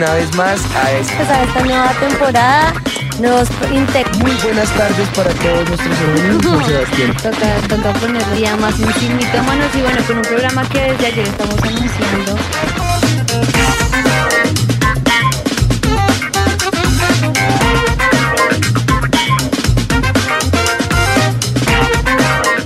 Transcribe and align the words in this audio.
una 0.00 0.14
vez 0.14 0.34
más 0.34 0.58
a 0.76 0.92
esta, 0.92 1.14
Pues 1.18 1.28
a 1.28 1.42
esta 1.42 1.60
nueva 1.60 1.92
temporada 2.00 2.72
nos 3.20 3.50
inte- 3.70 4.06
muy 4.20 4.32
buenas 4.42 4.70
tardes 4.70 5.06
para 5.08 5.28
todos 5.30 5.68
nuestros 5.68 5.98
amigos. 6.00 6.66
Sebastián. 6.66 7.14
toca, 7.22 7.68
toca 7.68 7.92
ponerle 8.00 8.40
ya 8.40 8.56
más 8.56 8.78
un 8.78 9.16
mitómanos 9.18 9.66
y 9.74 9.82
bueno, 9.82 9.98
con 10.06 10.16
un 10.16 10.22
programa 10.22 10.66
que 10.70 10.80
desde 10.80 11.06
ayer 11.06 11.28
estamos 11.28 11.62
anunciando. 11.62 12.38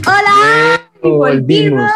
¡Hola! 0.06 0.80
Volvimos. 1.02 1.90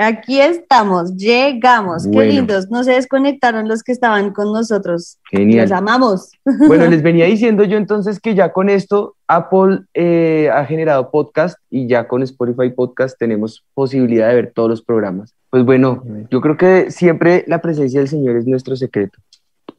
Aquí 0.00 0.40
estamos, 0.40 1.16
llegamos. 1.16 2.04
Qué 2.04 2.10
Bueno. 2.10 2.32
lindos. 2.32 2.70
No 2.70 2.84
se 2.84 2.92
desconectaron 2.92 3.66
los 3.66 3.82
que 3.82 3.90
estaban 3.90 4.32
con 4.32 4.52
nosotros. 4.52 5.18
Genial. 5.30 5.62
Los 5.62 5.72
amamos. 5.72 6.30
Bueno, 6.68 6.86
les 6.86 7.02
venía 7.02 7.24
diciendo 7.24 7.64
yo 7.64 7.76
entonces 7.76 8.20
que 8.20 8.36
ya 8.36 8.52
con 8.52 8.68
esto 8.68 9.16
Apple 9.26 9.80
eh, 9.94 10.50
ha 10.54 10.64
generado 10.66 11.10
podcast 11.10 11.58
y 11.68 11.88
ya 11.88 12.06
con 12.06 12.22
Spotify 12.22 12.70
Podcast 12.70 13.18
tenemos 13.18 13.64
posibilidad 13.74 14.28
de 14.28 14.34
ver 14.36 14.52
todos 14.54 14.70
los 14.70 14.82
programas. 14.82 15.34
Pues 15.50 15.64
bueno, 15.64 16.04
yo 16.30 16.40
creo 16.40 16.56
que 16.56 16.92
siempre 16.92 17.42
la 17.48 17.60
presencia 17.60 17.98
del 17.98 18.08
Señor 18.08 18.36
es 18.36 18.46
nuestro 18.46 18.76
secreto 18.76 19.18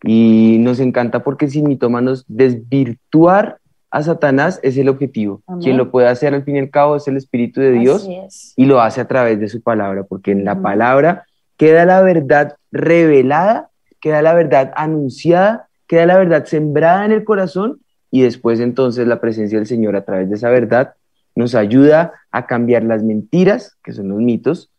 y 0.03 0.57
nos 0.59 0.79
encanta 0.79 1.23
porque 1.23 1.47
sin 1.47 1.67
mitómanos 1.67 2.25
desvirtuar 2.27 3.58
a 3.91 4.03
Satanás 4.03 4.59
es 4.63 4.77
el 4.77 4.89
objetivo. 4.89 5.41
Amén. 5.47 5.63
Quien 5.63 5.77
lo 5.77 5.91
puede 5.91 6.07
hacer 6.07 6.33
al 6.33 6.43
fin 6.43 6.57
y 6.57 6.59
al 6.59 6.69
cabo 6.69 6.95
es 6.95 7.07
el 7.07 7.17
Espíritu 7.17 7.61
de 7.61 7.71
Dios 7.71 8.07
es. 8.07 8.53
y 8.55 8.65
lo 8.65 8.81
hace 8.81 9.01
a 9.01 9.07
través 9.07 9.39
de 9.39 9.49
su 9.49 9.61
palabra, 9.61 10.03
porque 10.03 10.31
en 10.31 10.45
la 10.45 10.61
palabra 10.61 11.25
queda 11.57 11.85
la 11.85 12.01
verdad 12.01 12.55
revelada, 12.71 13.69
queda 13.99 14.21
la 14.21 14.33
verdad 14.33 14.71
anunciada, 14.75 15.67
queda 15.87 16.05
la 16.05 16.17
verdad 16.17 16.45
sembrada 16.45 17.05
en 17.05 17.11
el 17.11 17.23
corazón 17.23 17.81
y 18.11 18.21
después 18.21 18.59
entonces 18.59 19.07
la 19.07 19.19
presencia 19.19 19.57
del 19.57 19.67
Señor 19.67 19.95
a 19.95 20.05
través 20.05 20.29
de 20.29 20.35
esa 20.35 20.49
verdad 20.49 20.93
nos 21.35 21.55
ayuda 21.55 22.13
a 22.31 22.45
cambiar 22.47 22.83
las 22.83 23.03
mentiras, 23.03 23.77
que 23.83 23.93
son 23.93 24.09
los 24.09 24.19
mitos, 24.19 24.71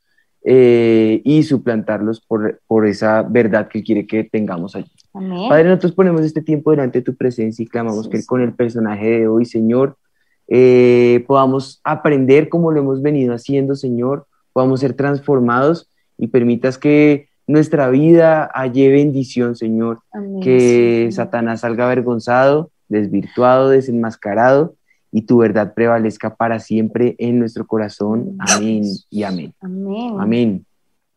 eh, 0.45 1.21
y 1.25 1.43
suplantarlos 1.43 2.21
por, 2.21 2.61
por 2.67 2.87
esa 2.87 3.23
verdad 3.23 3.69
que 3.69 3.83
quiere 3.83 4.07
que 4.07 4.25
tengamos 4.25 4.75
allí. 4.77 4.91
Amén. 5.13 5.49
Padre, 5.49 5.65
nosotros 5.65 5.93
ponemos 5.93 6.23
este 6.23 6.41
tiempo 6.41 6.71
delante 6.71 7.01
de 7.01 7.05
tu 7.05 7.15
presencia 7.15 7.63
y 7.63 7.67
clamamos 7.67 8.05
Sí, 8.07 8.11
que 8.11 8.19
sí. 8.21 8.27
con 8.27 8.41
el 8.41 8.53
personaje 8.55 9.21
de 9.21 9.29
hoy, 9.29 9.45
Señor, 9.45 9.97
eh, 10.49 11.25
podamos 11.29 11.81
aprender 11.85 12.49
como 12.49 12.73
lo 12.73 12.81
hemos 12.81 13.03
venido 13.03 13.35
haciendo, 13.35 13.75
Señor, 13.77 14.27
podamos 14.53 14.81
ser 14.81 14.95
transformados 14.95 15.89
y 16.19 16.29
permitas 16.29 16.79
que 16.79 17.29
nuestra 17.47 17.89
vida 17.91 18.51
halle 18.55 18.89
bendición, 18.91 19.57
Señor, 19.57 20.01
Amén. 20.13 20.41
que 20.41 21.07
Sí. 21.11 21.17
Satanás 21.17 21.61
salga 21.61 21.85
avergonzado, 21.87 22.71
desvirtuado, 22.89 23.69
desenmascarado 23.71 24.75
y 25.13 25.23
tu 25.23 25.39
verdad 25.39 25.75
prevalezca 25.75 26.35
para 26.35 26.59
siempre 26.61 27.17
en 27.19 27.39
nuestro 27.39 27.67
corazón. 27.67 28.37
Amén 28.39 28.83
y 29.11 29.23
amén. 29.25 29.53
Amén. 29.61 30.17
Amén. 30.19 30.67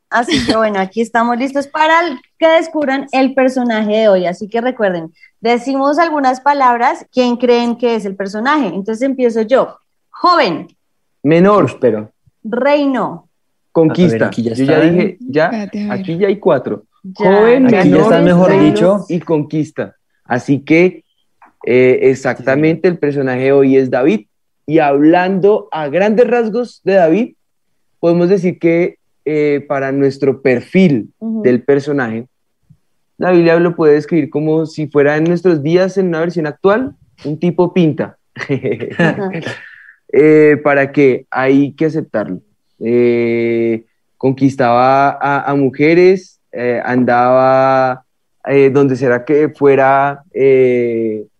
Así 0.09 0.45
que 0.45 0.55
bueno, 0.55 0.80
aquí 0.80 1.02
estamos 1.02 1.38
listos 1.38 1.66
para 1.67 2.05
el- 2.08 2.19
que 2.38 2.47
descubran 2.47 3.08
el 3.11 3.33
personaje 3.33 3.91
de 3.91 4.08
hoy. 4.09 4.25
Así 4.27 4.47
que 4.47 4.61
recuerden, 4.61 5.11
decimos 5.41 5.97
algunas 5.97 6.39
palabras, 6.41 7.05
¿quién 7.11 7.35
creen 7.38 7.75
que 7.77 7.95
es 7.95 8.05
el 8.05 8.16
personaje? 8.16 8.67
Entonces 8.67 9.02
empiezo 9.02 9.41
yo. 9.41 9.75
Joven, 10.11 10.67
Menor, 11.23 11.80
Pero 11.80 12.11
conquista. 13.72 14.16
A 14.16 14.19
ver, 14.19 14.23
aquí 14.25 14.44
ya 14.44 14.53
Yo 14.53 14.66
ya 14.66 14.79
dije, 14.81 15.17
ya, 15.19 15.46
Espérate, 15.46 15.91
aquí 15.91 16.17
ya 16.17 16.28
hay 16.28 16.38
cuatro. 16.40 16.84
ya, 17.03 17.25
Joven, 17.25 17.66
Aquí 17.67 17.73
ya 17.75 17.84
menor, 17.85 18.01
está 18.01 18.22
mejor 18.22 18.50
reino 18.50 18.63
dicho. 18.66 19.06
y 19.09 19.19
conquista. 19.19 19.96
Así 20.25 20.59
que 20.59 21.03
eh, 21.66 22.00
exactamente 22.03 22.88
el 22.88 22.97
personaje 22.97 23.44
de 23.44 23.51
hoy 23.51 23.78
es 23.78 23.90
David. 23.90 24.28
Y 24.66 24.79
hablando 24.79 25.68
a 25.72 25.88
grandes 25.90 26.28
rasgos 26.28 26.81
de 26.84 26.94
David, 26.94 27.35
podemos 28.00 28.29
decir 28.29 28.59
que 28.59 28.97
eh, 29.25 29.66
para 29.68 29.91
nuestro 29.91 30.41
perfil 30.41 31.13
del 31.19 31.63
personaje, 31.63 32.28
la 33.18 33.31
Biblia 33.31 33.57
lo 33.59 33.75
puede 33.75 33.94
describir 33.94 34.29
como 34.29 34.66
si 34.66 34.88
fuera 34.88 35.16
en 35.18 35.23
nuestros 35.25 35.63
días, 35.63 35.97
en 35.97 36.07
una 36.07 36.19
versión 36.19 36.47
actual, 36.47 36.96
un 37.23 37.40
tipo 37.40 37.73
pinta. 37.73 38.18
Eh, 40.16 40.62
para 40.63 40.91
que 40.91 41.25
hay 41.31 41.72
que 41.72 41.85
aceptarlo. 41.85 42.40
Eh, 42.79 43.84
conquistaba 44.16 45.09
a, 45.09 45.50
a 45.50 45.56
mujeres, 45.56 46.40
andaba 46.85 48.06
donde 48.72 48.96
será 48.96 49.25
que 49.25 49.50
fuera, 49.50 50.23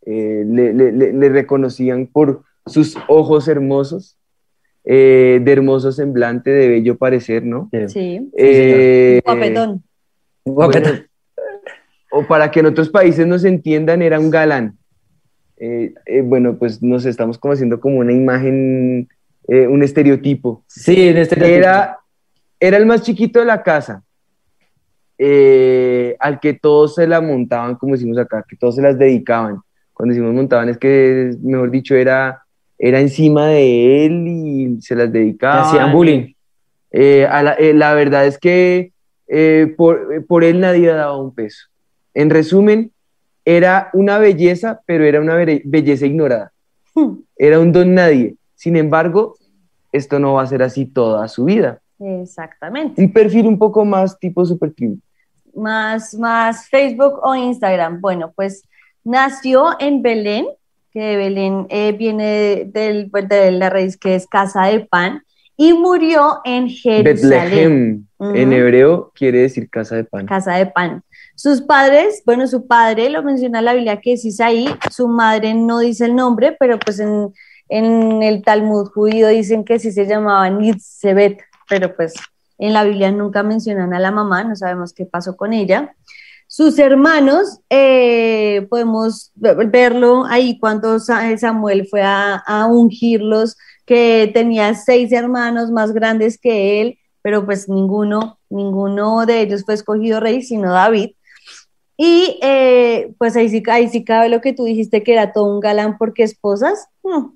eh, 0.06 0.44
le, 0.48 0.74
le- 0.74 0.92
le- 0.92 1.14
le 1.14 1.30
reconocían 1.30 2.08
por 2.08 2.44
sus 2.66 2.96
ojos 3.08 3.48
hermosos, 3.48 4.18
eh, 4.86 5.40
de 5.44 5.52
hermoso 5.52 5.92
semblante, 5.92 6.50
de 6.52 6.68
bello 6.68 6.98
parecer, 6.98 7.44
¿no? 7.46 7.70
Sí, 7.88 8.30
Eh, 8.38 9.22
guapetón. 9.26 9.84
Guapetón. 10.46 10.92
bueno, 10.92 11.04
o 12.12 12.28
para 12.28 12.52
que 12.52 12.60
en 12.60 12.66
otros 12.68 12.90
países 12.90 13.26
nos 13.26 13.44
entiendan, 13.46 14.02
era 14.02 14.20
un 14.20 14.30
galán. 14.30 14.78
Eh, 15.58 15.94
eh, 16.06 16.22
bueno, 16.22 16.58
pues 16.58 16.82
nos 16.84 17.06
estamos 17.06 17.38
como 17.38 17.54
haciendo 17.54 17.80
como 17.80 18.00
una 18.00 18.12
imagen, 18.12 19.08
eh, 19.48 19.68
un 19.68 19.84
estereotipo. 19.84 20.64
Sí, 20.68 21.08
en 21.10 21.18
este 21.18 21.56
Era, 21.56 22.00
era 22.60 22.78
el 22.78 22.86
más 22.86 23.04
chiquito 23.04 23.40
de 23.40 23.46
la 23.46 23.64
casa, 23.64 24.04
eh, 25.18 26.16
al 26.20 26.40
que 26.40 26.54
todos 26.54 26.96
se 26.96 27.08
la 27.08 27.22
montaban, 27.22 27.76
como 27.76 27.94
decimos 27.94 28.18
acá, 28.18 28.44
que 28.48 28.56
todos 28.58 28.76
se 28.76 28.82
las 28.82 28.98
dedicaban. 28.98 29.60
Cuando 29.94 30.14
decimos 30.14 30.34
montaban 30.34 30.70
es 30.70 30.78
que, 30.78 31.36
mejor 31.42 31.72
dicho, 31.72 31.96
era, 31.96 32.44
era 32.78 33.00
encima 33.00 33.48
de 33.48 34.06
él 34.06 34.28
y 34.28 34.82
se 34.82 34.96
las 34.96 35.12
dedicaban. 35.12 35.66
hacían 35.66 35.92
bullying. 35.92 36.34
Eh, 36.92 37.26
a 37.26 37.42
la, 37.44 37.54
eh, 37.54 37.74
la 37.74 37.94
verdad 37.94 38.26
es 38.26 38.38
que 38.38 38.92
eh, 39.28 39.74
por, 39.78 40.26
por 40.28 40.44
él 40.44 40.60
nadie 40.60 40.88
daba 40.88 41.18
un 41.18 41.34
peso. 41.34 41.68
En 42.14 42.30
resumen, 42.30 42.92
era 43.46 43.90
una 43.94 44.18
belleza, 44.20 44.82
pero 44.86 45.04
era 45.04 45.20
una 45.20 45.36
belleza 45.36 46.06
ignorada. 46.06 46.52
Era 47.36 47.60
un 47.60 47.72
don 47.72 47.94
nadie. 47.94 48.36
Sin 48.56 48.78
embargo, 48.78 49.36
esto 49.92 50.20
no 50.20 50.34
va 50.34 50.44
a 50.44 50.48
ser 50.48 50.64
así 50.64 50.86
toda 50.86 51.28
su 51.28 51.46
vida. 51.46 51.80
Exactamente. 52.00 53.02
Un 53.02 53.12
perfil 53.12 53.48
un 53.48 53.58
poco 53.58 53.84
más 53.84 54.18
tipo 54.20 54.46
super 54.46 54.72
tribu. 54.72 54.98
Más, 55.56 56.14
más 56.16 56.70
Facebook 56.70 57.20
o 57.22 57.36
Instagram. 57.36 58.00
Bueno, 58.00 58.32
pues 58.36 58.64
nació 59.04 59.76
en 59.80 60.02
Belén, 60.02 60.48
que 60.92 61.18
Belén 61.18 61.66
eh, 61.70 61.92
viene 61.94 62.66
del, 62.66 63.10
pues, 63.10 63.28
de 63.28 63.52
la 63.52 63.70
raíz 63.70 63.98
que 63.98 64.16
es 64.16 64.28
casa 64.28 64.66
de 64.66 64.82
pan, 64.82 65.24
y 65.56 65.74
murió 65.74 66.40
en 66.46 66.68
Jerusalén. 66.70 68.08
Betlehem, 68.20 68.36
en 68.36 68.54
hebreo, 68.54 69.12
quiere 69.14 69.40
decir 69.40 69.70
casa 69.70 69.96
de 69.96 70.04
pan. 70.04 70.26
casa 70.26 70.54
de 70.56 70.66
pan. 70.66 71.04
Sus 71.36 71.62
padres, 71.62 72.22
bueno, 72.26 72.48
su 72.48 72.68
padre 72.68 73.10
lo 73.10 73.24
menciona 73.24 73.62
la 73.62 73.74
Biblia 73.74 74.00
que 74.02 74.14
es 74.14 74.26
Isaí, 74.26 74.68
su 74.92 75.08
madre 75.08 75.54
no 75.54 75.80
dice 75.80 76.06
el 76.06 76.16
nombre, 76.16 76.56
pero 76.60 76.80
pues 76.80 77.00
en, 77.00 77.34
en 77.70 78.24
el 78.24 78.44
Talmud 78.44 78.90
judío 78.90 79.28
dicen 79.28 79.64
que 79.64 79.80
sí 79.80 79.92
se 79.92 80.06
llamaba 80.06 80.50
Nitzebet, 80.50 81.42
pero 81.68 81.96
pues 81.96 82.14
en 82.58 82.74
la 82.74 82.84
Biblia 82.84 83.12
nunca 83.12 83.44
mencionan 83.44 83.94
a 83.94 84.00
la 84.00 84.12
mamá, 84.12 84.44
no 84.44 84.56
sabemos 84.56 84.94
qué 84.94 85.06
pasó 85.06 85.36
con 85.36 85.54
ella. 85.54 85.96
Sus 86.56 86.78
hermanos, 86.78 87.60
eh, 87.72 88.68
podemos 88.70 89.32
ve- 89.34 89.56
verlo 89.66 90.24
ahí 90.26 90.60
cuando 90.60 91.00
Sa- 91.00 91.36
Samuel 91.36 91.88
fue 91.88 92.04
a, 92.04 92.44
ungirlos, 92.70 93.58
que 93.88 94.30
tenía 94.36 94.76
seis 94.76 95.12
hermanos 95.12 95.72
más 95.72 95.94
grandes 95.94 96.38
que 96.38 96.80
él, 96.80 97.00
pero 97.24 97.44
pues 97.44 97.68
ninguno, 97.68 98.38
ninguno 98.52 99.26
de 99.26 99.42
ellos 99.42 99.64
fue 99.66 99.74
escogido 99.74 100.20
rey, 100.20 100.44
sino 100.44 100.72
David. 100.72 101.12
Y 101.98 102.40
eh, 102.44 103.14
pues 103.20 103.36
ahí 103.36 103.50
sí, 103.50 103.64
ahí 103.72 103.90
sí 103.90 104.04
cabe 104.06 104.30
lo 104.30 104.42
que 104.42 104.54
tú 104.54 104.66
dijiste, 104.66 105.04
que 105.04 105.14
era 105.14 105.34
todo 105.34 105.46
un 105.54 105.60
galán 105.62 105.98
porque 105.98 106.24
esposas. 106.24 106.88
hmm, 107.04 107.28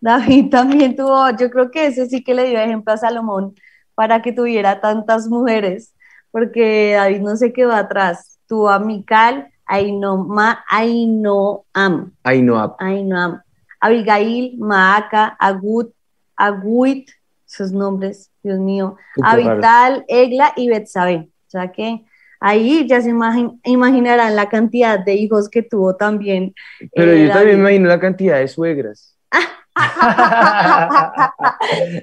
David 0.00 0.50
también 0.50 0.96
tuvo, 0.96 1.30
yo 1.38 1.50
creo 1.50 1.70
que 1.70 1.86
ese 1.86 2.06
sí 2.08 2.24
que 2.24 2.34
le 2.34 2.48
dio 2.48 2.60
ejemplo 2.60 2.92
a 2.94 2.98
Salomón 2.98 3.54
para 3.94 4.22
que 4.22 4.32
tuviera 4.32 4.80
tantas 4.80 5.28
mujeres, 5.28 5.94
porque 6.32 6.92
David 6.94 7.20
no 7.20 7.36
se 7.36 7.52
quedó 7.52 7.72
atrás. 7.72 8.37
Tuvo 8.48 8.68
a 8.70 8.78
Mical, 8.78 9.48
Ainoma, 9.66 10.64
Ainoam, 10.68 12.12
Ainhoa. 12.24 12.76
Ainoam, 12.78 13.40
Abigail, 13.80 14.56
Maaca, 14.58 15.36
Agut, 15.38 15.92
Aguit, 16.36 17.10
esos 17.46 17.70
nombres, 17.72 18.30
Dios 18.42 18.58
mío. 18.58 18.96
Abital, 19.22 20.04
Egla 20.08 20.52
y 20.56 20.68
Betsabe. 20.70 21.28
O 21.46 21.50
sea 21.50 21.70
que 21.72 22.04
ahí 22.40 22.86
ya 22.88 23.00
se 23.02 23.10
imagin- 23.10 23.60
imaginarán 23.64 24.34
la 24.36 24.48
cantidad 24.48 24.98
de 24.98 25.14
hijos 25.14 25.48
que 25.48 25.62
tuvo 25.62 25.96
también. 25.96 26.54
Pero 26.94 27.12
eh, 27.12 27.26
yo 27.26 27.32
también 27.32 27.56
me 27.56 27.62
imagino 27.70 27.88
la 27.88 28.00
cantidad 28.00 28.38
de 28.38 28.48
suegras. 28.48 29.14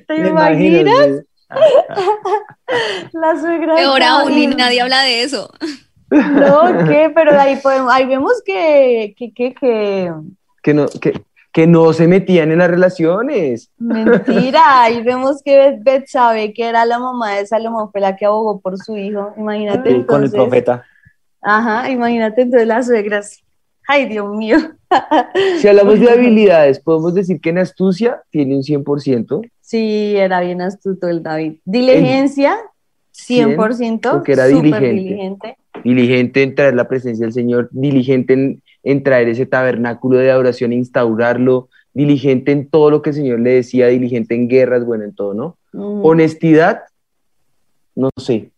¿Te 0.08 0.14
Me 0.22 0.30
imaginas? 0.30 1.08
imagino. 1.08 1.22
La 3.14 3.40
suegra. 3.40 3.76
de 3.76 3.82
Peor 3.82 4.04
aún, 4.04 4.36
ni 4.36 4.44
David. 4.46 4.58
nadie 4.58 4.82
habla 4.82 5.02
de 5.04 5.24
eso. 5.24 5.50
No, 6.10 6.78
¿qué? 6.88 7.12
Pero 7.14 7.40
ahí, 7.40 7.58
podemos, 7.58 7.92
ahí 7.92 8.06
vemos 8.06 8.42
que, 8.46 9.14
que, 9.18 9.34
que, 9.34 9.54
que... 9.54 10.12
Que 10.62 10.74
no, 10.74 10.88
que, 10.88 11.22
que 11.56 11.68
no 11.68 11.94
se 11.94 12.06
metían 12.08 12.52
en 12.52 12.58
las 12.58 12.70
relaciones. 12.70 13.72
Mentira, 13.78 14.62
ahí 14.84 15.02
vemos 15.02 15.42
que 15.42 15.78
Beth 15.80 16.08
sabe 16.08 16.54
que 16.54 16.68
era 16.68 16.86
la 16.86 17.00
mamá 17.00 17.36
de 17.36 17.48
Salomón, 17.48 17.92
fue 17.94 18.02
la 18.02 18.18
que 18.18 18.26
abogó 18.26 18.60
por 18.60 18.78
su 18.78 18.98
hijo. 18.98 19.34
Imagínate. 19.38 19.90
Sí, 19.90 20.04
con 20.04 20.24
el 20.24 20.32
profeta. 20.32 20.84
Ajá, 21.42 21.90
imagínate 21.90 22.42
entonces 22.42 22.68
las 22.68 22.88
suegras. 22.88 23.42
Ay, 23.88 24.08
Dios 24.08 24.36
mío. 24.36 24.58
Si 25.60 25.68
hablamos 25.68 26.00
de 26.00 26.10
habilidades, 26.10 26.80
podemos 26.80 27.14
decir 27.14 27.40
que 27.40 27.50
en 27.50 27.60
astucia 27.60 28.22
tiene 28.30 28.56
un 28.56 28.62
100%. 28.62 29.50
Sí, 29.62 30.16
era 30.16 30.42
bien 30.42 30.62
astuto 30.62 31.08
el 31.08 31.24
David. 31.24 31.56
Diligencia, 31.66 32.58
100%. 33.14 34.12
Porque 34.12 34.34
era 34.34 34.46
diligente. 34.46 34.90
diligente. 34.90 35.58
Diligente 35.86 36.42
en 36.42 36.56
traer 36.56 36.74
la 36.74 36.88
presencia 36.88 37.26
del 37.26 37.34
Señor, 37.34 37.70
diligente 37.72 38.34
en, 38.34 38.62
en 38.82 39.04
traer 39.04 39.30
ese 39.30 39.46
tabernáculo 39.46 40.18
de 40.18 40.32
adoración 40.32 40.72
e 40.72 40.78
instaurarlo, 40.78 41.70
diligente 41.94 42.52
en 42.52 42.68
todo 42.68 42.90
lo 42.90 43.02
que 43.04 43.12
el 43.12 43.16
Señor 43.16 43.40
le 43.40 43.52
decía, 43.52 43.88
diligente 43.88 44.34
en 44.34 44.48
guerras, 44.48 44.84
bueno, 44.84 45.04
en 45.04 45.14
todo, 45.14 45.36
¿no? 45.36 45.58
Mm. 45.74 46.04
Honestidad, 46.04 46.82
no 47.96 48.10
sé. 48.18 48.50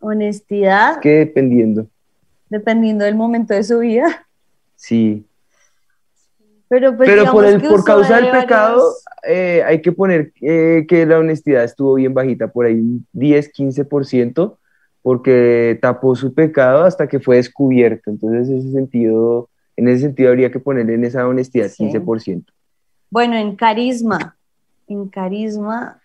Honestidad. 0.00 0.92
Es 0.94 0.98
que 0.98 1.10
dependiendo. 1.10 1.86
Dependiendo 2.48 3.04
del 3.04 3.16
momento 3.16 3.52
de 3.52 3.64
su 3.64 3.80
vida. 3.80 4.26
Sí. 4.74 5.26
Pero, 6.68 6.96
pues, 6.96 7.06
Pero 7.06 7.30
por, 7.30 7.44
el, 7.44 7.60
por 7.60 7.84
causa 7.84 8.16
de 8.16 8.22
del 8.22 8.30
pecado, 8.30 8.82
eh, 9.28 9.62
hay 9.66 9.82
que 9.82 9.92
poner 9.92 10.32
eh, 10.40 10.86
que 10.88 11.04
la 11.04 11.18
honestidad 11.18 11.64
estuvo 11.64 11.96
bien 11.96 12.14
bajita, 12.14 12.48
por 12.48 12.64
ahí 12.64 12.76
un 12.76 13.06
10, 13.12 13.52
15%, 13.52 14.56
porque 15.02 15.78
tapó 15.82 16.14
su 16.14 16.32
pecado 16.32 16.84
hasta 16.84 17.08
que 17.08 17.20
fue 17.20 17.36
descubierto. 17.36 18.10
Entonces, 18.10 18.48
en 18.48 18.58
ese 18.58 18.72
sentido, 18.72 19.48
en 19.76 19.88
ese 19.88 20.02
sentido 20.02 20.30
habría 20.30 20.50
que 20.50 20.60
ponerle 20.60 20.94
en 20.94 21.04
esa 21.04 21.26
honestidad 21.26 21.68
Sí. 21.68 21.84
15%. 21.84 22.44
Bueno, 23.10 23.36
en 23.36 23.56
carisma, 23.56 24.36
en 24.86 25.08
carisma, 25.08 25.98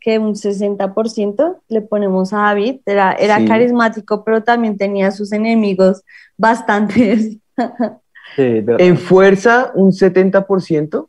que 0.00 0.18
un 0.18 0.34
60% 0.34 1.60
le 1.68 1.80
ponemos 1.80 2.32
a 2.32 2.38
David, 2.38 2.80
era, 2.86 3.12
era 3.12 3.38
Sí. 3.38 3.46
carismático, 3.46 4.24
pero 4.24 4.42
también 4.42 4.76
tenía 4.76 5.12
sus 5.12 5.32
enemigos 5.32 6.02
bastantes. 6.36 7.38
Sí. 8.36 8.64
En 8.78 8.96
fuerza, 8.96 9.72
un 9.74 9.92
70%, 9.92 11.06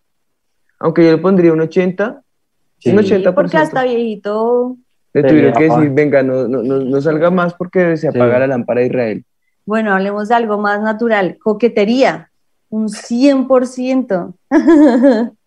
aunque 0.78 1.06
yo 1.06 1.12
le 1.12 1.18
pondría 1.20 1.54
un 1.54 1.62
80%. 1.62 2.22
Sí. 2.80 2.90
Un 2.90 2.98
80%. 2.98 3.34
Porque 3.34 3.56
hasta 3.56 3.84
viejito, 3.84 4.76
Le 5.14 5.22
Sí, 5.22 5.28
tuvieron 5.28 5.54
que 5.54 5.64
decir, 5.66 5.90
venga, 5.92 6.24
no, 6.24 6.48
no, 6.48 6.64
no, 6.64 6.80
no 6.80 7.02
salga 7.02 7.30
más 7.30 7.54
porque 7.54 7.96
se 7.98 8.08
apaga 8.08 8.34
Sí. 8.36 8.40
la 8.42 8.48
lámpara 8.48 8.82
de 8.82 8.88
Israel. 8.88 9.26
bueno, 9.66 9.94
hablemos 9.94 10.28
de 10.30 10.36
algo 10.36 10.58
más 10.58 10.82
natural, 10.82 11.38
coquetería, 11.42 12.30
un 12.70 12.90
100%. 12.90 14.34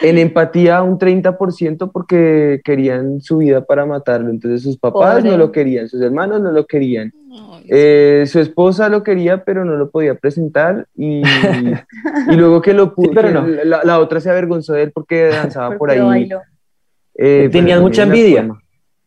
En 0.00 0.16
empatía 0.16 0.82
un 0.82 0.98
30% 0.98 1.92
porque 1.92 2.62
querían 2.64 3.20
su 3.20 3.36
vida 3.36 3.62
para 3.66 3.84
matarlo. 3.84 4.30
Entonces 4.30 4.62
sus 4.62 4.78
papás 4.78 5.16
Pobre. 5.18 5.30
no 5.30 5.36
lo 5.36 5.52
querían, 5.52 5.90
sus 5.90 6.00
hermanos 6.00 6.40
no 6.40 6.52
lo 6.52 6.64
querían. 6.64 7.12
Eh, 7.68 8.24
su 8.26 8.40
esposa 8.40 8.88
lo 8.88 9.02
quería, 9.02 9.44
pero 9.44 9.62
no 9.66 9.76
lo 9.76 9.90
podía 9.90 10.14
presentar. 10.14 10.86
Y, 10.96 11.20
y 11.20 12.34
luego 12.34 12.62
que 12.62 12.72
lo 12.72 12.94
pudo, 12.94 13.08
Sí, 13.10 13.14
pero 13.14 13.30
no. 13.30 13.46
la, 13.46 13.82
la 13.84 13.98
otra 13.98 14.20
se 14.20 14.30
avergonzó 14.30 14.72
de 14.72 14.84
él 14.84 14.90
porque 14.90 15.24
danzaba 15.24 15.76
por 15.76 15.90
ahí. 15.90 16.30
eh, 17.16 17.50
Tenían 17.52 17.82
mucha 17.82 18.04
envidia. 18.04 18.40
forma. 18.40 18.62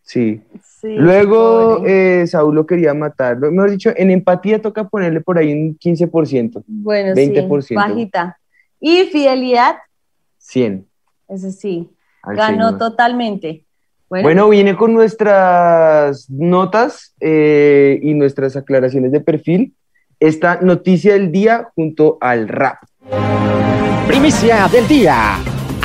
Sí. 0.08 0.42
Sí, 0.64 0.96
Luego 0.96 1.84
eh, 1.86 2.26
Saúl 2.28 2.56
lo 2.56 2.66
quería 2.66 2.94
matar. 2.94 3.38
Mejor 3.40 3.72
dicho, 3.72 3.92
en 3.96 4.10
empatía 4.10 4.62
toca 4.62 4.88
ponerle 4.88 5.22
por 5.22 5.38
ahí 5.38 5.52
un 5.52 5.78
15%, 5.78 6.64
bueno, 6.68 7.14
20%. 7.14 7.62
sí, 7.62 7.76
bajita. 7.76 8.38
Y 8.80 9.04
fidelidad, 9.06 9.76
100. 10.38 10.88
ese 11.28 11.52
sí, 11.52 11.90
al 12.22 12.36
ganó 12.38 12.68
Señor. 12.68 12.78
totalmente. 12.78 13.66
Bueno, 14.08 14.24
Bueno, 14.24 14.50
viene 14.50 14.78
con 14.78 14.94
nuestras 14.94 16.30
notas 16.30 17.14
eh, 17.20 18.00
y 18.02 18.14
nuestras 18.14 18.56
aclaraciones 18.56 19.12
de 19.12 19.20
perfil. 19.20 19.74
Esta 20.20 20.62
noticia 20.62 21.14
del 21.14 21.32
día 21.32 21.70
junto 21.76 22.18
al 22.22 22.48
rap. 22.48 22.78
Primicia 24.08 24.68
del 24.72 24.88
día. 24.88 25.38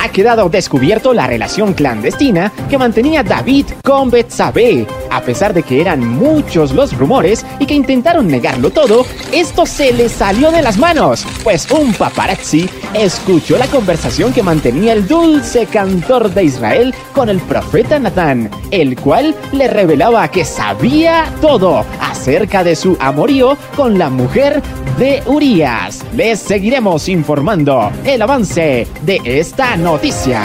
Ha 0.03 0.09
quedado 0.09 0.49
descubierto 0.49 1.13
la 1.13 1.27
relación 1.27 1.73
clandestina 1.73 2.51
que 2.69 2.77
mantenía 2.77 3.23
David 3.23 3.67
con 3.81 4.11
Betsabé. 4.11 4.85
A 5.13 5.21
pesar 5.21 5.53
de 5.53 5.61
que 5.61 5.79
eran 5.79 5.99
muchos 5.99 6.73
los 6.73 6.97
rumores 6.97 7.45
y 7.59 7.67
que 7.67 7.75
intentaron 7.75 8.27
negarlo 8.27 8.71
todo, 8.71 9.05
esto 9.31 9.67
se 9.67 9.93
les 9.93 10.11
salió 10.11 10.49
de 10.51 10.63
las 10.63 10.77
manos, 10.77 11.23
pues 11.43 11.69
un 11.69 11.93
paparazzi 11.93 12.67
escuchó 12.95 13.59
la 13.59 13.67
conversación 13.67 14.33
que 14.33 14.41
mantenía 14.41 14.93
el 14.93 15.07
dulce 15.07 15.67
cantor 15.67 16.33
de 16.33 16.45
Israel 16.45 16.95
con 17.13 17.29
el 17.29 17.39
profeta 17.41 17.99
Natán, 17.99 18.49
el 18.71 18.99
cual 18.99 19.35
le 19.51 19.67
revelaba 19.67 20.27
que 20.29 20.45
sabía 20.45 21.31
todo 21.41 21.85
acerca 22.01 22.63
de 22.63 22.75
su 22.75 22.97
amorío 22.99 23.55
con 23.75 23.99
la 23.99 24.09
mujer 24.09 24.63
de 24.97 25.21
Urias. 25.27 26.03
Les 26.15 26.39
seguiremos 26.39 27.07
informando 27.07 27.91
el 28.03 28.19
avance 28.19 28.87
de 29.03 29.21
esta 29.23 29.77
noticia. 29.77 30.41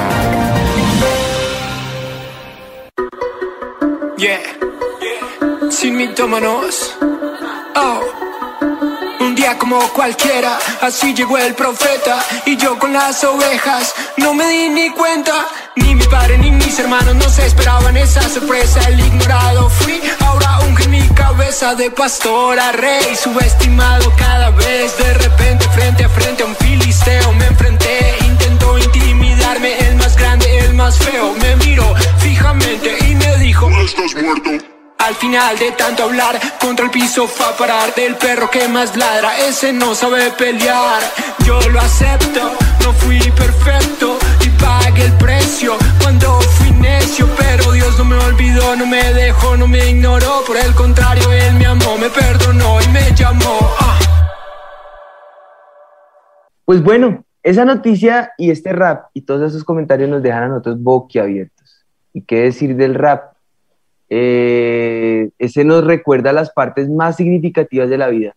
Sin 5.79 5.97
mitómanos. 5.97 6.97
Oh. 7.77 8.01
Un 9.21 9.35
día 9.37 9.57
como 9.59 9.79
cualquiera, 9.91 10.59
así 10.81 11.15
llegó 11.15 11.39
el 11.39 11.55
profeta 11.55 12.19
y 12.47 12.57
yo 12.57 12.77
con 12.81 12.93
las 12.93 13.23
ovejas 13.23 13.95
no 14.17 14.35
me 14.35 14.49
di 14.49 14.71
ni 14.71 14.91
cuenta. 14.91 15.47
Ni 15.77 15.95
mi 15.95 16.05
padre 16.07 16.37
ni 16.39 16.51
mis 16.51 16.77
hermanos 16.81 17.15
no 17.15 17.29
se 17.29 17.47
esperaban 17.47 17.97
esa 17.97 18.23
sorpresa. 18.29 18.81
El 18.89 18.99
ignorado 18.99 19.71
fui, 19.71 20.01
ahora 20.27 20.59
unge 20.67 20.89
mi 20.89 21.07
cabeza 21.11 21.77
de 21.77 21.93
pastor 21.93 22.59
a 22.59 22.73
rey, 22.73 23.15
subestimado 23.15 24.13
cada 24.17 24.51
vez. 24.51 24.99
De 24.99 25.15
repente 25.15 25.65
frente 25.69 26.05
a 26.05 26.09
frente 26.09 26.43
a 26.43 26.47
un 26.47 26.57
filisteo 26.57 27.33
me 27.35 27.47
enfrenté, 27.47 28.17
intentó 28.27 28.79
intimidarme, 28.79 29.79
el 29.79 29.95
más 29.95 30.17
grande, 30.17 30.59
el 30.59 30.75
más 30.75 30.99
feo. 30.99 31.35
Me 31.35 31.55
miró 31.57 31.95
fijamente 32.19 32.99
y 33.09 33.15
me 33.15 33.37
dijo: 33.39 33.71
Estás 33.81 34.21
muerto. 34.21 34.78
Al 35.09 35.15
final 35.15 35.59
de 35.59 35.73
tanto 35.73 36.03
hablar, 36.03 36.39
contra 36.61 36.85
el 36.85 36.91
piso 36.91 37.27
fue 37.27 37.47
a 37.47 37.57
parar 37.57 37.95
del 37.95 38.15
perro 38.17 38.51
que 38.51 38.69
más 38.69 38.95
ladra. 38.95 39.39
Ese 39.39 39.73
no 39.73 39.95
sabe 39.95 40.31
pelear. 40.33 41.01
Yo 41.47 41.59
lo 41.71 41.81
acepto, 41.81 42.53
no 42.85 42.93
fui 42.93 43.19
perfecto 43.31 44.19
y 44.45 44.51
pagué 44.63 45.07
el 45.07 45.13
precio 45.15 45.79
cuando 46.03 46.39
fui 46.43 46.73
necio. 46.73 47.27
Pero 47.39 47.73
Dios 47.73 47.97
no 47.97 48.05
me 48.05 48.17
olvidó, 48.17 48.77
no 48.77 48.87
me 48.87 49.03
dejó, 49.15 49.57
no 49.57 49.67
me 49.67 49.89
ignoró. 49.89 50.43
Por 50.47 50.59
el 50.59 50.75
contrario, 50.75 51.33
Él 51.33 51.55
me 51.55 51.65
amó, 51.65 51.97
me 51.97 52.11
perdonó 52.11 52.79
y 52.83 52.89
me 52.89 53.15
llamó. 53.15 53.59
Ah. 53.81 53.99
Pues 56.67 56.83
bueno, 56.83 57.25
esa 57.43 57.65
noticia 57.65 58.33
y 58.37 58.51
este 58.51 58.75
rap 58.75 59.07
y 59.15 59.23
todos 59.23 59.49
esos 59.53 59.65
comentarios 59.65 60.11
nos 60.11 60.23
dejan 60.23 60.43
a 60.43 60.49
nosotros 60.49 60.83
boquiabiertos. 60.83 61.87
¿Y 62.13 62.21
qué 62.21 62.43
decir 62.43 62.77
del 62.77 62.95
rap? 62.95 63.38
Eh, 64.11 65.31
ese 65.39 65.65
nos 65.65 65.85
recuerda 65.85 66.33
las 66.33 66.51
partes 66.51 66.89
más 66.89 67.17
significativas 67.17 67.89
de 67.91 67.99
la 67.99 68.09
vida. 68.09 68.35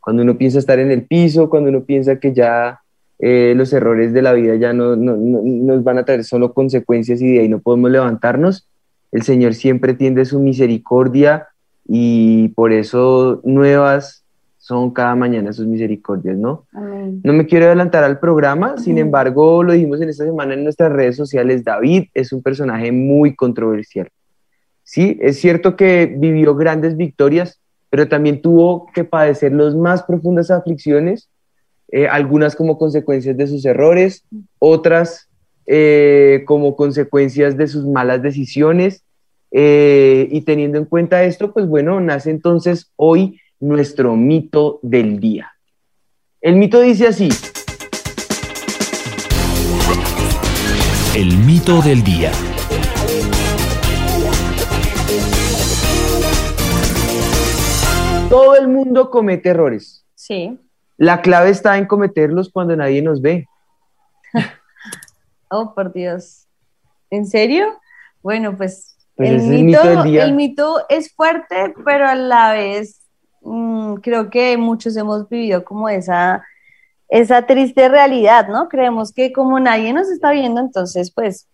Cuando 0.00 0.22
uno 0.22 0.38
piensa 0.38 0.58
estar 0.58 0.78
en 0.78 0.90
el 0.90 1.02
piso, 1.04 1.50
cuando 1.50 1.70
uno 1.70 1.82
piensa 1.84 2.18
que 2.18 2.32
ya 2.32 2.80
eh, 3.18 3.52
los 3.56 3.72
errores 3.72 4.12
de 4.12 4.22
la 4.22 4.32
vida 4.32 4.54
ya 4.56 4.72
no, 4.72 4.94
no- 4.96 5.16
no- 5.16 5.42
nos 5.42 5.82
van 5.84 5.98
a 5.98 6.04
traer 6.04 6.22
solo 6.24 6.52
consecuencias 6.54 7.20
y 7.20 7.32
de 7.34 7.40
ahí 7.40 7.48
no 7.48 7.58
podemos 7.58 7.90
levantarnos, 7.90 8.68
el 9.10 9.22
Señor 9.22 9.54
siempre 9.54 9.94
tiende 9.94 10.24
su 10.24 10.38
misericordia 10.38 11.48
y 11.86 12.48
por 12.50 12.72
eso 12.72 13.40
nuevas 13.44 14.22
son 14.58 14.90
cada 14.92 15.14
mañana 15.16 15.52
sus 15.52 15.66
misericordias, 15.66 16.36
¿no? 16.36 16.64
amén. 16.74 17.20
No 17.24 17.32
me 17.32 17.46
quiero 17.46 17.66
adelantar 17.66 18.04
al 18.04 18.20
programa, 18.20 18.76
sin 18.76 18.98
embargo, 18.98 19.62
lo 19.62 19.72
dijimos 19.72 20.00
en 20.02 20.10
esta 20.10 20.24
semana 20.26 20.52
en 20.54 20.62
nuestras 20.62 20.92
redes 20.92 21.16
sociales, 21.16 21.64
David 21.64 22.04
es 22.14 22.32
un 22.32 22.42
personaje 22.42 22.92
muy 22.92 23.34
controversial. 23.34 24.08
Sí, 24.90 25.18
es 25.20 25.38
cierto 25.38 25.76
que 25.76 26.06
vivió 26.06 26.54
grandes 26.54 26.96
victorias, 26.96 27.60
pero 27.90 28.08
también 28.08 28.40
tuvo 28.40 28.86
que 28.94 29.04
padecer 29.04 29.52
las 29.52 29.74
más 29.74 30.02
profundas 30.02 30.50
aflicciones, 30.50 31.28
eh, 31.92 32.08
algunas 32.08 32.56
como 32.56 32.78
consecuencias 32.78 33.36
de 33.36 33.46
sus 33.46 33.66
errores, 33.66 34.24
otras 34.58 35.28
eh, 35.66 36.42
como 36.46 36.74
consecuencias 36.74 37.58
de 37.58 37.66
sus 37.66 37.84
malas 37.84 38.22
decisiones. 38.22 39.04
eh, 39.50 40.26
y 40.30 40.40
teniendo 40.42 40.78
en 40.78 40.86
cuenta 40.86 41.24
esto, 41.24 41.52
pues 41.52 41.66
bueno, 41.66 42.00
nace 42.00 42.30
entonces 42.30 42.90
hoy 42.96 43.38
nuestro 43.60 44.16
mito 44.16 44.78
del 44.82 45.20
día. 45.20 45.52
El 46.40 46.56
mito 46.56 46.80
dice 46.80 47.08
así, 47.08 47.28
El 51.14 51.36
mito 51.36 51.82
del 51.82 52.02
día. 52.02 52.32
El 58.58 58.68
mundo 58.68 59.10
comete 59.10 59.50
errores. 59.50 60.04
Sí. 60.14 60.58
La 60.96 61.22
clave 61.22 61.50
está 61.50 61.78
en 61.78 61.86
cometerlos 61.86 62.50
cuando 62.50 62.76
nadie 62.76 63.02
nos 63.02 63.22
ve. 63.22 63.46
Oh, 65.50 65.72
por 65.74 65.94
Dios. 65.94 66.46
¿En 67.08 67.24
serio? 67.24 67.80
Bueno, 68.22 68.54
pues, 68.54 68.98
Pues 69.16 69.30
el, 69.30 69.64
mito, 69.64 69.80
el 69.82 70.34
mito 70.34 70.84
es 70.90 71.10
fuerte, 71.14 71.74
pero 71.86 72.06
a 72.06 72.14
la 72.14 72.52
vez 72.52 73.00
mm, 73.40 73.94
creo 73.94 74.28
que 74.28 74.58
muchos 74.58 74.94
hemos 74.98 75.26
vivido 75.26 75.64
como 75.64 75.88
esa, 75.88 76.44
esa 77.08 77.46
triste 77.46 77.88
realidad, 77.88 78.48
¿no? 78.48 78.68
Creemos 78.68 79.10
que 79.10 79.32
como 79.32 79.58
nadie 79.58 79.94
nos 79.94 80.10
está 80.10 80.32
viendo, 80.32 80.60
entonces, 80.60 81.10
pues... 81.14 81.47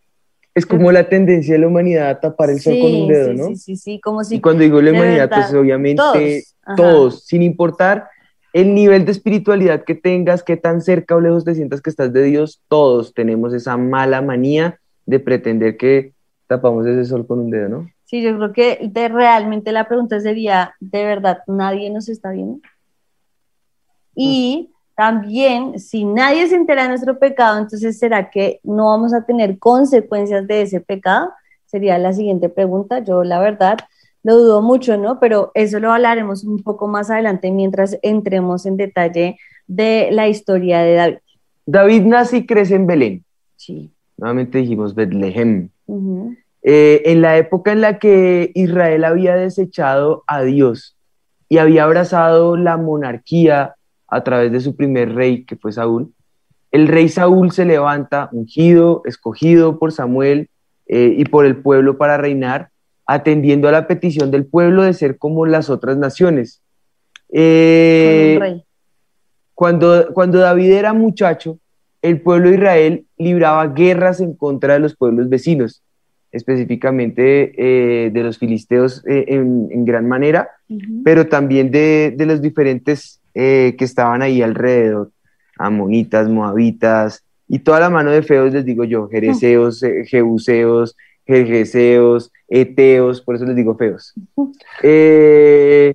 Es 0.55 0.67
como 0.67 0.93
la 0.93 1.09
tendencia 1.09 1.55
de 1.55 1.61
la 1.61 1.67
humanidad 1.67 2.11
a 2.11 2.21
tapar 2.21 2.51
el 2.51 2.61
sol 2.61 2.75
sí, 2.75 2.81
con 2.81 2.95
un 2.95 3.09
dedo, 3.09 3.31
sí, 3.31 3.37
¿no? 3.37 3.47
sí, 3.49 3.57
sí, 3.57 3.77
sí, 3.77 4.01
como 4.01 4.23
si... 4.23 4.37
Y 4.37 4.41
cuando 4.41 4.63
digo 4.63 4.81
la 4.81 4.93
humanidad, 4.93 5.29
verdad, 5.29 5.49
pues 5.49 5.55
obviamente 5.55 6.45
todos, 6.77 7.25
sin 7.25 7.43
importar 7.43 8.09
el 8.53 8.73
nivel 8.73 9.05
de 9.05 9.11
espiritualidad 9.11 9.83
que 9.83 9.97
tengas, 9.97 10.45
qué 10.45 10.57
tan 10.57 10.81
cerca 10.81 11.17
o 11.17 11.21
lejos 11.21 11.45
te 11.45 11.57
sientas 11.57 11.83
que 11.83 11.91
estás 11.91 12.13
de 12.13 12.23
Dios, 12.23 12.63
todos 12.69 13.13
tenemos 13.13 13.53
esa 13.53 13.77
mala 13.77 14.23
manía 14.23 14.79
de 15.07 15.19
pretender 15.19 15.77
que 15.77 16.13
tapamos 16.47 16.87
ese 16.87 17.05
sol 17.05 17.27
con 17.27 17.41
un 17.41 17.51
dedo, 17.51 17.69
¿no? 17.69 17.91
Sí, 18.05 18.23
yo 18.23 18.37
creo 18.37 18.53
que 18.53 18.89
de, 18.93 19.09
realmente 19.09 19.73
la 19.73 19.89
pregunta 19.89 20.21
sería, 20.21 20.75
¿de 20.79 21.05
verdad 21.05 21.39
nadie 21.49 21.91
nos 21.91 22.09
está 22.09 22.31
viendo? 22.31 22.61
Y 24.15 24.71
también, 24.97 25.79
si 25.81 26.05
nadie 26.05 26.47
se 26.47 26.55
entera 26.55 26.85
de 26.85 26.91
nuestro 26.91 27.19
pecado, 27.19 27.59
entonces 27.59 27.99
¿será 27.99 28.31
que 28.31 28.61
no 28.63 28.87
vamos 28.87 29.13
a 29.13 29.25
tener 29.25 29.59
consecuencias 29.59 30.47
de 30.47 30.63
ese 30.63 30.81
pecado? 30.81 31.31
Sería 31.67 31.99
la 31.99 32.13
siguiente 32.13 32.49
pregunta. 32.49 33.01
Yo 33.01 33.25
la 33.25 33.41
verdad 33.41 33.79
lo 34.23 34.39
dudo 34.39 34.63
mucho, 34.63 34.97
¿no? 34.97 35.19
Pero 35.19 35.51
eso 35.55 35.81
lo 35.81 35.93
hablaremos 35.93 36.45
un 36.45 36.63
poco 36.63 36.87
más 36.87 37.11
adelante 37.11 37.51
mientras 37.51 37.99
entremos 38.03 38.67
en 38.67 38.77
detalle 38.77 39.39
de 39.67 40.09
la 40.13 40.29
historia 40.29 40.81
de 40.81 40.95
David. 40.95 41.19
David 41.67 42.03
nace 42.03 42.39
y 42.39 42.47
crece 42.47 42.77
en 42.77 42.87
Belén. 42.87 43.25
Sí. 43.57 43.91
Nuevamente 44.17 44.59
dijimos 44.59 44.95
Betlehem. 44.95 45.71
Eh, 46.63 47.03
en 47.05 47.21
la 47.21 47.37
época 47.37 47.73
en 47.73 47.81
la 47.81 47.99
que 47.99 48.53
Israel 48.55 49.05
había 49.05 49.35
desechado 49.35 50.23
a 50.27 50.43
Dios 50.43 50.97
y 51.49 51.59
había 51.59 51.85
abrazado 51.85 52.57
la 52.57 52.77
monarquía 52.77 53.75
a 54.15 54.23
través 54.23 54.53
de 54.53 54.61
su 54.61 54.77
primer 54.77 55.15
rey, 55.15 55.45
que 55.45 55.57
fue 55.57 55.73
Saúl, 55.73 56.13
el 56.71 56.89
rey 56.89 57.09
Saúl 57.09 57.51
se 57.53 57.65
levanta 57.65 58.29
ungido, 58.33 59.03
escogido 59.07 59.79
por 59.79 59.93
Samuel 59.93 60.51
eh, 60.87 61.15
y 61.17 61.25
por 61.25 61.47
el 61.47 61.57
pueblo 61.57 61.99
para 61.99 62.17
reinar, 62.17 62.71
atendiendo 63.07 63.69
a 63.69 63.73
la 63.73 63.87
petición 63.87 64.31
del 64.31 64.47
pueblo 64.47 64.83
de 64.83 64.93
ser 64.93 65.19
como 65.19 65.47
las 65.47 65.69
otras 65.69 65.97
naciones. 65.97 66.63
Eh, 67.33 68.37
rey. 68.41 68.65
cuando, 69.55 70.13
cuando 70.15 70.39
David 70.39 70.73
era 70.73 70.93
muchacho, 70.93 71.59
el 72.03 72.21
pueblo 72.21 72.51
de 72.51 72.57
Israel 72.57 73.07
libraba 73.19 73.67
guerras 73.69 74.21
en 74.21 74.35
contra 74.35 74.75
de 74.75 74.81
los 74.81 74.95
pueblos 74.95 75.29
vecinos, 75.29 75.83
específicamente 76.33 77.55
eh, 77.57 78.11
de 78.11 78.23
los 78.23 78.39
filisteos 78.39 79.05
eh, 79.07 79.25
en, 79.29 79.69
en 79.71 79.85
gran 79.85 80.07
manera, 80.07 80.51
pero 81.05 81.27
también 81.27 81.71
de, 81.71 82.15
de 82.17 82.27
los 82.27 82.43
diferentes 82.43 83.21
eh, 83.35 83.75
que 83.77 83.85
estaban 83.85 84.23
ahí 84.23 84.43
alrededor, 84.43 85.11
amonitas, 85.59 86.29
moabitas, 86.29 87.25
y 87.49 87.59
toda 87.59 87.81
la 87.81 87.91
mano 87.91 88.11
de 88.11 88.23
feos, 88.23 88.53
les 88.53 88.65
digo 88.65 88.85
yo, 88.85 89.09
jereceos, 89.09 89.83
eh, 89.83 90.05
jebuseos, 90.07 90.97
jerjeseos, 91.27 92.33
eteos, 92.49 93.21
por 93.21 93.37
eso 93.37 93.45
les 93.45 93.57
digo 93.57 93.77
feos. 93.77 94.15
Eh, 94.83 95.95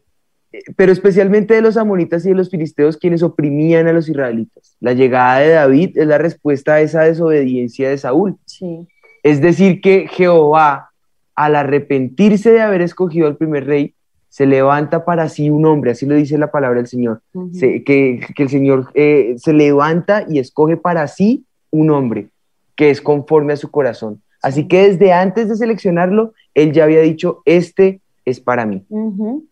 pero 0.76 0.92
especialmente 0.92 1.54
de 1.54 1.62
los 1.62 1.78
amonitas 1.78 2.26
y 2.26 2.30
de 2.30 2.36
los 2.36 2.50
filisteos 2.50 2.98
quienes 2.98 3.24
oprimían 3.24 3.88
a 3.88 3.94
los 3.94 4.10
israelitas. 4.10 4.76
La 4.80 4.94
llegada 4.94 5.40
de 5.40 5.50
David 5.50 5.98
es 5.98 6.08
la 6.08 6.18
respuesta 6.18 6.76
a 6.76 6.82
esa 6.82 7.02
desobediencia 7.04 7.90
de 7.90 7.98
Saúl. 7.98 8.38
Sí. 8.46 8.88
Es 9.24 9.42
decir, 9.42 9.82
que 9.82 10.08
Jehová, 10.08 10.92
al 11.36 11.56
arrepentirse 11.56 12.52
de 12.52 12.62
haber 12.62 12.82
escogido 12.82 13.28
al 13.28 13.38
primer 13.38 13.66
rey, 13.66 13.94
se 14.30 14.46
levanta 14.46 15.04
para 15.06 15.28
sí 15.30 15.50
un 15.50 15.66
hombre, 15.66 15.92
así 15.92 16.06
lo 16.06 16.16
dice 16.16 16.38
la 16.38 16.52
palabra 16.52 16.78
del 16.78 16.88
Señor. 16.88 17.22
Se- 17.54 17.84
que, 17.84 18.20
que 18.36 18.44
el 18.44 18.50
Señor 18.50 18.90
eh, 18.94 19.36
se 19.38 19.54
levanta 19.54 20.26
y 20.30 20.40
escoge 20.40 20.78
para 20.78 21.08
sí 21.08 21.44
un 21.72 21.90
hombre 21.90 22.28
que 22.76 22.90
es 22.92 23.02
conforme 23.02 23.54
a 23.54 23.58
su 23.58 23.70
corazón. 23.72 24.22
Así 24.42 24.68
que 24.68 24.88
desde 24.90 25.12
antes 25.12 25.50
de 25.50 25.56
seleccionarlo, 25.56 26.34
él 26.54 26.72
ya 26.72 26.86
había 26.86 27.02
dicho, 27.02 27.42
este 27.46 28.00
es 28.24 28.40
para 28.40 28.66
mí, 28.66 28.86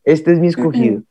este 0.06 0.32
es 0.32 0.40
mi 0.40 0.48
escogido. 0.48 1.02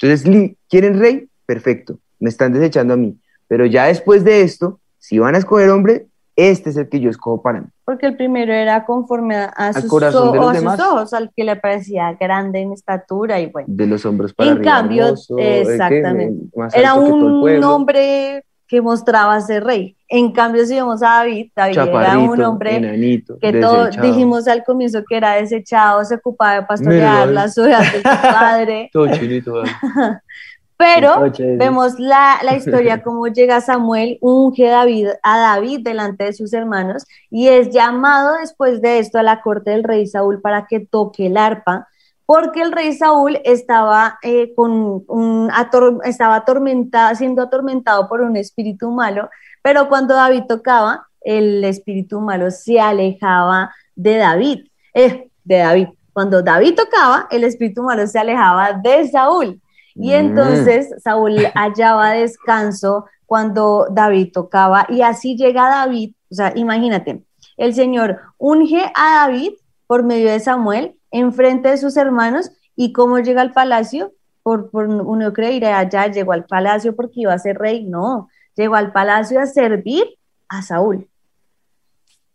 Entonces, 0.00 0.54
¿quieren 0.70 0.98
rey? 0.98 1.28
Perfecto, 1.46 1.98
me 2.20 2.28
están 2.30 2.52
desechando 2.52 2.94
a 2.94 2.96
mí. 2.96 3.16
Pero 3.48 3.66
ya 3.66 3.86
después 3.86 4.24
de 4.24 4.42
esto, 4.42 4.80
si 4.98 5.18
van 5.18 5.34
a 5.34 5.38
escoger 5.38 5.70
hombre, 5.70 6.06
este 6.36 6.70
es 6.70 6.76
el 6.76 6.88
que 6.88 7.00
yo 7.00 7.10
escojo 7.10 7.40
para 7.42 7.60
mí. 7.62 7.66
Porque 7.84 8.06
el 8.06 8.16
primero 8.16 8.52
era 8.52 8.84
conforme 8.84 9.36
a, 9.36 9.46
a 9.46 9.72
sus, 9.72 9.86
corazón 9.86 10.32
de 10.32 10.38
los 10.38 10.46
a 10.46 10.52
sus 10.52 10.60
demás. 10.60 10.80
ojos, 10.80 11.12
al 11.14 11.30
que 11.34 11.44
le 11.44 11.56
parecía 11.56 12.12
grande 12.20 12.60
en 12.60 12.72
estatura 12.72 13.40
y 13.40 13.46
bueno. 13.46 13.66
De 13.70 13.86
los 13.86 14.04
hombros 14.04 14.34
para 14.34 14.50
En 14.50 14.56
arriba. 14.58 14.72
cambio, 14.72 15.04
hermoso, 15.04 15.38
exactamente. 15.38 16.46
Era 16.74 16.94
un 16.94 17.64
hombre 17.64 18.44
que 18.68 18.82
mostraba 18.82 19.40
ser 19.40 19.64
rey. 19.64 19.96
En 20.08 20.32
cambio, 20.32 20.66
si 20.66 20.74
vemos 20.74 21.02
a 21.02 21.18
David, 21.18 21.50
David 21.54 21.78
era 21.78 22.18
un 22.18 22.40
hombre 22.42 22.76
enanito, 22.76 23.38
que 23.38 23.52
todos 23.52 23.96
dijimos 24.00 24.46
al 24.48 24.64
comienzo 24.64 25.04
que 25.08 25.16
era 25.16 25.34
desechado, 25.34 26.04
se 26.04 26.16
ocupaba 26.16 26.54
de 26.54 26.62
pastorear 26.62 27.28
las 27.28 27.56
ovejas 27.58 27.92
de 27.92 27.98
su 27.98 28.02
padre, 28.22 28.90
Todo 28.92 29.08
chinito. 29.12 29.62
pero 30.76 31.14
Vemos 31.56 31.98
la, 31.98 32.38
la 32.42 32.54
historia, 32.56 33.02
cómo 33.04 33.26
llega 33.28 33.60
Samuel, 33.60 34.18
unge 34.20 34.68
a 34.68 34.78
David, 34.78 35.08
a 35.22 35.38
David 35.38 35.80
delante 35.82 36.24
de 36.24 36.32
sus 36.32 36.52
hermanos 36.52 37.06
y 37.30 37.48
es 37.48 37.70
llamado 37.70 38.36
después 38.38 38.80
de 38.82 38.98
esto 38.98 39.18
a 39.18 39.22
la 39.22 39.40
corte 39.40 39.70
del 39.70 39.84
rey 39.84 40.06
Saúl 40.06 40.40
para 40.40 40.66
que 40.66 40.80
toque 40.80 41.26
el 41.26 41.36
arpa, 41.36 41.88
porque 42.26 42.60
el 42.60 42.72
rey 42.72 42.92
Saúl 42.92 43.38
estaba, 43.44 44.18
eh, 44.22 44.52
con 44.54 45.04
un 45.06 45.50
ator- 45.52 46.00
estaba 46.04 46.36
atormentado, 46.36 47.14
siendo 47.14 47.42
atormentado 47.42 48.08
por 48.08 48.20
un 48.20 48.36
espíritu 48.36 48.90
malo, 48.90 49.30
pero 49.62 49.88
cuando 49.88 50.14
David 50.14 50.42
tocaba, 50.48 51.06
el 51.20 51.64
espíritu 51.64 52.20
malo 52.20 52.50
se 52.50 52.78
alejaba 52.80 53.74
de 53.94 54.16
David, 54.16 54.66
eh, 54.94 55.30
de 55.44 55.56
David. 55.58 55.88
Cuando 56.12 56.42
David 56.42 56.74
tocaba, 56.76 57.26
el 57.30 57.44
espíritu 57.44 57.82
malo 57.82 58.06
se 58.06 58.18
alejaba 58.18 58.72
de 58.74 59.08
Saúl. 59.08 59.60
Y 59.98 60.10
Mm. 60.10 60.14
entonces 60.14 60.94
Saúl 61.02 61.36
hallaba 61.54 62.10
descanso 62.12 63.06
cuando 63.24 63.86
David 63.90 64.30
tocaba 64.32 64.86
y 64.88 65.00
así 65.02 65.36
llega 65.36 65.68
David, 65.68 66.14
o 66.30 66.34
sea, 66.34 66.52
imagínate, 66.54 67.22
el 67.56 67.74
Señor 67.74 68.18
unge 68.38 68.92
a 68.94 69.26
David 69.26 69.52
por 69.86 70.04
medio 70.04 70.30
de 70.30 70.38
Samuel 70.40 70.94
en 71.10 71.32
frente 71.32 71.70
de 71.70 71.78
sus 71.78 71.96
hermanos 71.96 72.50
y 72.76 72.92
cómo 72.92 73.18
llega 73.20 73.40
al 73.40 73.52
palacio, 73.52 74.12
por, 74.42 74.70
por 74.70 74.86
uno 74.86 75.32
creería 75.32 75.78
allá 75.78 76.06
llegó 76.08 76.32
al 76.32 76.44
palacio 76.44 76.94
porque 76.94 77.20
iba 77.22 77.32
a 77.32 77.38
ser 77.38 77.56
rey, 77.58 77.84
no, 77.84 78.28
llegó 78.54 78.74
al 78.76 78.92
palacio 78.92 79.40
a 79.40 79.46
servir 79.46 80.04
a 80.48 80.62
Saúl 80.62 81.08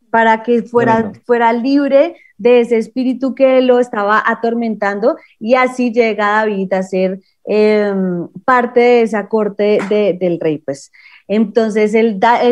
para 0.10 0.44
que 0.44 0.62
fuera, 0.64 1.02
Bueno. 1.02 1.20
fuera 1.26 1.54
libre 1.54 2.16
de 2.38 2.60
ese 2.62 2.78
espíritu 2.78 3.34
que 3.34 3.62
lo 3.62 3.80
estaba 3.80 4.22
atormentando 4.26 5.16
y 5.40 5.54
así 5.56 5.94
llega 5.94 6.32
David 6.32 6.74
a 6.74 6.84
ser 6.84 7.22
eh, 7.46 7.94
parte 8.46 8.80
de 8.80 9.02
esa 9.04 9.28
corte 9.28 9.80
de- 9.90 10.18
del 10.20 10.40
rey. 10.40 10.58
Pues. 10.60 10.92
Entonces 11.28 11.94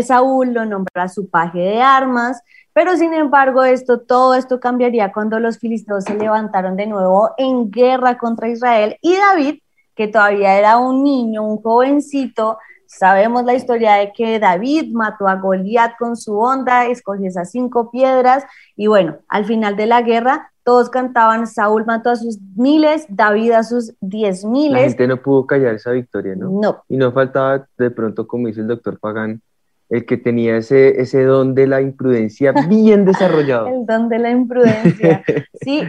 Saúl 0.05 0.53
lo 0.53 0.65
nombra 0.65 1.09
su 1.09 1.29
paje 1.29 1.59
de 1.59 1.81
armas, 1.81 2.41
pero 2.73 2.95
sin 2.95 3.13
embargo 3.13 3.63
esto, 3.63 3.99
todo 3.99 4.35
esto 4.35 4.59
cambiaría 4.59 5.11
cuando 5.11 5.39
los 5.39 5.57
filisteos 5.59 6.05
se 6.05 6.15
levantaron 6.15 6.75
de 6.75 6.87
nuevo 6.87 7.31
en 7.37 7.69
guerra 7.71 8.17
contra 8.17 8.47
Israel 8.47 8.97
y 9.01 9.15
David, 9.15 9.59
que 9.95 10.07
todavía 10.07 10.57
era 10.57 10.77
un 10.77 11.03
niño, 11.03 11.43
un 11.43 11.61
jovencito, 11.61 12.57
Sabemos 12.91 13.43
la 13.45 13.53
historia 13.53 13.93
de 13.93 14.11
que 14.11 14.39
David 14.39 14.91
mató 14.93 15.27
a 15.27 15.35
Goliat 15.35 15.95
con 15.99 16.17
su 16.17 16.39
onda, 16.39 16.87
escogió 16.87 17.27
esas 17.27 17.51
cinco 17.51 17.91
piedras 17.91 18.43
y 18.75 18.87
bueno, 18.87 19.17
al 19.27 19.45
final 19.45 19.75
de 19.75 19.85
la 19.85 20.01
guerra 20.01 20.51
todos 20.69 20.91
cantaban, 20.91 21.47
Saúl 21.47 21.83
mató 21.87 22.11
a 22.11 22.15
sus 22.15 22.37
miles, 22.55 23.07
David 23.09 23.53
a 23.53 23.63
sus 23.63 23.95
diez 24.01 24.43
La 24.43 24.49
miles. 24.51 24.83
gente 24.89 25.07
no 25.07 25.17
pudo 25.19 25.47
callar 25.47 25.73
esa 25.73 25.89
victoria, 25.93 26.35
¿no? 26.35 26.51
No, 26.51 26.83
Y 26.87 26.95
no 26.97 27.11
faltaba 27.11 27.65
de 27.79 27.89
pronto, 27.89 28.27
como 28.27 28.45
dice 28.47 28.61
el 28.61 28.67
doctor 28.67 28.99
Pagán, 28.99 29.41
el 29.89 30.05
que 30.05 30.17
tenía 30.17 30.57
ese, 30.57 31.01
ese 31.01 31.23
don 31.23 31.55
de 31.55 31.65
la 31.65 31.81
imprudencia 31.81 32.51
bien 32.69 33.03
desarrollado. 33.05 33.65
el 33.67 33.87
don 33.87 34.09
de 34.09 34.19
la 34.19 34.29
imprudencia. 34.29 35.23
Sí, 35.61 35.81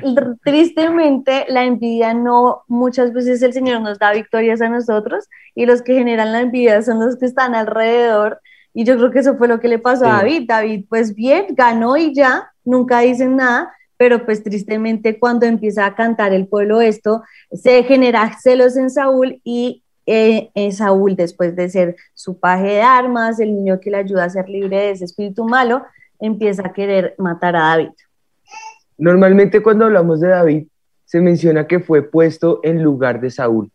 tristemente 0.42 1.44
la 1.49 1.64
envidia 1.64 2.12
no, 2.14 2.62
muchas 2.66 3.12
veces 3.12 3.40
el 3.42 3.52
Señor 3.52 3.80
nos 3.82 3.99
da 3.99 4.12
victorias 4.12 4.60
a 4.60 4.68
nosotros 4.68 5.28
y 5.54 5.64
los 5.66 5.82
que 5.82 5.94
generan 5.94 6.32
la 6.32 6.40
envidia 6.40 6.82
son 6.82 6.99
los 7.00 7.16
que 7.16 7.26
están 7.26 7.54
alrededor. 7.54 8.40
Y 8.75 8.84
yo 8.84 8.96
creo 8.96 9.10
que 9.10 9.20
eso 9.20 9.37
fue 9.37 9.46
lo 9.49 9.60
que 9.60 9.68
le 9.68 9.78
pasó 9.78 10.06
a 10.06 10.20
Sí. 10.20 10.25
David. 10.25 10.44
David, 10.49 10.84
pues 10.88 11.14
bien, 11.14 11.46
ganó 11.50 11.96
y 11.96 12.14
ya, 12.14 12.50
nunca 12.64 13.00
dicen 13.00 13.37
nada, 13.37 13.72
pero 14.00 14.25
pues 14.25 14.42
tristemente 14.42 15.19
cuando 15.19 15.45
empieza 15.45 15.85
a 15.85 15.95
cantar 15.95 16.33
el 16.33 16.49
pueblo 16.49 16.80
esto, 16.80 17.23
se 17.52 17.83
genera 17.83 18.35
celos 18.40 18.78
en 18.78 18.88
Saúl 18.88 19.42
y 19.45 19.83
eh, 20.07 20.49
Saúl, 20.73 21.16
después 21.16 21.54
de 21.54 21.69
ser 21.69 21.97
su 22.14 22.40
paje 22.40 22.69
de 22.69 22.80
armas, 22.80 23.40
el 23.40 23.54
niño 23.54 23.78
que 23.78 23.90
le 23.90 23.99
ayuda 23.99 24.25
a 24.25 24.30
ser 24.30 24.49
libre 24.49 24.78
de 24.78 24.90
ese 24.92 25.04
espíritu 25.04 25.45
malo, 25.45 25.83
empieza 26.19 26.62
a 26.66 26.73
querer 26.73 27.14
matar 27.19 27.54
a 27.57 27.61
David. 27.61 27.90
Normalmente 28.97 29.62
cuando 29.62 29.85
hablamos 29.85 30.23
de 30.23 30.28
David, 30.28 30.66
se 31.04 31.21
menciona 31.21 31.66
que 31.66 31.80
fue 31.80 32.00
puesto 32.00 32.61
en 32.62 32.83
lugar 32.83 33.21
de 33.21 33.28
Saúl. 33.28 33.71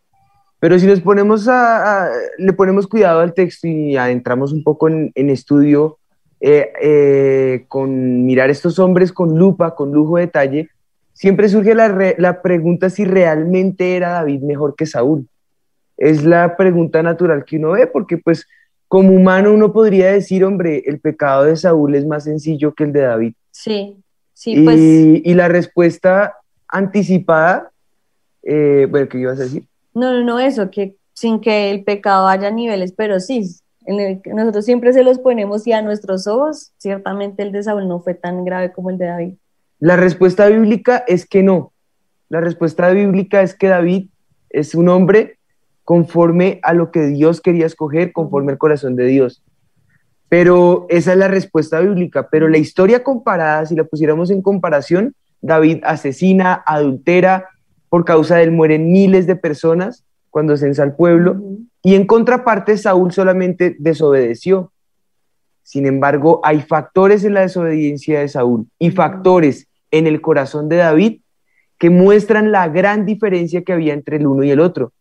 Pero 0.59 0.79
si 0.79 0.87
nos 0.87 1.01
ponemos 1.01 1.47
le 2.39 2.53
ponemos 2.53 2.87
cuidado 2.87 3.19
al 3.19 3.35
texto 3.35 3.67
y 3.67 3.95
adentramos 3.95 4.51
un 4.53 4.63
poco 4.63 4.89
en, 4.89 5.29
estudio, 5.29 5.99
eh, 6.47 6.71
eh, 6.79 7.65
con 7.67 8.23
mirar 8.23 8.51
estos 8.51 8.77
hombres 8.77 9.11
con 9.11 9.35
lupa, 9.35 9.73
con 9.73 9.91
lujo 9.91 10.17
de 10.17 10.27
detalle, 10.27 10.69
siempre 11.11 11.49
surge 11.49 11.73
la, 11.73 12.13
la 12.19 12.43
pregunta 12.43 12.91
si 12.91 13.03
realmente 13.03 13.95
era 13.95 14.11
David 14.11 14.41
mejor 14.41 14.75
que 14.75 14.85
Saúl. 14.85 15.27
Es 15.97 16.23
la 16.23 16.55
pregunta 16.55 17.01
natural 17.01 17.45
que 17.45 17.57
uno 17.57 17.71
ve, 17.71 17.87
porque 17.87 18.19
pues 18.19 18.45
como 18.87 19.09
humano 19.11 19.53
uno 19.53 19.73
podría 19.73 20.11
decir, 20.11 20.43
hombre, 20.45 20.83
el 20.85 20.99
pecado 20.99 21.45
de 21.45 21.55
Saúl 21.55 21.95
es 21.95 22.05
más 22.05 22.25
sencillo 22.25 22.75
que 22.75 22.83
el 22.83 22.93
de 22.93 23.01
David. 23.01 23.33
Sí, 23.49 23.97
sí, 24.35 24.53
y, 24.53 24.63
pues. 24.63 24.79
Y 24.79 25.33
la 25.33 25.47
respuesta 25.47 26.35
anticipada, 26.67 27.71
eh, 28.43 28.85
bueno, 28.87 29.09
¿qué 29.09 29.17
ibas 29.17 29.39
a 29.39 29.43
decir? 29.45 29.63
No, 29.95 30.13
no, 30.13 30.23
no, 30.23 30.39
eso, 30.39 30.69
que 30.69 30.95
sin 31.13 31.41
que 31.41 31.71
el 31.71 31.83
pecado 31.83 32.27
haya 32.27 32.51
niveles, 32.51 32.93
pero 32.95 33.19
sí, 33.19 33.49
en 33.85 33.99
el 33.99 34.21
que 34.21 34.33
nosotros 34.33 34.65
siempre 34.65 34.93
se 34.93 35.03
los 35.03 35.19
ponemos 35.19 35.65
y 35.67 35.73
a 35.73 35.81
nuestros 35.81 36.27
ojos, 36.27 36.71
ciertamente 36.77 37.43
el 37.43 37.51
de 37.51 37.63
Saúl 37.63 37.87
no 37.87 37.99
fue 37.99 38.13
tan 38.13 38.43
grave 38.45 38.71
como 38.71 38.89
el 38.89 38.97
de 38.97 39.05
David. 39.05 39.33
La 39.79 39.95
respuesta 39.95 40.47
bíblica 40.47 41.03
es 41.07 41.27
que 41.27 41.43
no. 41.43 41.73
La 42.29 42.41
respuesta 42.41 42.89
bíblica 42.89 43.41
es 43.41 43.55
que 43.55 43.67
David 43.67 44.09
es 44.49 44.73
un 44.73 44.89
hombre 44.89 45.37
conforme 45.83 46.59
a 46.63 46.73
lo 46.73 46.91
que 46.91 47.05
Dios 47.07 47.41
quería 47.41 47.67
escoger, 47.67 48.11
conforme 48.11 48.51
al 48.51 48.57
corazón 48.57 48.95
de 48.95 49.05
Dios. 49.05 49.43
Pero 50.29 50.87
esa 50.89 51.13
es 51.13 51.17
la 51.17 51.27
respuesta 51.27 51.79
bíblica. 51.79 52.29
Pero 52.29 52.47
la 52.49 52.57
historia 52.57 53.03
comparada, 53.03 53.65
si 53.65 53.75
la 53.75 53.83
pusiéramos 53.83 54.31
en 54.31 54.41
comparación, 54.41 55.13
David 55.41 55.83
asesina, 55.83 56.63
adultera, 56.65 57.49
por 57.89 58.03
causa 58.03 58.37
de 58.37 58.43
él 58.43 58.51
mueren 58.51 58.91
miles 58.91 59.27
de 59.27 59.35
personas 59.35 60.03
cuando 60.31 60.57
censa 60.57 60.83
al 60.83 60.95
pueblo, 60.95 61.41
y 61.85 61.93
en 61.93 62.07
contraparte 62.07 62.79
Saúl 62.79 63.11
solamente 63.11 63.75
desobedeció. 63.77 64.71
Sin 65.61 65.85
embargo, 65.85 66.41
hay 66.43 66.61
factores 66.61 67.23
en 67.23 67.35
la 67.35 67.41
desobediencia 67.41 68.21
de 68.21 68.27
Saúl 68.27 68.65
y 68.79 68.89
factores 68.89 69.67
en 69.91 70.07
el 70.07 70.19
corazón 70.19 70.67
de 70.67 70.77
David 70.77 71.21
que 71.77 71.91
muestran 71.91 72.51
la 72.51 72.69
gran 72.69 73.05
diferencia 73.05 73.63
que 73.63 73.71
había 73.71 73.93
entre 73.93 74.17
el 74.17 74.25
uno 74.25 74.43
y 74.43 74.49
el 74.49 74.61
otro. 74.61 74.93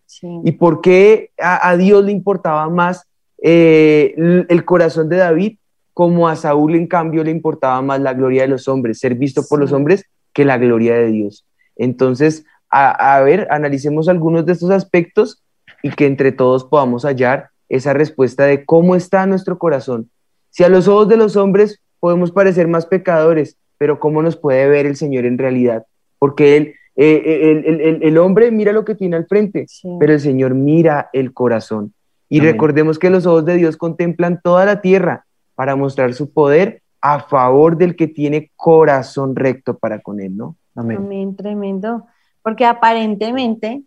Y 0.45 0.53
por 0.53 0.83
qué 0.83 1.31
a, 1.39 1.75
Dios 1.79 2.05
le 2.05 2.13
importaba 2.13 2.69
más 2.69 3.07
eh, 3.43 4.15
el 4.51 4.65
corazón 4.67 5.09
de 5.09 5.17
David, 5.17 5.57
como 5.95 6.29
a 6.29 6.37
Saúl 6.37 6.75
en 6.75 6.87
cambio 6.87 7.25
le 7.25 7.31
importaba 7.31 7.81
más 7.81 7.99
la 8.01 8.13
gloria 8.13 8.43
de 8.43 8.49
los 8.49 8.69
hombres, 8.69 8.99
ser 8.99 9.15
visto 9.15 9.43
por 9.49 9.59
los 9.59 9.73
hombres 9.73 10.05
que 10.35 10.45
la 10.45 10.59
gloria 10.59 10.97
de 10.97 11.07
Dios. 11.07 11.47
Entonces, 11.77 12.45
a, 12.69 13.21
ver, 13.21 13.47
analicemos 13.51 14.09
algunos 14.09 14.45
de 14.45 14.53
estos 14.53 14.71
aspectos 14.71 15.44
y 15.85 15.91
que 15.91 16.07
entre 16.07 16.33
todos 16.33 16.65
podamos 16.65 17.05
hallar 17.05 17.51
esa 17.69 17.93
respuesta 17.93 18.45
de 18.45 18.65
cómo 18.65 18.97
está 18.97 19.27
nuestro 19.27 19.59
corazón. 19.59 20.09
Si 20.49 20.65
a 20.65 20.71
los 20.71 20.89
ojos 20.89 21.09
de 21.09 21.19
los 21.19 21.37
hombres 21.37 21.83
podemos 22.01 22.33
parecer 22.33 22.69
más 22.69 22.87
pecadores, 22.87 23.59
pero 23.77 24.01
cómo 24.01 24.23
nos 24.23 24.35
puede 24.35 24.67
ver 24.67 24.87
el 24.87 24.97
Señor 24.97 25.27
en 25.27 25.37
realidad, 25.37 25.85
porque 26.19 26.57
él, 26.57 26.75
eh, 26.97 27.63
eh, 27.67 27.99
el, 28.01 28.17
hombre 28.17 28.51
mira 28.51 28.73
lo 28.73 28.87
que 28.87 28.95
tiene 28.95 29.17
al 29.17 29.27
frente, 29.27 29.67
pero 30.01 30.15
el 30.15 30.21
Señor 30.21 30.55
mira 30.55 31.11
el 31.13 31.35
corazón. 31.35 31.93
Y 32.31 32.41
recordemos 32.41 32.99
que 32.99 33.11
los 33.11 33.27
ojos 33.27 33.45
de 33.45 33.57
Dios 33.57 33.77
contemplan 33.77 34.41
toda 34.43 34.65
la 34.65 34.81
tierra 34.81 35.27
para 35.55 35.77
mostrar 35.77 36.15
su 36.15 36.33
poder 36.33 36.81
a 37.03 37.21
favor 37.21 37.77
del 37.77 37.95
que 37.95 38.07
tiene 38.07 38.51
corazón 38.57 39.37
recto 39.37 39.77
para 39.77 40.01
con 40.01 40.19
él, 40.19 40.35
¿no? 40.35 40.57
Amén. 40.75 41.37
tremendo. 41.37 42.07
Porque 42.43 42.65
aparentemente 42.65 43.83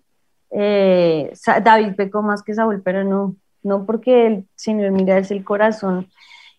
eh, 0.52 1.32
David 1.64 1.96
pecó 1.96 2.22
más 2.22 2.44
que 2.44 2.54
Saúl, 2.54 2.82
pero 2.84 3.04
no, 3.04 3.36
no 3.64 3.86
porque 3.86 4.28
el 4.28 4.48
Señor 4.56 4.92
mira 4.92 5.18
es 5.18 5.32
el 5.32 5.44
corazón. 5.44 6.08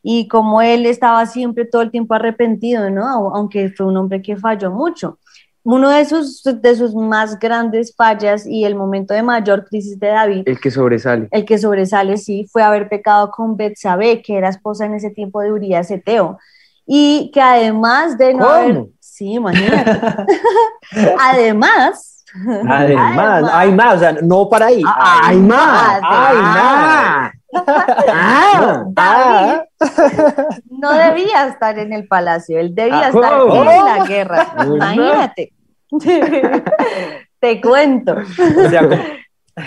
Y 0.02 0.28
como 0.28 0.62
él 0.62 0.86
estaba 0.86 1.26
siempre 1.26 1.64
todo 1.64 1.82
el 1.82 1.90
tiempo 1.90 2.14
arrepentido, 2.14 2.88
¿no? 2.90 3.34
Aunque 3.34 3.70
fue 3.70 3.86
un 3.86 3.96
hombre 3.96 4.22
que 4.22 4.36
falló 4.36 4.70
mucho. 4.70 5.18
Uno 5.64 5.90
de 5.90 6.04
sus, 6.04 6.42
de 6.44 6.76
sus 6.76 6.94
más 6.94 7.38
grandes 7.38 7.94
fallas 7.94 8.46
y 8.46 8.64
el 8.64 8.74
momento 8.74 9.12
de 9.12 9.22
mayor 9.22 9.66
crisis 9.66 9.98
de 9.98 10.06
David. 10.06 10.42
El 10.46 10.60
que 10.60 10.70
sobresale. 10.70 11.28
El 11.30 11.44
que 11.44 11.58
sobresale, 11.58 12.16
sí, 12.16 12.46
fue 12.50 12.62
haber 12.62 12.88
pecado 12.88 13.30
con 13.30 13.56
Betsabé, 13.56 14.22
que 14.22 14.36
era 14.38 14.48
esposa 14.48 14.86
en 14.86 14.94
ese 14.94 15.10
tiempo 15.10 15.40
de 15.42 15.52
Urias 15.52 15.90
Eteo 15.90 16.38
y 16.86 17.30
que 17.34 17.40
además 17.42 18.16
de 18.16 18.32
no 18.32 18.48
haber... 18.48 18.86
Sí, 18.98 19.34
imagínate. 19.34 20.00
además... 21.20 22.17
Además, 22.68 23.50
hay 23.52 23.72
más, 23.72 23.96
o 23.96 23.98
sea, 23.98 24.12
no 24.22 24.48
para 24.48 24.66
ahí. 24.66 24.82
Ah, 24.86 25.20
hay, 25.24 25.36
más, 25.38 26.00
hay 26.02 26.36
más. 26.36 27.32
Ah, 28.10 28.84
David 28.88 29.60
no 30.70 30.92
debía 30.92 31.46
estar 31.46 31.78
en 31.78 31.92
el 31.92 32.06
palacio, 32.06 32.58
él 32.58 32.74
debía 32.74 33.06
ah, 33.06 33.08
estar 33.08 33.32
en 33.50 33.84
la 33.84 34.04
guerra. 34.06 34.46
Imagínate. 34.64 35.52
Te 37.40 37.60
cuento. 37.60 38.16
O 38.16 38.68
sea, 38.68 38.88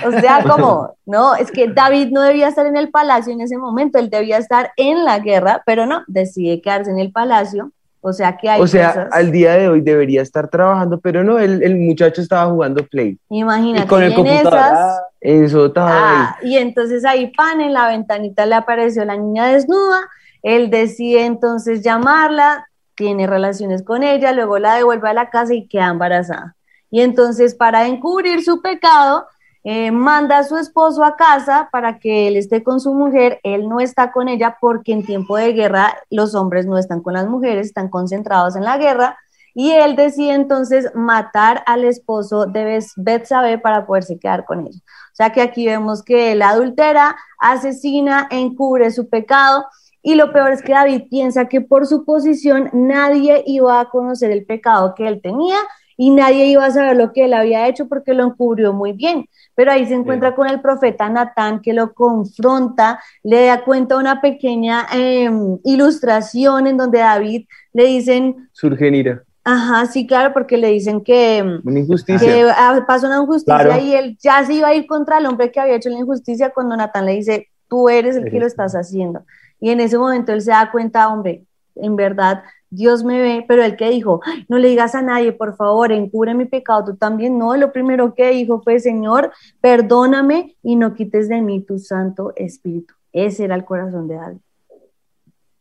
o 0.06 0.12
sea, 0.12 0.44
como, 0.44 0.96
no, 1.06 1.36
es 1.36 1.52
que 1.52 1.68
David 1.68 2.10
no 2.12 2.22
debía 2.22 2.48
estar 2.48 2.66
en 2.66 2.78
el 2.78 2.92
palacio 2.92 3.34
en 3.34 3.42
ese 3.42 3.58
momento, 3.58 4.00
él 4.00 4.10
debía 4.10 4.38
estar 4.38 4.72
en 4.78 5.04
la 5.04 5.20
guerra, 5.20 5.64
pero 5.66 5.86
no, 5.86 6.04
decide 6.08 6.62
quedarse 6.62 6.92
en 6.92 7.00
el 7.00 7.12
palacio. 7.12 7.72
O 8.02 8.12
sea 8.12 8.36
que 8.36 8.50
hay 8.50 8.60
O 8.60 8.68
sea, 8.68 9.08
al 9.12 9.32
día 9.32 9.54
de 9.54 9.70
hoy 9.70 9.82
debería 9.82 10.24
estar 10.24 10.50
trabajando, 10.50 11.00
pero 11.00 11.24
no, 11.24 11.40
el, 11.40 11.62
el 11.62 11.78
muchacho 11.78 12.22
estaba 12.22 12.50
jugando 12.50 12.86
Play. 12.86 13.18
Imagínate, 13.30 13.86
y 13.86 13.88
con 13.88 14.04
el 14.04 14.14
computador. 14.16 14.54
Esas, 14.54 15.02
eso 15.22 15.68
estaba 15.68 15.92
ah, 15.94 16.38
Y 16.42 16.58
entonces 16.58 17.06
ahí, 17.06 17.28
pan, 17.28 17.62
en 17.62 17.74
la 17.74 17.88
ventanita 17.88 18.46
le 18.48 18.56
apareció 18.56 19.06
la 19.06 19.16
niña 19.18 19.48
desnuda, 19.48 20.00
él 20.42 20.72
decide 20.72 21.26
entonces 21.26 21.84
llamarla, 21.84 22.68
tiene 22.96 23.28
relaciones 23.28 23.84
con 23.84 24.02
ella, 24.02 24.34
luego 24.34 24.58
la 24.58 24.76
devuelve 24.76 25.10
a 25.10 25.14
la 25.14 25.30
casa 25.30 25.54
y 25.54 25.68
queda 25.68 25.90
embarazada. 25.90 26.56
Y 26.90 27.02
entonces, 27.02 27.56
para 27.56 27.88
encubrir 27.88 28.44
su 28.44 28.62
pecado, 28.62 29.28
eh, 29.64 29.92
manda 29.92 30.40
a 30.40 30.44
su 30.44 30.58
esposo 30.58 31.04
a 31.04 31.16
casa 31.16 31.70
para 31.72 32.00
que 32.00 32.28
él 32.28 32.36
esté 32.36 32.64
con 32.64 32.80
su 32.80 32.94
mujer, 32.94 33.40
él 33.44 33.70
no 33.70 33.80
está 33.80 34.12
con 34.12 34.28
ella 34.28 34.58
porque 34.60 34.92
en 34.92 35.06
tiempo 35.06 35.38
de 35.38 35.54
guerra 35.54 35.98
los 36.10 36.34
hombres 36.34 36.66
no 36.66 36.78
están 36.78 37.02
con 37.02 37.14
las 37.14 37.28
mujeres, 37.28 37.68
están 37.68 37.90
concentrados 37.90 38.56
en 38.56 38.64
la 38.64 38.78
guerra, 38.78 39.18
y 39.54 39.72
él 39.72 39.96
decide 39.96 40.34
entonces 40.34 40.90
matar 40.96 41.64
al 41.66 41.84
esposo 41.84 42.46
de 42.46 42.82
Betsabe 42.96 43.58
para 43.58 43.86
poderse 43.86 44.18
quedar 44.18 44.46
con 44.46 44.66
ella. 44.66 44.80
O 44.80 45.16
sea 45.16 45.32
que 45.32 45.42
aquí 45.42 45.66
vemos 45.66 46.04
que 46.04 46.32
él 46.32 46.42
adultera, 46.42 47.16
asesina, 47.38 48.28
encubre 48.32 48.92
su 48.92 49.10
pecado, 49.10 49.66
y 50.02 50.16
lo 50.16 50.32
peor 50.32 50.52
es 50.52 50.64
que 50.64 50.74
David 50.74 51.04
piensa 51.10 51.48
que 51.48 51.62
por 51.62 51.86
su 51.86 52.06
posición 52.06 52.70
nadie 52.74 53.44
iba 53.46 53.80
a 53.80 53.90
conocer 53.90 54.32
el 54.32 54.46
pecado 54.46 54.96
que 54.96 55.08
él 55.08 55.22
tenía 55.22 55.58
y 55.96 56.10
nadie 56.10 56.48
iba 56.48 56.66
a 56.66 56.72
saber 56.72 56.96
lo 56.96 57.14
que 57.14 57.26
él 57.26 57.34
había 57.34 57.68
hecho 57.68 57.88
porque 57.88 58.16
lo 58.16 58.24
encubrió 58.24 58.74
muy 58.74 58.94
bien. 58.94 59.28
Pero 59.62 59.74
ahí 59.74 59.86
se 59.86 59.94
encuentra 59.94 60.34
con 60.34 60.48
el 60.48 60.60
profeta 60.60 61.08
Natán 61.08 61.62
que 61.62 61.72
lo 61.72 61.94
confronta, 61.94 63.00
le 63.22 63.46
da 63.46 63.64
cuenta 63.64 63.96
una 63.96 64.20
pequeña 64.20 64.88
em, 64.92 65.60
ilustración 65.64 66.66
en 66.66 66.78
donde 66.78 66.98
David 66.98 67.46
le 67.72 67.86
dicen... 67.86 68.50
Surge 68.54 68.88
ira. 68.88 69.22
Ajá, 69.44 69.86
sí, 69.86 70.08
claro, 70.08 70.34
porque 70.34 70.58
le 70.58 70.70
dicen 70.70 71.04
que, 71.04 71.44
una 71.64 71.80
injusticia. 71.80 72.56
Ah, 72.58 72.84
pasó 72.88 73.06
una 73.06 73.22
injusticia 73.22 73.80
y 73.80 73.94
él 73.94 74.18
ya 74.20 74.44
se 74.44 74.54
iba 74.56 74.70
a 74.70 74.74
ir 74.74 74.88
contra 74.88 75.20
el 75.20 75.28
hombre 75.28 75.52
que 75.52 75.60
había 75.60 75.76
hecho 75.76 75.90
la 75.90 76.00
injusticia 76.00 76.50
cuando 76.50 76.76
Natán 76.76 77.06
le 77.06 77.12
dice, 77.12 77.50
tú 77.68 77.88
eres 77.88 78.16
el 78.16 78.32
que 78.32 78.40
lo 78.40 78.48
estás 78.48 78.74
haciendo. 78.74 79.26
Y 79.60 79.70
en 79.70 79.80
ese 79.80 79.96
momento 79.96 80.34
él 80.34 80.42
se 80.42 80.50
da 80.50 80.72
cuenta, 80.72 81.08
hombre, 81.08 81.46
en 81.76 81.96
verdad 81.96 82.42
Dios 82.72 83.04
me 83.04 83.20
ve, 83.20 83.46
pero 83.48 83.64
el 83.64 83.76
que 83.76 83.90
dijo, 83.90 84.22
no 84.48 84.58
le 84.58 84.70
digas 84.70 84.96
a 84.96 85.02
nadie, 85.02 85.34
por 85.34 85.56
favor, 85.58 85.92
encubre 85.92 86.34
mi 86.34 86.46
pecado, 86.46 86.86
tú 86.86 86.96
también 86.96 87.38
no, 87.38 87.56
lo 87.58 87.74
primero 87.74 88.16
que 88.16 88.32
dijo 88.32 88.62
fue, 88.62 88.80
Señor, 88.80 89.32
perdóname 89.60 90.56
y 90.64 90.78
no 90.78 90.94
quites 90.94 91.28
de 91.28 91.42
mí 91.42 91.62
tu 91.62 91.78
Santo 91.78 92.32
Espíritu. 92.38 92.94
Ese 93.12 93.44
era 93.44 93.56
el 93.56 93.66
corazón 93.66 94.08
de 94.08 94.16
David. 94.16 94.38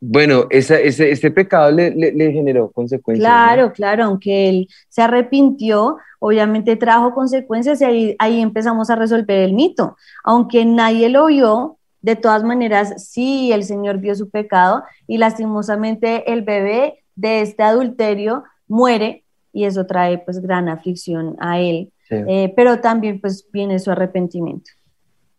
Bueno, 0.03 0.47
ese, 0.49 0.87
este 0.87 1.31
pecado 1.31 1.71
le, 1.73 1.93
generó 2.33 2.71
consecuencias. 2.71 3.23
Claro, 3.23 3.73
claro, 3.73 4.05
aunque 4.05 4.49
él 4.49 4.69
se 4.89 5.03
arrepintió, 5.03 5.99
obviamente 6.21 6.77
trajo 6.77 7.13
consecuencias 7.13 7.83
y 7.83 7.85
ahí, 7.85 8.17
ahí 8.19 8.41
empezamos 8.41 8.89
a 8.89 8.97
resolver 8.97 9.41
el 9.41 9.53
mito. 9.53 9.97
Aunque 10.25 10.65
nadie 10.65 11.11
lo 11.11 11.27
vio, 11.27 11.77
de 12.03 12.17
todas 12.17 12.45
maneras, 12.45 13.11
sí, 13.11 13.53
el 13.53 13.65
Señor 13.65 13.99
vio 13.99 14.15
su 14.15 14.31
pecado 14.31 14.85
y 15.07 15.19
lastimosamente 15.19 16.33
el 16.33 16.43
bebé 16.43 17.00
de 17.17 17.43
este 17.43 17.63
adulterio 17.63 18.45
muere 18.69 19.25
y 19.53 19.65
eso 19.65 19.87
trae 19.87 20.19
pues 20.19 20.41
gran 20.41 20.69
aflicción 20.69 21.37
a 21.39 21.61
él, 21.61 21.93
Sí. 22.09 22.17
Eh, 22.27 22.53
pero 22.57 22.81
también 22.81 23.21
pues 23.21 23.47
viene 23.53 23.79
su 23.79 23.93
arrepentimiento. 23.93 24.73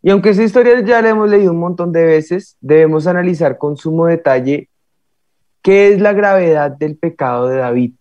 Y 0.01 0.09
aunque 0.09 0.29
esa 0.29 0.43
historia 0.43 0.79
ya 0.79 1.01
la 1.01 1.09
hemos 1.09 1.29
leído 1.29 1.51
un 1.51 1.59
montón 1.59 1.91
de 1.91 2.05
veces, 2.05 2.55
debemos 2.61 3.07
analizar 3.07 3.57
con 3.57 3.75
sumo 3.75 4.05
detalle 4.05 4.69
qué 5.61 5.89
es 5.89 6.01
la 6.01 6.13
gravedad 6.13 6.71
del 6.71 6.95
pecado 6.95 7.49
de 7.49 7.57
David. 7.57 7.91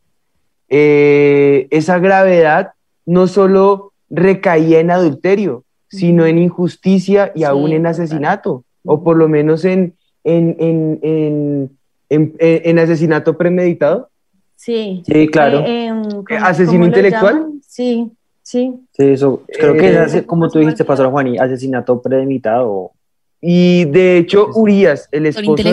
Eh, 0.68 1.66
esa 1.70 1.98
gravedad 1.98 2.72
no 3.04 3.26
solo 3.26 3.92
recaía 4.08 4.80
en 4.80 4.92
adulterio, 4.92 5.64
sino 5.88 6.24
en 6.24 6.38
injusticia 6.38 7.32
y 7.34 7.40
Sí, 7.40 7.44
aún 7.44 7.72
en 7.72 7.86
asesinato, 7.86 8.64
o 8.84 9.02
por 9.02 9.16
lo 9.16 9.28
menos 9.28 9.64
en, 9.64 9.94
en, 10.24 10.56
en, 10.60 11.00
en, 11.02 11.78
en- 12.10 12.34
en 12.38 12.78
asesinato 12.78 13.36
premeditado. 13.38 14.10
Sí. 14.56 15.02
Sí, 15.06 15.28
claro. 15.28 15.60
Eh, 15.60 15.86
em, 15.86 16.02
¿cómo- 16.02 16.26
¿Asesino 16.44 16.84
intelectual? 16.84 17.34
llaman? 17.34 17.60
Sí, 17.66 18.10
sí. 18.42 18.74
Sí, 18.92 19.04
eso, 19.04 19.42
creo 19.46 19.72
que 19.74 19.86
Eh, 19.86 19.90
es, 19.92 19.96
así, 19.98 20.20
como 20.22 20.50
tú 20.50 20.58
dijiste, 20.58 20.84
Pastor 20.84 21.10
Juan, 21.10 21.28
y 21.28 21.38
asesinato 21.38 22.02
premeditado. 22.02 22.90
Y 23.40 23.86
de 23.86 24.18
hecho, 24.18 24.48
Urias, 24.54 25.08
el 25.12 25.24
Autor 25.26 25.40
esposo 25.40 25.56
de 25.62 25.70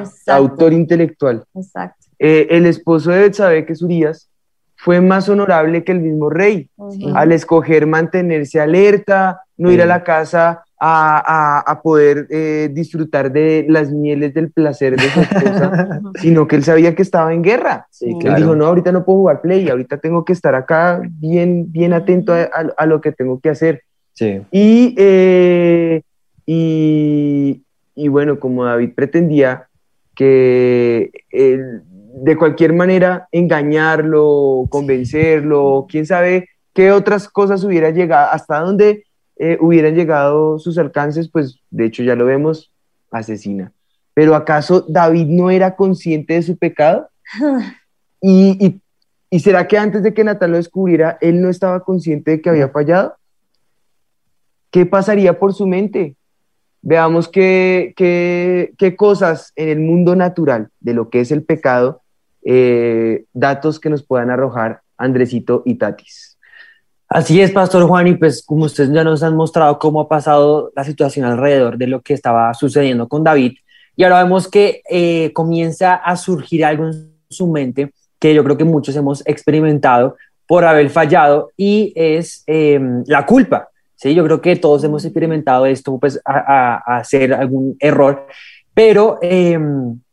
Exacto. 0.00 0.32
autor 0.32 0.72
intelectual, 0.72 1.44
Exacto. 1.54 2.06
Eh, 2.18 2.48
el 2.50 2.66
esposo 2.66 3.10
de 3.12 3.20
Betsabé, 3.20 3.64
que 3.64 3.72
es 3.72 3.80
Urias, 3.82 4.28
fue 4.76 5.00
más 5.00 5.28
honorable 5.28 5.84
que 5.84 5.92
el 5.92 6.00
mismo 6.00 6.28
rey, 6.30 6.68
al 7.14 7.32
escoger 7.32 7.86
mantenerse 7.86 8.60
alerta, 8.60 9.42
no 9.56 9.70
ir 9.70 9.80
a 9.82 9.86
la 9.86 10.02
casa 10.02 10.64
a, 10.82 11.18
a- 11.58 11.60
a 11.70 11.82
poder 11.82 12.26
eh, 12.30 12.70
disfrutar 12.72 13.30
de 13.30 13.66
las 13.68 13.92
mieles 13.92 14.32
del 14.32 14.50
placer 14.50 14.96
de 14.96 15.02
su 15.10 15.20
esposa, 15.20 16.00
sino 16.22 16.48
que 16.48 16.56
él 16.56 16.64
sabía 16.64 16.94
que 16.94 17.02
estaba 17.02 17.34
en 17.34 17.42
guerra. 17.42 17.86
Sí, 17.90 18.06
Él 18.22 18.26
Él 18.28 18.36
dijo, 18.36 18.56
no, 18.56 18.64
ahorita 18.64 18.90
no 18.90 19.04
puedo 19.04 19.18
jugar 19.18 19.42
play, 19.42 19.68
ahorita 19.68 19.98
tengo 19.98 20.24
que 20.24 20.32
estar 20.32 20.54
acá 20.54 21.02
bien, 21.04 21.70
bien 21.70 21.92
atento 21.92 22.32
a, 22.32 22.42
a- 22.44 22.72
a 22.78 22.86
lo 22.86 23.00
que 23.02 23.12
tengo 23.12 23.38
que 23.40 23.50
hacer. 23.50 23.82
Sí. 24.14 24.40
Y, 24.50 24.94
eh, 24.96 26.02
y, 26.46 27.62
y 27.94 28.08
bueno, 28.08 28.40
como 28.40 28.64
David 28.64 28.90
pretendía 28.94 29.68
que 30.14 31.10
él, 31.30 31.82
de 32.22 32.36
cualquier 32.36 32.72
manera 32.72 33.28
engañarlo, 33.32 34.66
convencerlo, 34.70 35.86
quién 35.88 36.06
sabe 36.06 36.48
qué 36.74 36.92
otras 36.92 37.28
cosas 37.28 37.64
hubiera 37.64 37.90
llegado, 37.90 38.30
hasta 38.32 38.60
dónde 38.60 39.04
eh, 39.42 39.56
hubieran 39.58 39.94
llegado 39.94 40.58
sus 40.58 40.76
alcances, 40.76 41.30
pues 41.30 41.60
de 41.70 41.86
hecho 41.86 42.02
ya 42.02 42.14
lo 42.14 42.26
vemos, 42.26 42.70
asesina. 43.10 43.72
Pero 44.12 44.34
¿acaso 44.34 44.84
David 44.86 45.28
no 45.28 45.50
era 45.50 45.76
consciente 45.76 46.34
de 46.34 46.42
su 46.42 46.58
pecado? 46.58 47.08
¿Y, 48.20 48.66
y, 48.66 48.80
y 49.30 49.40
será 49.40 49.66
que 49.66 49.78
antes 49.78 50.02
de 50.02 50.12
que 50.12 50.24
Natal 50.24 50.50
lo 50.50 50.58
descubriera, 50.58 51.16
él 51.22 51.40
no 51.40 51.48
estaba 51.48 51.80
consciente 51.80 52.32
de 52.32 52.42
que 52.42 52.50
había 52.50 52.68
fallado? 52.68 53.16
¿Qué 54.70 54.84
pasaría 54.84 55.38
por 55.38 55.54
su 55.54 55.66
mente? 55.66 56.16
Veamos 56.82 57.26
qué, 57.26 57.94
qué, 57.96 58.74
qué 58.76 58.94
cosas 58.94 59.54
en 59.56 59.70
el 59.70 59.80
mundo 59.80 60.16
natural 60.16 60.68
de 60.80 60.92
lo 60.92 61.08
que 61.08 61.20
es 61.20 61.32
el 61.32 61.44
pecado, 61.44 62.02
eh, 62.44 63.24
datos 63.32 63.80
que 63.80 63.88
nos 63.88 64.02
puedan 64.02 64.28
arrojar 64.28 64.82
Andresito 64.98 65.62
y 65.64 65.76
Tatis. 65.76 66.29
Así 67.12 67.40
es, 67.40 67.50
Pastor 67.50 67.88
Juan, 67.88 68.06
y 68.06 68.14
pues 68.14 68.40
como 68.46 68.66
ustedes 68.66 68.92
ya 68.92 69.02
nos 69.02 69.24
han 69.24 69.34
mostrado 69.34 69.80
cómo 69.80 70.00
ha 70.00 70.08
pasado 70.08 70.70
la 70.76 70.84
situación 70.84 71.26
alrededor 71.26 71.76
de 71.76 71.88
lo 71.88 72.02
que 72.02 72.14
estaba 72.14 72.54
sucediendo 72.54 73.08
con 73.08 73.24
David, 73.24 73.54
y 73.96 74.04
ahora 74.04 74.22
vemos 74.22 74.46
que 74.46 74.82
eh, 74.88 75.32
comienza 75.32 75.96
a 75.96 76.16
surgir 76.16 76.64
algo 76.64 76.86
en 76.86 77.12
su 77.28 77.48
mente 77.48 77.90
que 78.20 78.32
yo 78.32 78.44
creo 78.44 78.56
que 78.56 78.62
muchos 78.62 78.94
hemos 78.94 79.26
experimentado 79.26 80.16
por 80.46 80.64
haber 80.64 80.88
fallado, 80.88 81.50
y 81.56 81.92
es 81.96 82.44
eh, 82.46 82.78
la 83.06 83.26
culpa. 83.26 83.70
Sí, 83.96 84.14
yo 84.14 84.22
creo 84.24 84.40
que 84.40 84.54
todos 84.54 84.84
hemos 84.84 85.04
experimentado 85.04 85.66
esto, 85.66 85.98
pues 85.98 86.20
a, 86.24 86.76
hacer 86.98 87.34
algún 87.34 87.76
error, 87.80 88.28
pero 88.72 89.18
eh, 89.20 89.58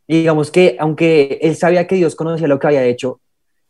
digamos 0.08 0.50
que 0.50 0.76
aunque 0.80 1.38
él 1.42 1.54
sabía 1.54 1.86
que 1.86 1.94
Dios 1.94 2.16
conocía 2.16 2.48
lo 2.48 2.58
que 2.58 2.66
había 2.66 2.82
hecho 2.82 3.20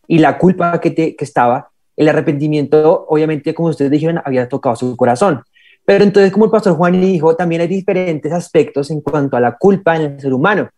y 0.07 0.19
la 0.19 0.39
culpa 0.39 0.81
que, 0.81 0.91
te- 0.93 1.15
que 1.15 1.25
estaba, 1.27 1.69
el 1.99 2.09
arrepentimiento, 2.09 3.07
obviamente, 3.09 3.53
como 3.53 3.71
ustedes 3.71 3.91
dijeron, 3.91 4.23
había 4.25 4.49
tocado 4.49 4.77
su 4.77 4.97
corazón. 4.97 5.43
Pero 5.85 6.05
entonces, 6.05 6.31
como 6.31 6.45
el 6.45 6.51
pastor 6.53 6.77
Juan 6.77 7.01
dijo, 7.01 7.35
también 7.35 7.61
hay 7.61 7.67
diferentes 7.67 8.33
aspectos 8.33 8.93
en 8.93 9.01
cuanto 9.01 9.37
a 9.37 9.41
la 9.41 9.57
culpa 9.57 9.97
en 9.97 10.03
el 10.03 10.21
ser 10.21 10.33
humano. 10.33 10.69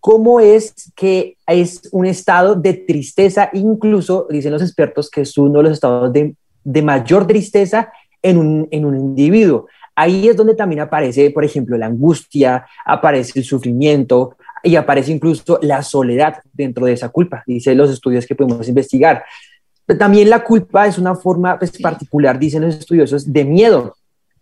¿Cómo 0.00 0.40
es 0.40 0.90
que 0.96 1.36
es 1.46 1.82
un 1.92 2.06
estado 2.06 2.54
de 2.54 2.72
tristeza? 2.72 3.50
Incluso 3.52 4.26
dicen 4.30 4.52
los 4.52 4.62
expertos 4.62 5.10
que 5.10 5.20
es 5.20 5.36
uno 5.36 5.58
de 5.58 5.64
los 5.64 5.72
estados 5.72 6.10
de, 6.14 6.34
de 6.64 6.82
mayor 6.82 7.26
tristeza 7.26 7.92
en 8.22 8.38
un, 8.38 8.68
en 8.70 8.86
un 8.86 8.96
individuo. 8.96 9.66
Ahí 9.94 10.28
es 10.28 10.36
donde 10.36 10.54
también 10.54 10.80
aparece, 10.80 11.30
por 11.30 11.44
ejemplo, 11.44 11.76
la 11.76 11.86
angustia, 11.86 12.64
aparece 12.86 13.38
el 13.38 13.44
sufrimiento 13.44 14.36
y 14.62 14.76
aparece 14.76 15.12
incluso 15.12 15.58
la 15.60 15.82
soledad 15.82 16.36
dentro 16.54 16.86
de 16.86 16.94
esa 16.94 17.10
culpa, 17.10 17.42
dice 17.46 17.74
los 17.74 17.90
estudios 17.90 18.24
que 18.24 18.34
podemos 18.34 18.66
investigar. 18.66 19.24
También 19.96 20.28
la 20.28 20.44
culpa 20.44 20.86
es 20.86 20.98
una 20.98 21.14
forma 21.14 21.58
pues, 21.58 21.78
particular, 21.78 22.38
dicen 22.38 22.62
los 22.62 22.76
estudiosos, 22.76 23.32
de 23.32 23.44
miedo. 23.44 23.94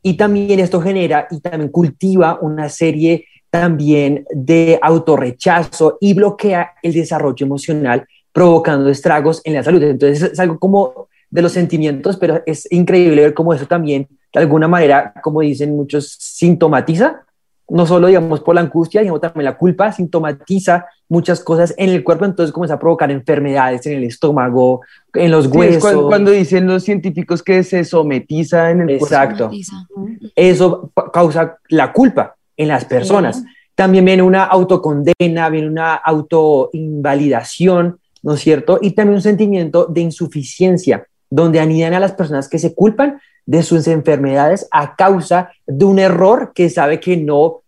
Y 0.02 0.16
también 0.16 0.61
esto 0.61 0.80
genera 0.80 1.26
y 1.30 1.40
también 1.40 1.70
cultiva 1.70 2.38
una 2.40 2.68
serie 2.68 3.26
también 3.50 4.26
de 4.30 4.78
autorrechazo 4.82 5.98
y 6.00 6.14
bloquea 6.14 6.72
el 6.82 6.92
desarrollo 6.92 7.46
emocional, 7.46 8.06
provocando 8.32 8.88
estragos 8.88 9.40
en 9.44 9.54
la 9.54 9.62
salud. 9.62 9.82
Entonces 9.82 10.32
es 10.32 10.40
algo 10.40 10.59
como 10.59 11.09
de 11.30 11.42
los 11.42 11.52
sentimientos, 11.52 12.16
pero 12.16 12.42
es 12.46 12.70
increíble 12.70 13.22
ver 13.22 13.35
cómo 13.35 13.52
eso 13.52 13.66
también, 13.66 14.09
de 14.32 14.40
alguna 14.40 14.68
manera, 14.68 15.12
como 15.22 15.40
dicen 15.40 15.74
muchos, 15.76 16.16
sintomatiza, 16.20 17.26
no 17.68 17.87
solo, 17.87 18.07
digamos, 18.07 18.40
por 18.40 18.55
la 18.55 18.61
angustia, 18.61 19.02
sino 19.02 19.18
también 19.18 19.44
la 19.44 19.57
culpa, 19.57 19.90
sintomatiza 19.92 20.87
muchas 21.09 21.40
cosas 21.40 21.74
en 21.76 21.90
el 21.90 22.05
cuerpo, 22.05 22.24
entonces 22.24 22.52
comienza 22.52 22.74
a 22.74 22.79
provocar 22.79 23.11
enfermedades 23.11 23.87
en 23.87 23.98
el 23.98 24.05
estómago, 24.05 24.83
en 25.14 25.31
los 25.31 25.46
Sí, 25.46 25.50
huesos. 25.50 25.76
es 25.76 25.83
cuando, 25.83 26.07
cuando 26.07 26.31
dicen 26.31 26.66
los 26.66 26.85
científicos 26.85 27.42
que 27.42 27.62
se 27.64 27.85
sometiza 27.85 28.70
en 28.70 28.83
el 28.83 28.98
cuerpo. 28.98 29.07
Exacto. 29.07 29.48
Lisa. 29.50 29.87
Eso 30.35 30.92
causa 31.12 31.59
la 31.68 31.92
culpa 31.92 32.37
en 32.57 32.68
las 32.68 32.85
personas. 32.85 33.42
También 33.74 34.05
viene 34.05 34.22
una 34.22 34.44
autocondena, 34.44 35.48
viene 35.50 35.68
una 35.68 35.94
autoinvalidación, 35.94 37.98
¿no 38.22 38.35
es 38.35 38.40
cierto? 38.40 38.79
Y 38.81 38.92
también 38.92 39.16
un 39.16 39.22
sentimiento 39.22 39.87
de 39.87 40.00
insuficiencia, 40.00 41.07
donde 41.29 41.61
anidan 41.61 41.94
a 41.94 42.00
las 42.00 42.12
personas 42.12 42.48
que 42.48 42.59
se 42.59 42.74
culpan 42.74 43.20
de 43.46 43.62
sus 43.62 43.87
enfermedades 43.87 44.68
a 44.70 44.96
causa 44.96 45.50
de 45.66 45.85
un 45.85 45.98
error 45.98 46.52
que 46.54 46.68
sabe 46.68 47.00
que 47.00 47.16
no 47.16 47.62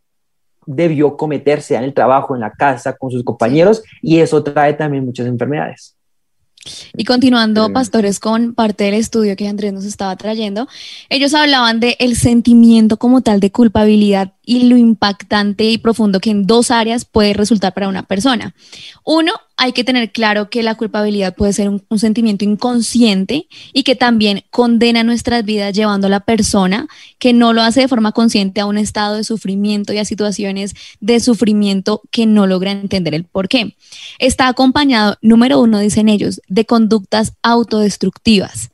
debió 0.66 1.16
cometerse 1.16 1.76
en 1.76 1.84
el 1.84 1.94
trabajo, 1.94 2.34
en 2.34 2.42
la 2.42 2.52
casa, 2.52 2.94
con 2.94 3.10
sus 3.10 3.24
compañeros, 3.24 3.82
y 4.02 4.18
eso 4.18 4.42
trae 4.42 4.74
también 4.74 5.04
muchas 5.04 5.26
enfermedades. 5.26 5.94
Y 6.94 7.04
continuando, 7.04 7.72
pastores, 7.72 8.20
con 8.20 8.54
parte 8.54 8.84
del 8.84 8.94
estudio 8.94 9.36
que 9.36 9.48
Andrés 9.48 9.72
nos 9.72 9.84
estaba 9.84 10.14
trayendo, 10.16 10.68
ellos 11.08 11.32
hablaban 11.32 11.80
de 11.80 11.96
el 11.98 12.16
sentimiento 12.16 12.98
como 12.98 13.22
tal 13.22 13.40
de 13.40 13.50
culpabilidad 13.50 14.34
y 14.44 14.64
lo 14.64 14.76
impactante 14.76 15.64
y 15.64 15.78
profundo 15.78 16.20
que 16.20 16.30
en 16.30 16.46
dos 16.46 16.70
áreas 16.70 17.04
puede 17.06 17.32
resultar 17.32 17.72
para 17.72 17.88
una 17.88 18.02
persona. 18.02 18.54
Uno, 19.04 19.32
hay 19.58 19.72
que 19.72 19.82
tener 19.82 20.12
claro 20.12 20.50
que 20.50 20.62
la 20.62 20.76
culpabilidad 20.76 21.34
puede 21.34 21.52
ser 21.52 21.68
un, 21.68 21.82
sentimiento 21.98 22.44
inconsciente 22.44 23.48
y 23.72 23.82
que 23.82 23.96
también 23.96 24.44
condena 24.50 25.02
nuestras 25.02 25.44
vidas 25.44 25.74
llevando 25.74 26.06
a 26.06 26.10
la 26.10 26.20
persona 26.20 26.86
que 27.18 27.32
no 27.32 27.52
lo 27.52 27.62
hace 27.62 27.80
de 27.80 27.88
forma 27.88 28.12
consciente 28.12 28.60
a 28.60 28.66
un 28.66 28.78
estado 28.78 29.16
de 29.16 29.24
sufrimiento 29.24 29.92
y 29.92 29.98
a 29.98 30.04
situaciones 30.04 30.76
de 31.00 31.18
sufrimiento 31.18 32.02
que 32.12 32.24
no 32.24 32.46
logra 32.46 32.70
entender 32.70 33.14
el 33.14 33.24
por 33.24 33.48
qué. 33.48 33.74
Está 34.20 34.46
acompañado, 34.46 35.16
número 35.22 35.60
uno, 35.60 35.80
dicen 35.80 36.08
ellos, 36.08 36.40
de 36.46 36.64
conductas 36.64 37.32
autodestructivas. 37.42 38.70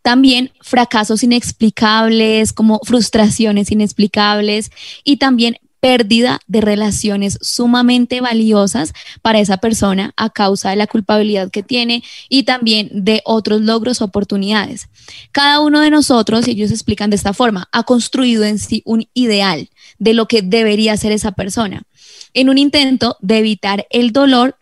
También 0.00 0.50
fracasos 0.62 1.22
inexplicables, 1.22 2.54
como 2.54 2.80
frustraciones 2.84 3.70
inexplicables 3.70 4.70
y 5.04 5.18
también 5.18 5.58
pérdida 5.82 6.38
de 6.46 6.60
relaciones 6.60 7.40
sumamente 7.42 8.20
valiosas 8.20 8.92
para 9.20 9.40
esa 9.40 9.56
persona 9.56 10.12
a 10.16 10.30
causa 10.30 10.70
de 10.70 10.76
la 10.76 10.86
culpabilidad 10.86 11.50
que 11.50 11.64
tiene 11.64 12.04
y 12.28 12.44
también 12.44 12.88
de 12.92 13.20
otros 13.24 13.62
logros 13.62 14.00
o 14.00 14.04
oportunidades. 14.04 14.88
Cada 15.32 15.58
uno 15.58 15.80
de 15.80 15.90
nosotros, 15.90 16.46
y 16.46 16.52
ellos 16.52 16.70
explican 16.70 17.10
de 17.10 17.16
esta 17.16 17.32
forma, 17.32 17.68
ha 17.72 17.82
construido 17.82 18.44
en 18.44 18.60
sí 18.60 18.82
un 18.84 19.08
ideal 19.12 19.70
de 19.98 20.14
lo 20.14 20.28
que 20.28 20.42
debería 20.42 20.96
ser 20.96 21.10
esa 21.10 21.32
persona 21.32 21.82
en 22.34 22.48
un 22.48 22.58
intento 22.58 23.16
de 23.20 23.38
evitar 23.38 23.86
el 23.90 24.12
dolor 24.12 24.56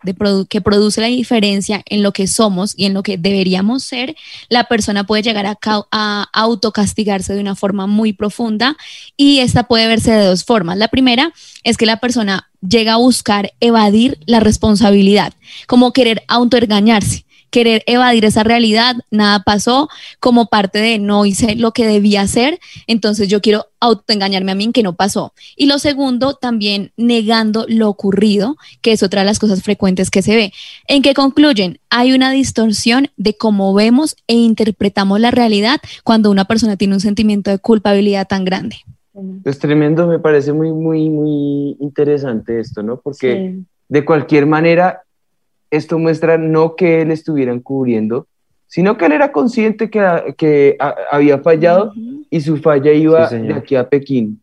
que 0.49 0.61
produce 0.61 1.01
la 1.01 1.07
diferencia 1.07 1.81
en 1.85 2.03
lo 2.03 2.11
que 2.11 2.27
somos 2.27 2.73
y 2.75 2.85
en 2.85 2.93
lo 2.93 3.03
que 3.03 3.17
deberíamos 3.17 3.83
ser, 3.83 4.15
la 4.49 4.65
persona 4.65 5.05
puede 5.05 5.23
llegar 5.23 5.45
a, 5.45 5.57
a 5.91 6.27
autocastigarse 6.33 7.33
de 7.33 7.41
una 7.41 7.55
forma 7.55 7.87
muy 7.87 8.13
profunda 8.13 8.77
y 9.17 9.39
esta 9.39 9.63
puede 9.63 9.87
verse 9.87 10.11
de 10.11 10.25
dos 10.25 10.43
formas. 10.43 10.77
La 10.77 10.89
primera 10.89 11.33
es 11.63 11.77
que 11.77 11.85
la 11.85 11.99
persona 11.99 12.49
llega 12.67 12.93
a 12.93 12.97
buscar 12.97 13.53
evadir 13.59 14.19
la 14.25 14.39
responsabilidad, 14.39 15.33
como 15.67 15.93
querer 15.93 16.23
autoengañarse 16.27 17.25
querer 17.51 17.83
evadir 17.85 18.25
esa 18.25 18.43
realidad, 18.43 18.95
nada 19.11 19.43
pasó, 19.43 19.89
como 20.19 20.47
parte 20.47 20.79
de 20.79 20.97
no 20.97 21.25
hice 21.25 21.55
lo 21.55 21.71
que 21.71 21.85
debía 21.85 22.21
hacer, 22.21 22.59
entonces 22.87 23.27
yo 23.27 23.41
quiero 23.41 23.67
autoengañarme 23.79 24.53
a 24.53 24.55
mí 24.55 24.63
en 24.63 24.73
que 24.73 24.83
no 24.83 24.93
pasó. 24.95 25.33
Y 25.55 25.65
lo 25.65 25.77
segundo, 25.77 26.33
también 26.33 26.91
negando 26.97 27.65
lo 27.67 27.89
ocurrido, 27.89 28.55
que 28.81 28.93
es 28.93 29.03
otra 29.03 29.21
de 29.21 29.25
las 29.25 29.39
cosas 29.39 29.61
frecuentes 29.61 30.09
que 30.09 30.21
se 30.21 30.35
ve. 30.35 30.53
¿En 30.87 31.01
qué 31.01 31.13
concluyen? 31.13 31.79
Hay 31.89 32.13
una 32.13 32.31
distorsión 32.31 33.09
de 33.17 33.35
cómo 33.35 33.73
vemos 33.73 34.15
e 34.27 34.35
interpretamos 34.35 35.19
la 35.19 35.31
realidad 35.31 35.79
cuando 36.03 36.31
una 36.31 36.45
persona 36.45 36.77
tiene 36.77 36.93
un 36.93 37.01
sentimiento 37.01 37.51
de 37.51 37.59
culpabilidad 37.59 38.27
tan 38.27 38.45
grande. 38.45 38.77
Es 39.43 39.59
tremendo, 39.59 40.07
me 40.07 40.19
parece 40.19 40.53
muy, 40.53 40.71
muy, 40.71 41.09
muy 41.09 41.75
interesante 41.81 42.59
esto, 42.61 42.81
¿no? 42.81 43.01
Porque 43.01 43.55
Sí. 43.57 43.65
de 43.89 44.05
cualquier 44.05 44.45
manera, 44.45 45.01
esto 45.71 45.97
muestra 45.97 46.37
no 46.37 46.75
que 46.75 47.01
él 47.01 47.11
estuviera 47.11 47.51
encubriendo, 47.53 48.27
sino 48.67 48.97
que 48.97 49.05
él 49.05 49.13
era 49.13 49.31
consciente 49.31 49.89
que, 49.89 50.35
que 50.37 50.75
a- 50.79 50.95
había 51.11 51.39
fallado 51.39 51.93
y 52.29 52.41
su 52.41 52.57
falla 52.57 52.91
iba 52.93 53.27
Sí, 53.27 53.37
de 53.39 53.53
aquí 53.53 53.75
a 53.75 53.89
Pekín. 53.89 54.41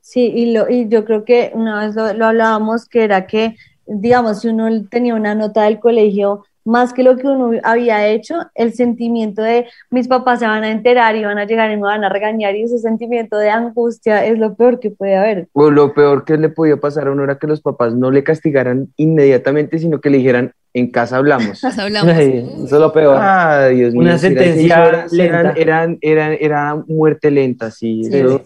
Sí, 0.00 0.32
y, 0.34 0.52
lo, 0.52 0.68
y 0.68 0.88
yo 0.88 1.04
creo 1.04 1.24
que 1.24 1.50
una 1.54 1.80
vez 1.86 1.94
lo, 1.94 2.12
lo 2.12 2.26
hablábamos, 2.26 2.88
que 2.88 3.04
era 3.04 3.26
que, 3.26 3.56
digamos, 3.86 4.40
si 4.40 4.48
uno 4.48 4.68
tenía 4.88 5.14
una 5.14 5.34
nota 5.34 5.64
del 5.64 5.78
colegio, 5.80 6.44
más 6.64 6.92
que 6.92 7.02
lo 7.02 7.16
que 7.16 7.26
uno 7.26 7.58
había 7.62 8.06
hecho, 8.08 8.34
el 8.54 8.72
sentimiento 8.72 9.42
de 9.42 9.66
mis 9.90 10.08
papás 10.08 10.38
se 10.38 10.46
van 10.46 10.62
a 10.64 10.70
enterar 10.70 11.16
y 11.16 11.24
van 11.24 11.38
a 11.38 11.44
llegar 11.44 11.70
y 11.70 11.76
me 11.76 11.82
van 11.82 12.04
a 12.04 12.08
regañar, 12.08 12.54
y 12.54 12.62
ese 12.62 12.78
sentimiento 12.78 13.36
de 13.36 13.50
angustia 13.50 14.24
es 14.24 14.38
lo 14.38 14.54
peor 14.54 14.80
que 14.80 14.90
puede 14.90 15.16
haber. 15.16 15.48
O 15.52 15.70
lo 15.70 15.94
peor 15.94 16.24
que 16.24 16.36
le 16.36 16.48
podía 16.48 16.76
pasar 16.76 17.08
a 17.08 17.12
uno 17.12 17.24
era 17.24 17.38
que 17.38 17.46
los 17.46 17.60
papás 17.60 17.94
no 17.94 18.10
le 18.10 18.22
castigaran 18.24 18.88
inmediatamente, 18.96 19.78
sino 19.78 20.00
que 20.00 20.10
le 20.10 20.18
dijeran, 20.18 20.52
en 20.74 20.90
casa 20.90 21.16
hablamos. 21.16 21.62
Nos 21.62 21.78
hablamos. 21.78 22.14
Ay, 22.14 22.50
eso 22.64 22.76
es 22.76 22.80
lo 22.80 22.92
peor. 22.92 23.16
Ah, 23.18 23.68
Dios 23.68 23.92
mío. 23.92 24.02
Una 24.02 24.18
sentencia 24.18 24.84
horas, 24.84 25.12
lenta. 25.12 25.52
eran, 25.56 25.98
eran, 26.00 26.36
era 26.40 26.76
muerte 26.86 27.30
lenta, 27.30 27.70
sí. 27.70 28.04
Sí, 28.04 28.16
eso, 28.16 28.42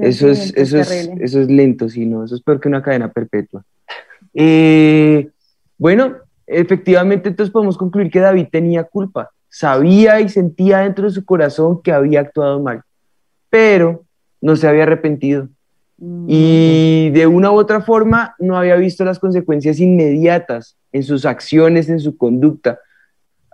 eso 0.00 0.28
es, 0.28 0.52
eso, 0.56 0.78
es, 0.78 1.10
eso 1.20 1.40
es 1.40 1.50
lento, 1.50 1.88
sí, 1.88 2.06
no, 2.06 2.24
eso 2.24 2.36
es 2.36 2.42
peor 2.42 2.60
que 2.60 2.68
una 2.68 2.82
cadena 2.82 3.10
perpetua. 3.10 3.64
Eh, 4.32 5.28
bueno, 5.78 6.16
efectivamente, 6.46 7.28
entonces 7.28 7.52
podemos 7.52 7.76
concluir 7.76 8.10
que 8.10 8.20
David 8.20 8.48
tenía 8.50 8.84
culpa. 8.84 9.30
Sabía 9.48 10.20
y 10.20 10.28
sentía 10.28 10.78
dentro 10.78 11.04
de 11.04 11.10
su 11.10 11.24
corazón 11.24 11.82
que 11.82 11.92
había 11.92 12.20
actuado 12.20 12.60
mal, 12.62 12.82
pero 13.48 14.04
no 14.40 14.56
se 14.56 14.68
había 14.68 14.84
arrepentido. 14.84 15.48
Mm. 15.98 16.26
Y 16.28 17.10
de 17.10 17.26
una 17.26 17.50
u 17.50 17.54
otra 17.54 17.80
forma 17.80 18.34
no 18.38 18.56
había 18.56 18.76
visto 18.76 19.04
las 19.04 19.18
consecuencias 19.18 19.80
inmediatas 19.80 20.76
en 20.92 21.02
sus 21.02 21.24
acciones, 21.24 21.88
en 21.88 22.00
su 22.00 22.16
conducta. 22.16 22.78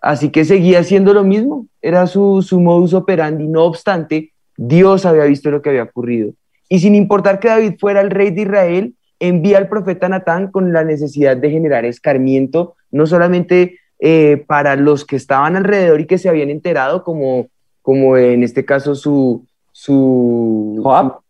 Así 0.00 0.30
que 0.30 0.44
seguía 0.44 0.80
haciendo 0.80 1.14
lo 1.14 1.22
mismo, 1.22 1.68
era 1.80 2.06
su, 2.08 2.42
su 2.42 2.60
modus 2.60 2.92
operandi. 2.92 3.46
No 3.46 3.64
obstante, 3.64 4.32
Dios 4.56 5.06
había 5.06 5.24
visto 5.24 5.50
lo 5.50 5.62
que 5.62 5.70
había 5.70 5.84
ocurrido. 5.84 6.32
Y 6.68 6.80
sin 6.80 6.94
importar 6.94 7.38
que 7.38 7.48
David 7.48 7.74
fuera 7.78 8.00
el 8.00 8.10
rey 8.10 8.30
de 8.30 8.42
Israel, 8.42 8.94
envía 9.22 9.58
al 9.58 9.68
profeta 9.68 10.08
Natán 10.08 10.50
con 10.50 10.72
la 10.72 10.84
necesidad 10.84 11.36
de 11.36 11.50
generar 11.50 11.84
escarmiento, 11.84 12.74
no 12.90 13.06
solamente 13.06 13.78
eh, 14.00 14.44
para 14.48 14.74
los 14.74 15.04
que 15.04 15.16
estaban 15.16 15.56
alrededor 15.56 16.00
y 16.00 16.06
que 16.06 16.18
se 16.18 16.28
habían 16.28 16.50
enterado, 16.50 17.04
como, 17.04 17.46
como 17.82 18.16
en 18.16 18.42
este 18.42 18.64
caso 18.64 18.96
su, 18.96 19.46
su, 19.70 20.80
Joab. 20.82 21.20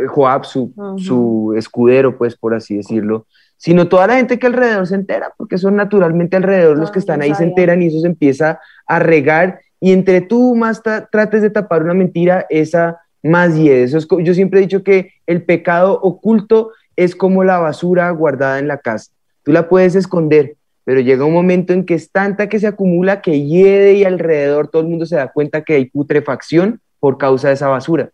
eh, 0.00 0.06
Joab, 0.06 0.44
su, 0.44 0.72
su 0.96 1.54
escudero, 1.56 2.16
pues 2.16 2.36
por 2.36 2.54
así 2.54 2.76
decirlo, 2.76 3.26
sino 3.58 3.86
toda 3.86 4.06
la 4.06 4.16
gente 4.16 4.38
que 4.38 4.46
alrededor 4.46 4.86
se 4.86 4.94
entera, 4.94 5.30
porque 5.36 5.58
son 5.58 5.76
naturalmente 5.76 6.36
alrededor 6.36 6.78
los 6.78 6.90
que 6.90 7.00
están 7.00 7.18
no 7.18 7.26
ahí 7.26 7.34
se 7.34 7.44
enteran 7.44 7.82
y 7.82 7.88
eso 7.88 8.00
se 8.00 8.06
empieza 8.06 8.60
a 8.86 8.98
regar 8.98 9.60
y 9.78 9.92
entre 9.92 10.22
tú 10.22 10.54
más 10.54 10.82
trates 10.82 11.42
de 11.42 11.50
tapar 11.50 11.82
una 11.82 11.92
mentira, 11.92 12.46
esa 12.48 13.00
más 13.22 13.56
hiede. 13.56 13.84
Eso 13.84 13.98
es 13.98 14.06
yo 14.22 14.34
siempre 14.34 14.58
he 14.58 14.62
dicho 14.62 14.82
que 14.82 15.10
el 15.26 15.42
pecado 15.42 15.98
oculto 16.00 16.70
es 16.96 17.14
como 17.16 17.44
la 17.44 17.58
basura 17.58 18.10
guardada 18.10 18.58
en 18.58 18.68
la 18.68 18.78
casa. 18.78 19.10
Tú 19.44 19.52
la 19.52 19.68
puedes 19.68 19.94
esconder, 19.94 20.56
pero 20.84 21.00
llega 21.00 21.24
un 21.24 21.32
momento 21.32 21.72
en 21.72 21.84
que 21.84 21.94
es 21.94 22.10
tanta 22.10 22.48
que 22.48 22.58
se 22.60 22.66
acumula 22.66 23.22
que 23.22 23.40
hiede 23.44 23.94
y 23.94 24.04
alrededor 24.04 24.68
todo 24.68 24.82
el 24.82 24.88
mundo 24.88 25.06
se 25.06 25.16
da 25.16 25.32
cuenta 25.32 25.62
que 25.62 25.74
hay 25.74 25.84
putrefacción 25.86 26.80
por 27.00 27.18
causa 27.18 27.48
de 27.48 27.54
esa 27.54 27.68
basura. 27.68 28.10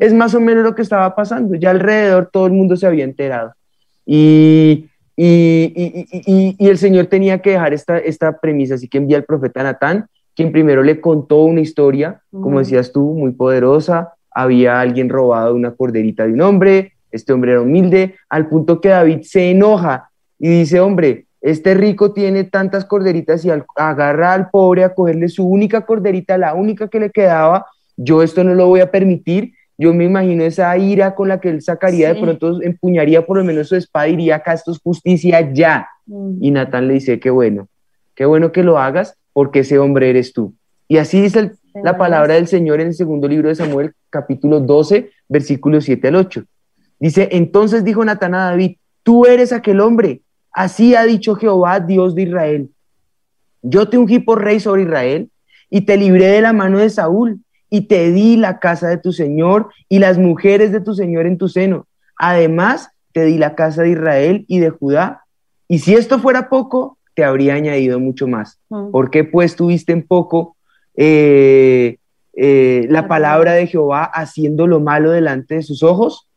Es 0.00 0.12
más 0.12 0.34
o 0.34 0.40
menos 0.40 0.64
lo 0.64 0.74
que 0.74 0.82
estaba 0.82 1.14
pasando. 1.14 1.54
Ya 1.54 1.70
alrededor 1.70 2.28
todo 2.32 2.46
el 2.46 2.52
mundo 2.52 2.76
se 2.76 2.86
había 2.86 3.04
enterado. 3.04 3.52
Y, 4.04 4.88
y, 5.16 5.72
y- 6.26 6.56
y- 6.58 6.68
el 6.68 6.78
Señor 6.78 7.06
tenía 7.06 7.38
que 7.40 7.50
dejar 7.50 7.72
esta, 7.72 7.98
esta 7.98 8.38
premisa, 8.38 8.74
así 8.74 8.88
que 8.88 8.98
envía 8.98 9.16
al 9.18 9.24
profeta 9.24 9.62
Natán, 9.62 10.06
quien 10.34 10.50
primero 10.50 10.82
le 10.82 11.00
contó 11.00 11.44
una 11.44 11.60
historia, 11.60 12.20
como 12.30 12.58
decías 12.58 12.90
tú, 12.92 13.12
muy 13.14 13.32
poderosa. 13.32 14.14
Había 14.34 14.80
alguien 14.80 15.08
robado 15.08 15.54
una 15.54 15.72
corderita 15.72 16.26
de 16.26 16.32
un 16.32 16.40
hombre, 16.40 16.92
este 17.10 17.32
hombre 17.32 17.52
era 17.52 17.60
humilde, 17.60 18.14
al 18.28 18.48
punto 18.48 18.80
que 18.80 18.88
David 18.88 19.20
se 19.22 19.50
enoja 19.50 20.08
y 20.38 20.48
dice, 20.48 20.80
hombre, 20.80 21.26
este 21.40 21.74
rico 21.74 22.12
tiene 22.12 22.44
tantas 22.44 22.84
corderitas 22.84 23.44
y 23.44 23.50
al- 23.50 23.64
agarra 23.76 24.32
al 24.32 24.48
pobre 24.50 24.84
a 24.84 24.94
cogerle 24.94 25.28
su 25.28 25.46
única 25.46 25.82
corderita, 25.84 26.38
la 26.38 26.54
única 26.54 26.88
que 26.88 27.00
le 27.00 27.10
quedaba, 27.10 27.66
yo 27.96 28.22
esto 28.22 28.42
no 28.44 28.54
lo 28.54 28.66
voy 28.68 28.80
a 28.80 28.90
permitir. 28.90 29.52
Yo 29.78 29.92
me 29.92 30.04
imagino 30.04 30.44
esa 30.44 30.76
ira 30.78 31.14
con 31.14 31.28
la 31.28 31.40
que 31.40 31.48
él 31.48 31.60
sacaría, 31.60 32.08
de 32.14 32.20
pronto 32.20 32.62
empuñaría 32.62 33.26
por 33.26 33.38
lo 33.38 33.44
menos 33.44 33.68
su 33.68 33.76
espada 33.76 34.06
y 34.06 34.12
diría, 34.12 34.36
acá 34.36 34.52
esto 34.52 34.70
es 34.70 34.78
justicia 34.78 35.40
ya. 35.52 35.88
Mm. 36.06 36.36
Y 36.40 36.50
Natán 36.52 36.86
le 36.88 36.94
dice, 36.94 37.18
qué 37.18 37.30
bueno, 37.30 37.68
qué 38.14 38.24
bueno 38.24 38.52
que 38.52 38.62
lo 38.62 38.78
hagas 38.78 39.16
porque 39.32 39.60
ese 39.60 39.78
hombre 39.78 40.10
eres 40.10 40.32
tú. 40.32 40.54
Y 40.88 40.98
así 40.98 41.20
dice 41.20 41.38
el- 41.40 41.52
la 41.74 41.96
palabra 41.96 42.34
del 42.34 42.48
Señor 42.48 42.80
en 42.80 42.88
el 42.88 42.94
segundo 42.94 43.28
libro 43.28 43.48
de 43.48 43.54
Samuel, 43.54 43.94
capítulo 44.10 44.60
12, 44.60 45.10
versículos 45.28 45.84
7 45.84 46.08
al 46.08 46.16
8. 46.16 46.44
Dice, 47.00 47.28
entonces 47.32 47.84
dijo 47.84 48.04
Natán 48.04 48.34
a 48.34 48.50
David, 48.50 48.76
tú 49.02 49.26
eres 49.26 49.52
aquel 49.52 49.80
hombre, 49.80 50.22
así 50.52 50.94
ha 50.94 51.04
dicho 51.04 51.34
Jehová, 51.34 51.80
Dios 51.80 52.14
de 52.14 52.22
Israel. 52.22 52.70
Yo 53.62 53.88
te 53.88 53.98
ungí 53.98 54.18
por 54.18 54.42
rey 54.42 54.60
sobre 54.60 54.82
Israel 54.82 55.30
y 55.70 55.82
te 55.82 55.96
libré 55.96 56.26
de 56.26 56.42
la 56.42 56.52
mano 56.52 56.78
de 56.78 56.90
Saúl 56.90 57.40
y 57.70 57.82
te 57.82 58.12
di 58.12 58.36
la 58.36 58.58
casa 58.58 58.88
de 58.88 58.98
tu 58.98 59.12
Señor 59.12 59.70
y 59.88 59.98
las 59.98 60.18
mujeres 60.18 60.72
de 60.72 60.80
tu 60.80 60.94
Señor 60.94 61.26
en 61.26 61.38
tu 61.38 61.48
seno. 61.48 61.86
Además, 62.16 62.90
te 63.12 63.24
di 63.24 63.38
la 63.38 63.54
casa 63.54 63.82
de 63.82 63.90
Israel 63.90 64.44
y 64.48 64.58
de 64.58 64.70
Judá. 64.70 65.24
Y 65.68 65.78
si 65.78 65.94
esto 65.94 66.18
fuera 66.18 66.48
poco, 66.48 66.98
te 67.14 67.24
habría 67.24 67.54
añadido 67.54 67.98
mucho 67.98 68.26
más. 68.26 68.58
Mm. 68.68 68.90
¿Por 68.90 69.10
qué 69.10 69.24
pues 69.24 69.56
tuviste 69.56 69.92
en 69.92 70.06
poco 70.06 70.56
eh, 70.96 71.98
eh, 72.34 72.86
la 72.88 73.08
palabra 73.08 73.52
de 73.52 73.66
Jehová 73.66 74.04
haciendo 74.04 74.66
lo 74.66 74.80
malo 74.80 75.10
delante 75.10 75.56
de 75.56 75.62
sus 75.62 75.82
ojos? 75.82 76.28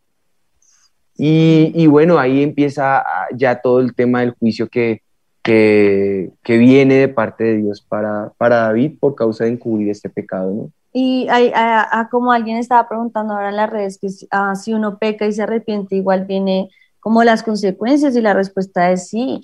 Y, 1.17 1.71
y 1.73 1.87
bueno, 1.87 2.19
ahí 2.19 2.43
empieza 2.43 2.97
ah, 2.99 3.27
ya 3.33 3.61
todo 3.61 3.79
el 3.79 3.95
tema 3.95 4.19
del 4.19 4.31
juicio 4.31 4.67
que, 4.67 5.01
que, 5.41 6.31
que 6.43 6.57
viene 6.57 6.95
de 6.95 7.07
parte 7.07 7.43
de 7.45 7.57
Dios 7.57 7.81
para, 7.87 8.33
para 8.37 8.57
David 8.57 8.97
por 8.99 9.15
causa 9.15 9.45
de 9.45 9.51
encubrir 9.51 9.89
este 9.89 10.09
pecado, 10.09 10.51
¿no? 10.53 10.71
Y 10.91 11.27
hay, 11.29 11.51
a- 11.53 11.99
a- 11.99 12.09
como 12.09 12.31
alguien 12.31 12.57
estaba 12.57 12.87
preguntando 12.87 13.33
ahora 13.33 13.49
en 13.49 13.57
las 13.57 13.69
redes, 13.69 13.97
que 13.99 14.09
si, 14.09 14.27
ah, 14.31 14.55
si 14.55 14.73
uno 14.73 14.97
peca 14.97 15.25
y 15.25 15.31
se 15.33 15.43
arrepiente, 15.43 15.95
igual 15.95 16.25
viene 16.25 16.69
como 16.99 17.23
las 17.23 17.43
consecuencias 17.43 18.15
y 18.15 18.21
la 18.21 18.33
respuesta 18.33 18.91
es 18.91 19.09
sí. 19.09 19.41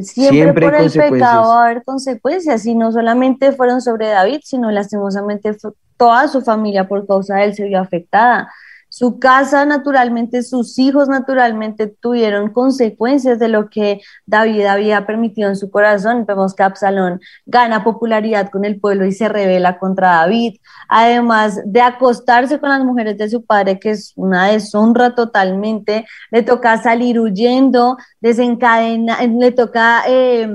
Siempre, 0.00 0.70
por 0.70 0.74
el 0.74 0.90
pecado 0.90 1.50
va 1.50 1.62
a 1.62 1.64
haber 1.66 1.84
consecuencias 1.84 2.64
y 2.64 2.74
no 2.74 2.92
solamente 2.92 3.52
fueron 3.52 3.82
sobre 3.82 4.08
David, 4.08 4.40
sino 4.42 4.70
lastimosamente 4.70 5.54
toda 5.98 6.28
su 6.28 6.40
familia 6.40 6.88
por 6.88 7.06
causa 7.06 7.36
de 7.36 7.44
él 7.44 7.54
se 7.54 7.64
vio 7.64 7.78
afectada. 7.78 8.50
Su 8.94 9.18
casa 9.18 9.64
naturalmente, 9.64 10.42
sus 10.42 10.78
hijos 10.78 11.08
naturalmente 11.08 11.86
tuvieron 11.86 12.52
consecuencias 12.52 13.38
de 13.38 13.48
lo 13.48 13.70
que 13.70 14.02
David 14.26 14.66
había 14.66 15.06
permitido 15.06 15.48
en 15.48 15.56
su 15.56 15.70
corazón. 15.70 16.26
Vemos 16.26 16.52
que 16.54 16.62
Absalón 16.62 17.18
gana 17.46 17.84
popularidad 17.84 18.50
con 18.50 18.66
el 18.66 18.78
pueblo 18.78 19.06
y 19.06 19.12
se 19.12 19.30
revela 19.30 19.78
contra 19.78 20.16
David 20.16 20.56
además 20.88 21.60
de 21.64 21.80
acostarse 21.80 22.60
con 22.60 22.68
las 22.68 22.84
mujeres 22.84 23.16
de 23.16 23.30
su 23.30 23.46
padre, 23.46 23.78
que 23.78 23.90
es 23.90 24.12
una 24.16 24.48
deshonra 24.48 25.14
totalmente, 25.14 26.04
le 26.30 26.42
toca 26.42 26.76
salir 26.82 27.18
huyendo, 27.18 27.96
desencadena, 28.20 29.22
le 29.22 29.52
toca 29.52 30.02
eh, 30.06 30.46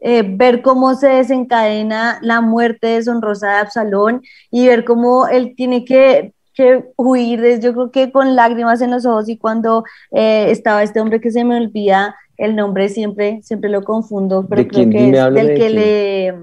eh, 0.00 0.22
ver 0.22 0.60
cómo 0.60 0.94
se 0.94 1.08
desencadena 1.08 2.18
la 2.20 2.40
muerte 2.42 2.88
deshonrosa 2.88 3.48
de 3.48 3.56
Absalón 3.56 4.22
y 4.50 4.66
ver 4.66 4.84
cómo 4.84 5.28
él 5.28 5.54
tiene 5.56 5.84
que, 5.84 6.33
que 6.54 6.84
huir, 6.96 7.40
de- 7.40 7.60
yo 7.60 7.72
creo 7.74 7.90
que 7.90 8.12
con 8.12 8.34
lágrimas 8.36 8.80
en 8.80 8.90
los 8.90 9.04
ojos 9.06 9.28
y 9.28 9.36
cuando 9.38 9.84
eh, 10.12 10.46
estaba 10.50 10.82
este 10.82 11.00
hombre 11.00 11.20
que 11.20 11.30
se 11.30 11.44
me 11.44 11.56
olvida 11.56 12.16
el 12.36 12.56
nombre 12.56 12.88
siempre, 12.88 13.40
siempre 13.42 13.70
lo 13.70 13.82
confundo, 13.82 14.46
pero 14.48 14.62
¿De 14.62 14.68
creo 14.68 14.88
quién? 14.88 14.90
que 14.90 14.98
Dime, 14.98 15.18
es 15.18 15.34
del 15.34 15.46
de 15.48 15.54
que 15.54 15.58
quién. 15.60 15.74
le 15.76 16.34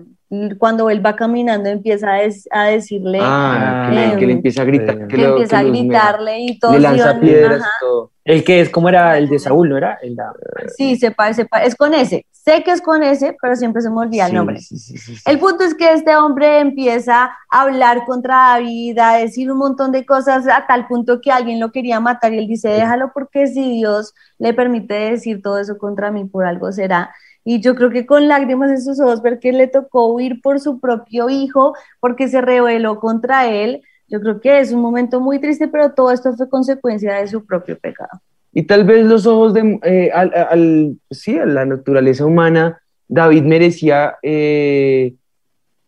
cuando 0.58 0.90
él 0.90 1.06
va 1.06 1.16
caminando 1.18 1.68
empieza 1.70 2.14
a, 2.14 2.22
des- 2.22 2.48
a 2.52 2.66
decirle, 2.66 3.20
Ah, 3.22 3.88
que, 3.90 3.96
le, 3.96 4.04
em, 4.14 4.20
que 4.20 4.26
le 4.28 4.32
empieza 4.34 4.62
a 4.62 4.66
gritar. 4.66 4.98
que 5.00 5.08
que 5.08 5.18
lo- 5.18 5.30
empieza 5.32 5.60
a 5.60 5.64
que 5.64 5.70
gritarle 5.72 6.40
y 6.40 6.60
todos 6.60 6.76
Le 6.76 6.80
lanza 6.80 7.04
iban, 7.04 7.20
piedras 7.20 7.62
ajá, 7.62 7.70
y 7.78 7.80
todo. 7.82 8.11
El 8.32 8.44
que 8.46 8.62
es, 8.62 8.70
¿cómo 8.70 8.88
era 8.88 9.18
el 9.18 9.28
de 9.28 9.40
Saúl, 9.40 9.68
no 9.68 9.78
era? 9.78 10.00
El 10.02 10.16
da- 10.16 10.32
Sí, 10.78 10.96
se 10.96 11.12
parece, 11.12 11.48
es 11.66 11.76
con 11.76 11.94
ese. 11.94 12.26
Sé 12.32 12.64
que 12.64 12.72
es 12.72 12.82
con 12.82 13.04
ese, 13.04 13.36
pero 13.42 13.56
siempre 13.58 13.82
se 13.82 13.90
me 13.90 13.98
olvida 14.00 14.24
el 14.26 14.32
Sí, 14.32 14.36
nombre. 14.38 14.60
sí, 14.62 14.78
sí, 14.78 14.98
sí, 14.98 15.16
sí. 15.18 15.22
El 15.30 15.38
punto 15.38 15.66
es 15.66 15.76
que 15.76 15.92
este 15.92 16.16
hombre 16.16 16.60
empieza 16.60 17.24
a 17.50 17.62
hablar 17.62 18.06
contra 18.06 18.36
David, 18.54 18.98
a 19.00 19.18
decir 19.18 19.52
un 19.52 19.58
montón 19.58 19.92
de 19.92 20.06
cosas 20.06 20.48
a 20.48 20.66
tal 20.66 20.88
punto 20.88 21.20
que 21.20 21.30
alguien 21.30 21.60
lo 21.60 21.72
quería 21.74 22.00
matar 22.00 22.34
y 22.34 22.38
él 22.38 22.48
dice, 22.48 22.70
déjalo 22.70 23.12
porque 23.14 23.48
si 23.48 23.70
Dios 23.74 24.14
le 24.40 24.54
permite 24.54 24.94
decir 24.94 25.42
todo 25.42 25.60
eso 25.60 25.78
contra 25.78 26.10
mí, 26.10 26.24
por 26.26 26.46
algo 26.46 26.72
será. 26.72 27.14
Y 27.44 27.60
yo 27.60 27.76
creo 27.76 27.90
que 27.90 28.06
con 28.06 28.28
lágrimas 28.30 28.72
en 28.72 28.82
sus 28.82 29.00
ojos, 29.02 29.22
ver 29.22 29.40
que 29.40 29.52
le 29.52 29.68
tocó 29.68 30.08
huir 30.14 30.42
por 30.42 30.60
su 30.60 30.80
propio 30.80 31.30
hijo, 31.30 31.74
porque 32.00 32.28
se 32.30 32.40
rebeló 32.40 33.00
contra 33.00 33.48
él, 33.48 33.82
yo 34.12 34.20
creo 34.20 34.42
que 34.42 34.60
es 34.60 34.74
un 34.74 34.82
momento 34.82 35.22
muy 35.22 35.40
triste, 35.40 35.70
pero 35.70 35.92
todo 35.92 36.12
esto 36.12 36.34
fue 36.36 36.50
consecuencia 36.50 37.16
de 37.16 37.28
su 37.28 37.46
propio 37.46 37.80
pecado. 37.80 38.20
Y 38.54 38.64
tal 38.64 38.84
vez 38.84 39.06
los 39.06 39.26
ojos 39.26 39.54
de, 39.54 39.80
eh, 39.84 40.12
al, 40.12 40.98
sí, 41.10 41.38
a 41.38 41.46
la 41.46 41.66
naturaleza 41.66 42.26
humana, 42.26 42.82
David 43.08 43.44
merecía 43.44 44.16
eh, 44.22 45.14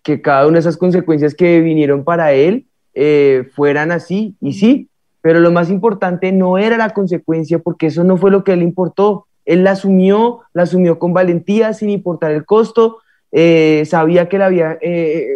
que 0.04 0.22
cada 0.22 0.48
una 0.48 0.54
de 0.54 0.62
esas 0.62 0.78
consecuencias 0.78 1.36
que 1.36 1.60
vinieron 1.60 2.06
para 2.06 2.32
él 2.32 2.66
eh, 2.94 3.50
fueran 3.54 3.92
así, 3.92 4.36
y 4.40 4.54
sí, 4.54 4.88
pero 5.22 5.42
lo 5.42 5.52
más 5.52 5.70
importante 5.70 6.32
no 6.32 6.58
era 6.58 6.78
la 6.78 6.92
consecuencia, 6.92 7.60
porque 7.60 7.88
eso 7.88 8.06
no 8.06 8.16
fue 8.16 8.32
lo 8.32 8.46
que 8.46 8.54
él 8.54 8.62
importó. 8.62 9.28
Él 9.46 9.66
la 9.66 9.72
asumió, 9.72 10.42
la 10.54 10.64
asumió 10.64 10.98
con 10.98 11.12
valentía, 11.12 11.74
sin 11.74 11.90
importar 11.90 12.32
el 12.32 12.46
costo, 12.46 13.00
eh, 13.34 13.84
sabía 13.86 14.30
que 14.30 14.38
la 14.38 14.46
había, 14.46 14.80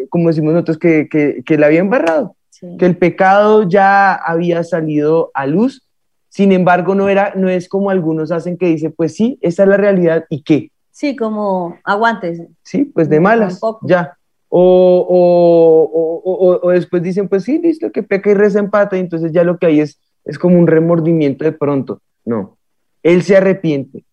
como 0.09 0.29
decimos 0.29 0.53
nosotros, 0.53 0.77
que, 0.77 1.09
que, 1.09 1.41
que 1.45 1.57
la 1.57 1.65
había 1.65 1.81
embarrado 1.81 2.36
Sí. 2.59 2.75
que 2.79 2.85
el 2.87 2.97
pecado 2.97 3.67
ya 3.69 4.13
había 4.15 4.63
salido 4.63 5.29
a 5.33 5.45
luz. 5.45 5.83
Sin 6.29 6.51
embargo, 6.51 6.95
no, 6.95 7.07
era, 7.09 7.33
no 7.35 7.49
es 7.49 7.67
como 7.69 7.89
algunos 7.89 8.31
hacen 8.31 8.57
que 8.57 8.65
dicen, 8.67 8.93
pues 8.95 9.15
sí, 9.15 9.37
esa 9.41 9.63
es 9.63 9.69
la 9.69 9.77
realidad 9.77 10.25
y 10.29 10.41
qué, 10.43 10.71
Sí, 10.91 11.15
como 11.15 11.75
aguántese. 11.83 12.47
sí, 12.63 12.85
pues 12.85 13.07
de 13.09 13.17
No, 13.17 13.21
malas, 13.23 13.59
tampoco. 13.59 13.87
ya. 13.87 14.17
O, 14.49 15.05
o, 15.09 16.31
o- 16.31 16.47
o- 16.53 16.59
o 16.67 16.69
después 16.71 17.03
dicen, 17.03 17.27
pues 17.27 17.43
sí, 17.43 17.59
listo, 17.59 17.91
que 17.91 18.01
peca 18.03 18.31
y 18.31 18.33
reza 18.33 18.59
empata, 18.59 18.97
y 18.97 19.01
entonces 19.01 19.31
ya 19.31 19.43
lo 19.43 19.57
que 19.57 19.67
hay 19.67 19.79
es, 19.81 19.99
es 20.25 20.39
como 20.39 20.57
un 20.57 20.67
remordimiento 20.67 21.43
de 21.43 21.51
pronto. 21.51 22.01
No, 22.25 22.57
él 23.03 23.21
se 23.23 23.37
arrepiente 23.37 24.03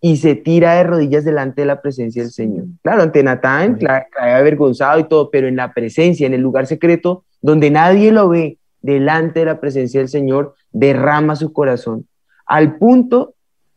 y 0.00 0.18
se 0.18 0.34
tira 0.34 0.74
de 0.74 0.84
rodillas 0.84 1.24
delante 1.24 1.62
de 1.62 1.66
la 1.66 1.80
presencia 1.80 2.22
del 2.22 2.32
Señor. 2.32 2.66
Claro, 2.82 3.02
ante 3.02 3.22
Natán, 3.22 3.76
claro, 3.76 4.04
cae 4.10 4.34
avergonzado 4.34 4.98
y 5.00 5.04
todo, 5.04 5.30
pero 5.30 5.48
en 5.48 5.56
la 5.56 5.72
presencia, 5.72 6.26
en 6.26 6.34
el 6.34 6.40
lugar 6.42 6.66
secreto, 6.66 7.24
donde 7.44 7.70
nadie 7.70 8.10
lo 8.10 8.30
ve, 8.30 8.56
delante 8.80 9.40
de 9.40 9.44
la 9.44 9.60
presencia 9.60 10.00
del 10.00 10.08
Señor, 10.08 10.54
derrama 10.72 11.36
su 11.36 11.52
corazón, 11.52 12.06
al 12.46 12.78
punto 12.78 13.34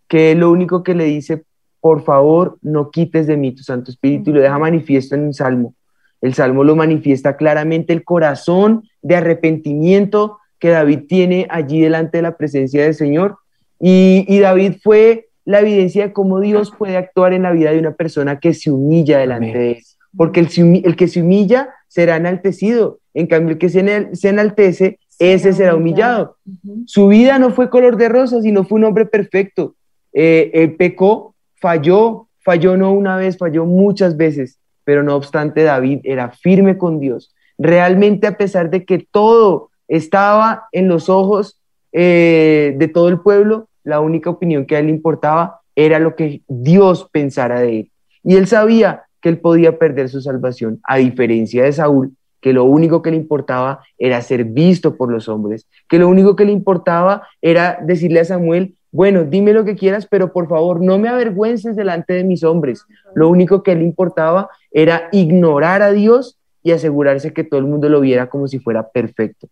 que 0.07 0.35
lo 0.35 0.49
único 0.51 0.83
que 0.83 0.95
le 0.95 1.03
dice, 1.03 1.43
por 1.81 2.01
favor, 2.03 2.57
no 2.61 2.91
quites 2.91 3.27
de 3.27 3.35
mí 3.35 3.51
tu 3.51 3.63
Santo 3.63 3.91
Espíritu, 3.91 4.29
y 4.29 4.33
lo 4.35 4.39
deja 4.39 4.57
manifiesto 4.57 5.15
en 5.15 5.25
un 5.25 5.33
salmo. 5.33 5.73
El 6.21 6.33
salmo 6.33 6.63
lo 6.63 6.77
manifiesta 6.77 7.35
claramente 7.35 7.91
el 7.91 8.05
corazón 8.05 8.83
de 9.01 9.17
arrepentimiento 9.17 10.37
que 10.59 10.69
David 10.69 11.01
tiene 11.09 11.45
allí 11.49 11.81
delante 11.81 12.19
de 12.19 12.21
la 12.21 12.37
presencia 12.37 12.83
del 12.83 12.93
Señor. 12.93 13.35
Y, 13.81 14.23
y 14.29 14.39
David 14.39 14.75
fue 14.81 15.27
la 15.43 15.59
evidencia 15.59 16.07
de 16.07 16.13
cómo 16.13 16.39
Dios 16.39 16.71
puede 16.71 16.95
actuar 16.95 17.33
en 17.33 17.43
la 17.43 17.51
vida 17.51 17.71
de 17.71 17.79
una 17.79 17.95
persona 17.95 18.39
que 18.39 18.53
se 18.53 18.71
humilla 18.71 19.19
delante 19.19 19.49
Amén. 19.49 19.59
de 19.59 19.71
él. 19.71 19.77
Porque 20.15 20.39
el, 20.39 20.47
el 20.85 20.95
que 20.95 21.09
se 21.09 21.21
humilla 21.21 21.69
será 21.87 22.17
enaltecido. 22.17 22.99
En 23.13 23.27
cambio, 23.27 23.53
el 23.53 23.57
que 23.57 23.69
se, 23.69 23.83
enal- 23.83 24.13
se 24.13 24.29
enaltece, 24.29 24.99
ese 25.19 25.53
será 25.53 25.75
humillado. 25.75 26.37
Su 26.85 27.07
vida 27.07 27.39
no 27.39 27.51
fue 27.51 27.69
color 27.69 27.97
de 27.97 28.09
rosa, 28.09 28.41
sino 28.41 28.63
fue 28.63 28.77
un 28.77 28.85
hombre 28.85 29.05
perfecto. 29.05 29.75
Eh, 30.13 30.51
él 30.53 30.75
pecó, 30.75 31.35
falló, 31.55 32.27
falló 32.39 32.77
no 32.77 32.91
una 32.93 33.17
vez, 33.17 33.37
falló 33.37 33.65
muchas 33.65 34.15
veces, 34.17 34.59
pero 34.83 35.03
no 35.03 35.15
obstante 35.15 35.63
David 35.63 35.99
era 36.03 36.29
firme 36.29 36.77
con 36.77 36.99
Dios. 36.99 37.33
Realmente 37.57 38.27
a 38.27 38.37
pesar 38.37 38.69
de 38.69 38.85
que 38.85 39.07
todo 39.11 39.69
estaba 39.87 40.67
en 40.71 40.87
los 40.87 41.09
ojos 41.09 41.59
eh, 41.91 42.75
de 42.77 42.87
todo 42.87 43.09
el 43.09 43.19
pueblo, 43.19 43.67
la 43.83 43.99
única 43.99 44.29
opinión 44.29 44.65
que 44.65 44.75
a 44.75 44.79
él 44.79 44.89
importaba 44.89 45.61
era 45.75 45.97
lo 45.97 46.15
que 46.15 46.41
Dios 46.47 47.07
pensara 47.11 47.59
de 47.61 47.79
él. 47.79 47.91
Y 48.23 48.35
él 48.35 48.45
sabía 48.47 49.03
que 49.21 49.29
él 49.29 49.39
podía 49.39 49.77
perder 49.77 50.09
su 50.09 50.21
salvación, 50.21 50.79
a 50.83 50.97
diferencia 50.97 51.63
de 51.63 51.73
Saúl, 51.73 52.15
que 52.41 52.53
lo 52.53 52.65
único 52.65 53.01
que 53.01 53.11
le 53.11 53.17
importaba 53.17 53.81
era 53.97 54.21
ser 54.21 54.43
visto 54.45 54.95
por 54.95 55.11
los 55.11 55.27
hombres, 55.27 55.67
que 55.89 55.99
lo 55.99 56.07
único 56.07 56.35
que 56.35 56.45
le 56.45 56.51
importaba 56.51 57.27
era 57.41 57.79
decirle 57.81 58.19
a 58.19 58.25
Samuel, 58.25 58.75
bueno, 58.91 59.25
dime 59.25 59.53
lo 59.53 59.65
que 59.65 59.75
quieras, 59.75 60.07
pero 60.09 60.31
por 60.31 60.47
favor 60.47 60.81
no 60.81 60.97
me 60.97 61.09
avergüences 61.09 61.75
delante 61.75 62.13
de 62.13 62.23
mis 62.23 62.43
hombres. 62.43 62.85
Lo 63.15 63.29
único 63.29 63.61
que 63.61 63.75
le 63.75 63.83
importaba 63.83 64.49
era 64.71 65.09
ignorar 65.11 65.81
a 65.81 65.91
Dios 65.91 66.37
y 66.63 66.71
asegurarse 66.71 67.33
que 67.33 67.43
todo 67.43 67.59
el 67.59 67.65
mundo 67.65 67.89
lo 67.89 68.01
viera 68.01 68.29
como 68.29 68.47
si 68.47 68.59
fuera 68.59 68.87
perfecto, 68.89 69.47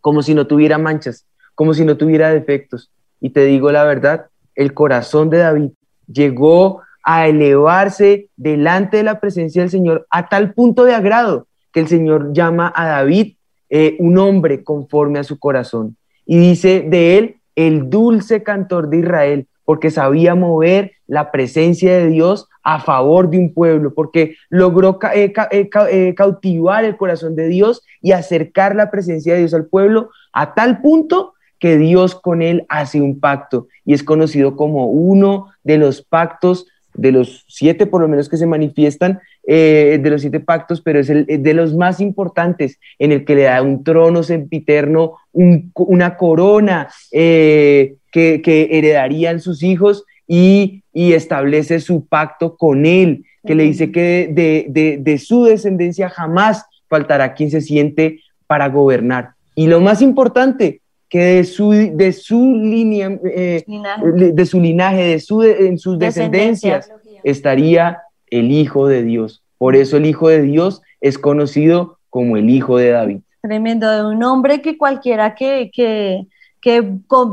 como 0.00 0.22
si 0.22 0.34
no 0.34 0.46
tuviera 0.46 0.78
manchas, 0.78 1.26
como 1.54 1.74
si 1.74 1.84
no 1.84 1.96
tuviera 1.96 2.30
defectos. 2.30 2.90
Y 3.20 3.30
te 3.30 3.44
digo 3.44 3.72
la 3.72 3.84
verdad, 3.84 4.26
el 4.54 4.74
corazón 4.74 5.30
de 5.30 5.38
David 5.38 5.70
llegó 6.06 6.82
a 7.04 7.28
elevarse 7.28 8.28
delante 8.36 8.96
de 8.96 9.02
la 9.02 9.20
presencia 9.20 9.62
del 9.62 9.70
Señor 9.70 10.06
a 10.10 10.28
tal 10.28 10.54
punto 10.54 10.84
de 10.84 10.94
agrado 10.94 11.46
que 11.72 11.80
el 11.80 11.88
Señor 11.88 12.32
llama 12.32 12.72
a 12.74 12.86
David 12.86 13.34
eh, 13.68 13.96
un 13.98 14.18
hombre 14.18 14.64
conforme 14.64 15.18
a 15.18 15.24
su 15.24 15.38
corazón. 15.38 15.96
Y 16.24 16.38
dice 16.38 16.84
de 16.88 17.18
él 17.18 17.36
el 17.56 17.90
dulce 17.90 18.42
cantor 18.42 18.88
de 18.88 18.98
Israel, 18.98 19.46
porque 19.64 19.90
sabía 19.90 20.34
mover 20.34 20.92
la 21.06 21.30
presencia 21.30 21.92
de 21.94 22.08
Dios 22.08 22.48
a 22.62 22.80
favor 22.80 23.30
de 23.30 23.38
un 23.38 23.52
pueblo, 23.52 23.92
porque 23.94 24.36
logró 24.48 24.98
eh, 25.14 25.32
eh, 25.50 26.14
cautivar 26.14 26.84
el 26.84 26.96
corazón 26.96 27.36
de 27.36 27.48
Dios 27.48 27.82
y 28.00 28.12
acercar 28.12 28.74
la 28.74 28.90
presencia 28.90 29.34
de 29.34 29.40
Dios 29.40 29.54
al 29.54 29.66
pueblo 29.66 30.10
a 30.32 30.54
tal 30.54 30.80
punto 30.80 31.34
que 31.58 31.76
Dios 31.78 32.14
con 32.14 32.42
él 32.42 32.66
hace 32.68 33.00
un 33.00 33.20
pacto 33.20 33.68
y 33.84 33.94
es 33.94 34.02
conocido 34.02 34.56
como 34.56 34.86
uno 34.86 35.48
de 35.62 35.78
los 35.78 36.02
pactos, 36.02 36.66
de 36.94 37.12
los 37.12 37.44
siete 37.48 37.86
por 37.86 38.00
lo 38.00 38.08
menos 38.08 38.28
que 38.28 38.36
se 38.36 38.46
manifiestan, 38.46 39.20
eh, 39.46 39.98
de 40.02 40.10
los 40.10 40.20
siete 40.20 40.40
pactos, 40.40 40.80
pero 40.80 41.00
es 41.00 41.10
el 41.10 41.26
de 41.26 41.54
los 41.54 41.74
más 41.74 42.00
importantes 42.00 42.78
en 42.98 43.12
el 43.12 43.24
que 43.24 43.34
le 43.34 43.42
da 43.42 43.60
un 43.62 43.84
trono 43.84 44.22
sempiterno, 44.22 45.14
un- 45.32 45.70
una 45.74 46.16
corona 46.16 46.88
eh, 47.12 47.96
que, 48.12 48.40
que 48.42 48.68
heredarían 48.72 49.40
sus 49.40 49.62
hijos 49.62 50.04
y, 50.26 50.82
y 50.92 51.12
establece 51.12 51.80
su 51.80 52.06
pacto 52.06 52.56
con 52.56 52.86
él, 52.86 53.24
que 53.46 53.54
le 53.54 53.64
dice 53.64 53.90
que 53.92 54.30
de, 54.32 54.66
de- 54.70 54.98
de 54.98 55.18
su 55.18 55.44
descendencia 55.44 56.08
jamás 56.08 56.64
faltará 56.88 57.34
quien 57.34 57.50
se 57.50 57.60
siente 57.60 58.20
para 58.46 58.68
gobernar. 58.68 59.30
Y 59.56 59.66
lo 59.66 59.80
más 59.80 60.00
importante, 60.00 60.80
que 61.14 61.20
de 61.36 61.44
su, 61.44 61.70
de 61.70 62.12
su 62.12 62.56
línea, 62.56 63.16
eh, 63.24 63.62
Linaje. 63.68 64.32
de 64.32 64.46
su 64.46 64.60
linaje, 64.60 65.02
de 65.04 65.20
su, 65.20 65.44
en 65.44 65.78
sus 65.78 65.96
Descendencia. 65.96 66.78
descendencias, 66.78 67.20
estaría 67.22 68.02
el 68.26 68.50
Hijo 68.50 68.88
de 68.88 69.04
Dios. 69.04 69.44
Por 69.56 69.76
eso 69.76 69.96
el 69.96 70.06
Hijo 70.06 70.26
de 70.26 70.42
Dios 70.42 70.82
es 71.00 71.16
conocido 71.16 71.98
como 72.10 72.36
el 72.36 72.50
Hijo 72.50 72.78
de 72.78 72.90
David. 72.90 73.18
Tremendo, 73.42 73.88
de 73.92 74.04
un 74.12 74.24
hombre 74.24 74.60
que 74.60 74.76
cualquiera 74.76 75.36
que, 75.36 75.70
que, 75.72 76.26
que 76.60 76.80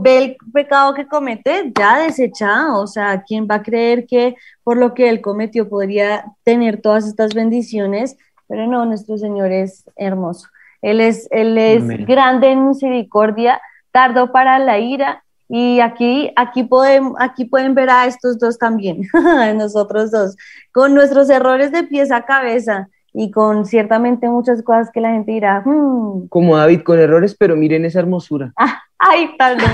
ve 0.04 0.17
el 0.20 0.38
pecado 0.54 0.94
que 0.94 1.08
comete 1.08 1.72
ya 1.76 2.04
desechado. 2.04 2.84
O 2.84 2.86
sea, 2.86 3.24
¿quién 3.28 3.48
va 3.50 3.56
a 3.56 3.63
creer 3.63 4.06
que 4.06 4.36
por 4.63 4.78
lo 4.78 4.94
que 4.94 5.10
él 5.10 5.22
cometió 5.22 5.67
podría 5.67 6.26
tener 6.44 6.80
todas 6.82 7.08
estas 7.08 7.34
bendiciones? 7.34 8.15
Pero 8.48 8.68
no, 8.68 8.86
nuestro 8.86 9.18
Señor 9.18 9.51
es 9.51 9.86
hermoso. 9.95 10.49
Él 10.84 11.01
es, 11.01 11.28
él 11.32 11.58
es 11.58 11.82
Amén. 11.82 12.06
grande 12.08 12.51
en 12.51 12.68
misericordia, 12.68 13.60
tardo 13.92 14.32
para 14.32 14.60
la 14.60 14.80
ira. 14.80 15.24
Y 15.54 15.82
aquí, 15.82 16.32
aquí, 16.38 16.64
podemos, 16.64 17.14
aquí 17.20 17.44
pueden 17.44 17.76
ver 17.76 17.89
a 17.89 18.06
estos 18.06 18.39
dos 18.39 18.58
también, 18.58 19.02
a 19.14 19.52
nosotros 19.54 20.10
dos, 20.10 20.38
con 20.72 20.94
nuestros 20.94 21.30
errores 21.30 21.74
de 21.74 21.84
pies 21.84 22.10
a 22.12 22.24
cabeza 22.26 22.88
y 23.14 23.32
con 23.32 23.66
ciertamente 23.66 24.30
muchas 24.30 24.64
cosas 24.64 24.89
que 24.94 25.02
la 25.02 25.10
gente 25.12 25.34
dirá, 25.34 25.62
"Hmm, 25.66 26.28
Como 26.30 26.56
David 26.56 26.84
con 26.84 26.98
errores, 27.00 27.36
pero 27.38 27.58
miren 27.58 27.84
esa 27.84 28.00
hermosura. 28.00 28.54
ay, 28.98 29.32
tal 29.38 29.58
vez. 29.58 29.68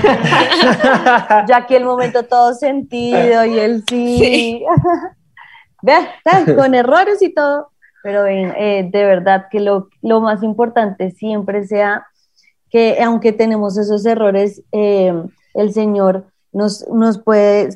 ya 1.46 1.58
aquí 1.58 1.76
el 1.76 1.84
momento 1.84 2.24
todo 2.24 2.54
sentido 2.54 3.44
y 3.44 3.58
él 3.60 3.84
sí. 3.88 4.64
Vea, 5.82 6.08
tal, 6.24 6.56
con 6.56 6.74
errores 6.74 7.22
y 7.22 7.32
todo. 7.32 7.70
Pero 8.02 8.24
ven, 8.24 8.52
eh, 8.56 8.88
de 8.90 9.04
verdad 9.04 9.46
que 9.48 9.60
lo, 9.60 9.90
lo 10.02 10.20
más 10.20 10.42
importante 10.42 11.12
siempre 11.12 11.64
sea 11.68 12.04
que 12.70 13.02
aunque 13.02 13.32
tenemos 13.32 13.76
esos 13.78 14.04
errores, 14.06 14.62
eh, 14.72 15.12
el 15.54 15.72
Señor 15.72 16.26
nos, 16.52 16.86
nos 16.88 17.18
puede 17.18 17.70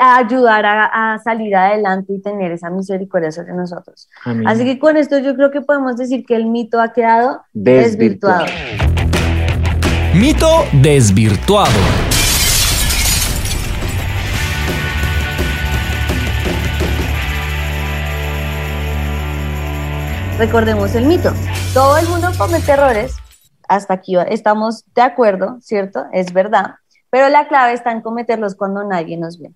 ayudar 0.00 0.64
a, 0.66 1.18
salir 1.22 1.54
adelante 1.54 2.12
y 2.14 2.20
tener 2.20 2.50
esa 2.50 2.68
misericordia 2.68 3.30
sobre 3.30 3.52
nosotros. 3.52 4.08
Así 4.44 4.64
que 4.64 4.78
con 4.78 4.96
esto 4.96 5.18
yo 5.18 5.36
creo 5.36 5.50
que 5.52 5.60
podemos 5.60 5.96
decir 5.96 6.24
que 6.26 6.34
el 6.34 6.46
mito 6.46 6.80
ha 6.80 6.92
quedado 6.92 7.42
desvirtuado. 7.52 8.46
Mito 10.14 10.64
desvirtuado. 10.72 11.70
Recordemos 20.38 20.94
el 20.96 21.06
mito. 21.06 21.32
Todo 21.72 21.98
el 21.98 22.08
mundo 22.08 22.30
comete 22.36 22.72
errores, 22.72 23.14
hasta 23.74 23.94
aquí 23.94 24.16
estamos 24.28 24.84
de 24.94 25.02
acuerdo, 25.02 25.56
¿cierto? 25.60 26.04
Es 26.12 26.32
verdad. 26.32 26.74
Pero 27.10 27.28
la 27.28 27.48
clave 27.48 27.72
está 27.72 27.92
en 27.92 28.02
cometerlos 28.02 28.54
cuando 28.54 28.84
nadie 28.84 29.16
nos 29.16 29.38
ve. 29.38 29.52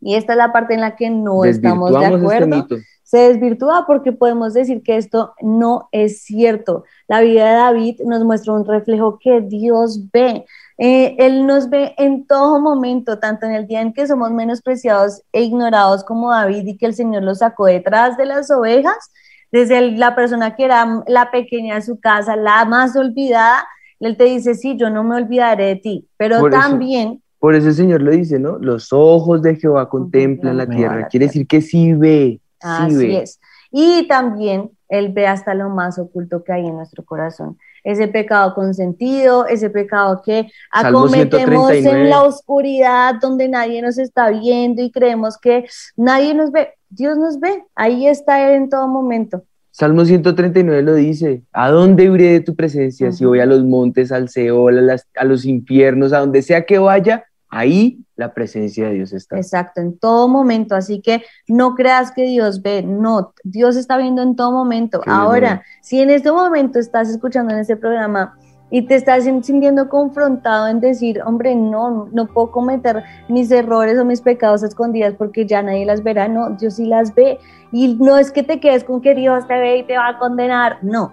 Y 0.00 0.14
esta 0.14 0.32
es 0.32 0.38
la 0.38 0.52
parte 0.52 0.74
en 0.74 0.80
la 0.80 0.96
que 0.96 1.10
no 1.10 1.44
estamos 1.44 1.90
de 1.90 2.04
este 2.04 2.14
acuerdo. 2.14 2.66
se 3.02 3.18
desvirtúa 3.18 3.84
porque 3.86 4.12
podemos 4.12 4.52
decir 4.52 4.82
que 4.82 4.96
esto 4.96 5.34
no 5.40 5.88
es 5.92 6.22
cierto. 6.22 6.84
La 7.08 7.20
vida 7.20 7.48
de 7.48 7.54
David 7.54 8.00
nos 8.04 8.24
muestra 8.24 8.52
un 8.52 8.64
reflejo 8.64 9.18
que 9.18 9.40
Dios 9.40 10.10
ve. 10.12 10.44
Eh, 10.78 11.16
él 11.18 11.46
nos 11.46 11.70
ve 11.70 11.94
en 11.96 12.26
todo 12.26 12.60
momento, 12.60 13.18
tanto 13.18 13.46
en 13.46 13.52
el 13.52 13.66
día 13.66 13.80
en 13.80 13.92
que 13.92 14.06
somos 14.06 14.30
menospreciados 14.30 15.22
e 15.32 15.42
ignorados 15.42 16.04
como 16.04 16.30
David 16.30 16.66
y 16.66 16.76
que 16.76 16.86
el 16.86 16.94
Señor 16.94 17.22
lo 17.22 17.34
sacó 17.34 17.66
detrás 17.66 18.16
de 18.16 18.26
las 18.26 18.50
ovejas, 18.50 19.10
desde 19.52 19.92
la 19.92 20.14
persona 20.14 20.54
que 20.56 20.64
era 20.64 21.02
la 21.06 21.30
pequeña 21.30 21.76
de 21.76 21.82
su 21.82 21.98
casa, 22.00 22.36
la 22.36 22.64
más 22.64 22.96
olvidada, 22.96 23.66
él 24.00 24.16
te 24.16 24.24
dice, 24.24 24.54
sí, 24.54 24.76
yo 24.76 24.90
no 24.90 25.04
me 25.04 25.16
olvidaré 25.16 25.66
de 25.66 25.76
ti, 25.76 26.08
pero 26.16 26.48
también... 26.50 27.22
por 27.38 27.54
eso 27.54 27.68
el 27.68 27.74
Señor 27.74 28.02
lo 28.02 28.10
dice, 28.10 28.38
¿no? 28.38 28.58
Los 28.58 28.92
ojos 28.92 29.42
de 29.42 29.56
Jehová 29.56 29.88
contemplan 29.88 30.56
la 30.56 30.66
tierra. 30.66 31.08
Quiere 31.08 31.26
decir 31.26 31.46
que 31.46 31.62
sí 31.62 31.94
ve. 31.94 32.40
Sí 32.60 32.68
Así 32.68 33.16
es. 33.16 33.40
Y 33.70 34.06
también 34.08 34.70
Él 34.88 35.12
ve 35.12 35.26
hasta 35.26 35.54
lo 35.54 35.70
más 35.70 35.98
oculto 35.98 36.44
que 36.44 36.52
hay 36.52 36.66
en 36.66 36.76
nuestro 36.76 37.04
corazón 37.04 37.58
ese 37.86 38.08
pecado 38.08 38.52
consentido, 38.52 39.46
ese 39.46 39.70
pecado 39.70 40.20
que 40.20 40.50
acometemos 40.72 41.70
en 41.70 42.10
la 42.10 42.24
oscuridad 42.24 43.14
donde 43.22 43.48
nadie 43.48 43.80
nos 43.80 43.96
está 43.96 44.30
viendo 44.30 44.82
y 44.82 44.90
creemos 44.90 45.38
que 45.38 45.66
nadie 45.96 46.34
nos 46.34 46.50
ve. 46.50 46.70
Dios 46.88 47.16
nos 47.16 47.38
ve, 47.38 47.62
ahí 47.76 48.08
está 48.08 48.44
Él 48.48 48.62
en 48.62 48.70
todo 48.70 48.88
momento. 48.88 49.44
Salmo 49.70 50.04
139 50.04 50.82
lo 50.82 50.94
dice, 50.94 51.44
¿a 51.52 51.70
dónde 51.70 52.04
iré 52.04 52.32
de 52.32 52.40
tu 52.40 52.56
presencia? 52.56 53.12
Si 53.12 53.24
voy 53.24 53.38
a 53.38 53.46
los 53.46 53.62
montes, 53.62 54.10
al 54.10 54.30
Seol, 54.30 54.90
a, 54.90 54.96
a 55.14 55.24
los 55.24 55.44
infiernos, 55.44 56.12
a 56.12 56.18
donde 56.18 56.42
sea 56.42 56.66
que 56.66 56.78
vaya, 56.78 57.24
ahí 57.58 58.04
la 58.16 58.32
presencia 58.32 58.88
de 58.88 58.94
Dios 58.94 59.12
está. 59.12 59.36
Exacto, 59.36 59.80
en 59.80 59.98
todo 59.98 60.28
momento. 60.28 60.74
Así 60.74 61.00
que 61.00 61.22
no 61.48 61.74
creas 61.74 62.12
que 62.12 62.22
Dios 62.22 62.62
ve, 62.62 62.82
no, 62.82 63.34
Dios 63.44 63.76
está 63.76 63.98
viendo 63.98 64.22
en 64.22 64.36
todo 64.36 64.52
momento. 64.52 65.00
Ahora, 65.06 65.62
si 65.82 66.00
en 66.00 66.10
este 66.10 66.32
momento 66.32 66.78
estás 66.78 67.08
escuchando 67.08 67.52
en 67.52 67.60
este 67.60 67.76
programa 67.76 68.36
y 68.70 68.82
te 68.82 68.96
estás 68.96 69.24
sintiendo 69.24 69.88
confrontado 69.88 70.66
en 70.66 70.80
decir, 70.80 71.20
hombre, 71.24 71.54
no, 71.54 72.08
no 72.12 72.26
puedo 72.26 72.50
cometer 72.50 73.04
mis 73.28 73.50
errores 73.50 73.98
o 73.98 74.04
mis 74.04 74.20
pecados 74.20 74.62
escondidas 74.62 75.14
porque 75.14 75.46
ya 75.46 75.62
nadie 75.62 75.84
las 75.84 76.02
verá, 76.02 76.26
no, 76.26 76.50
Dios 76.50 76.74
sí 76.74 76.86
las 76.86 77.14
ve. 77.14 77.38
Y 77.70 77.94
no 77.94 78.18
es 78.18 78.32
que 78.32 78.42
te 78.42 78.60
quedes 78.60 78.82
con 78.82 79.00
que 79.00 79.14
Dios 79.14 79.46
te 79.46 79.58
ve 79.58 79.78
y 79.78 79.82
te 79.84 79.96
va 79.96 80.08
a 80.08 80.18
condenar, 80.18 80.78
no. 80.82 81.12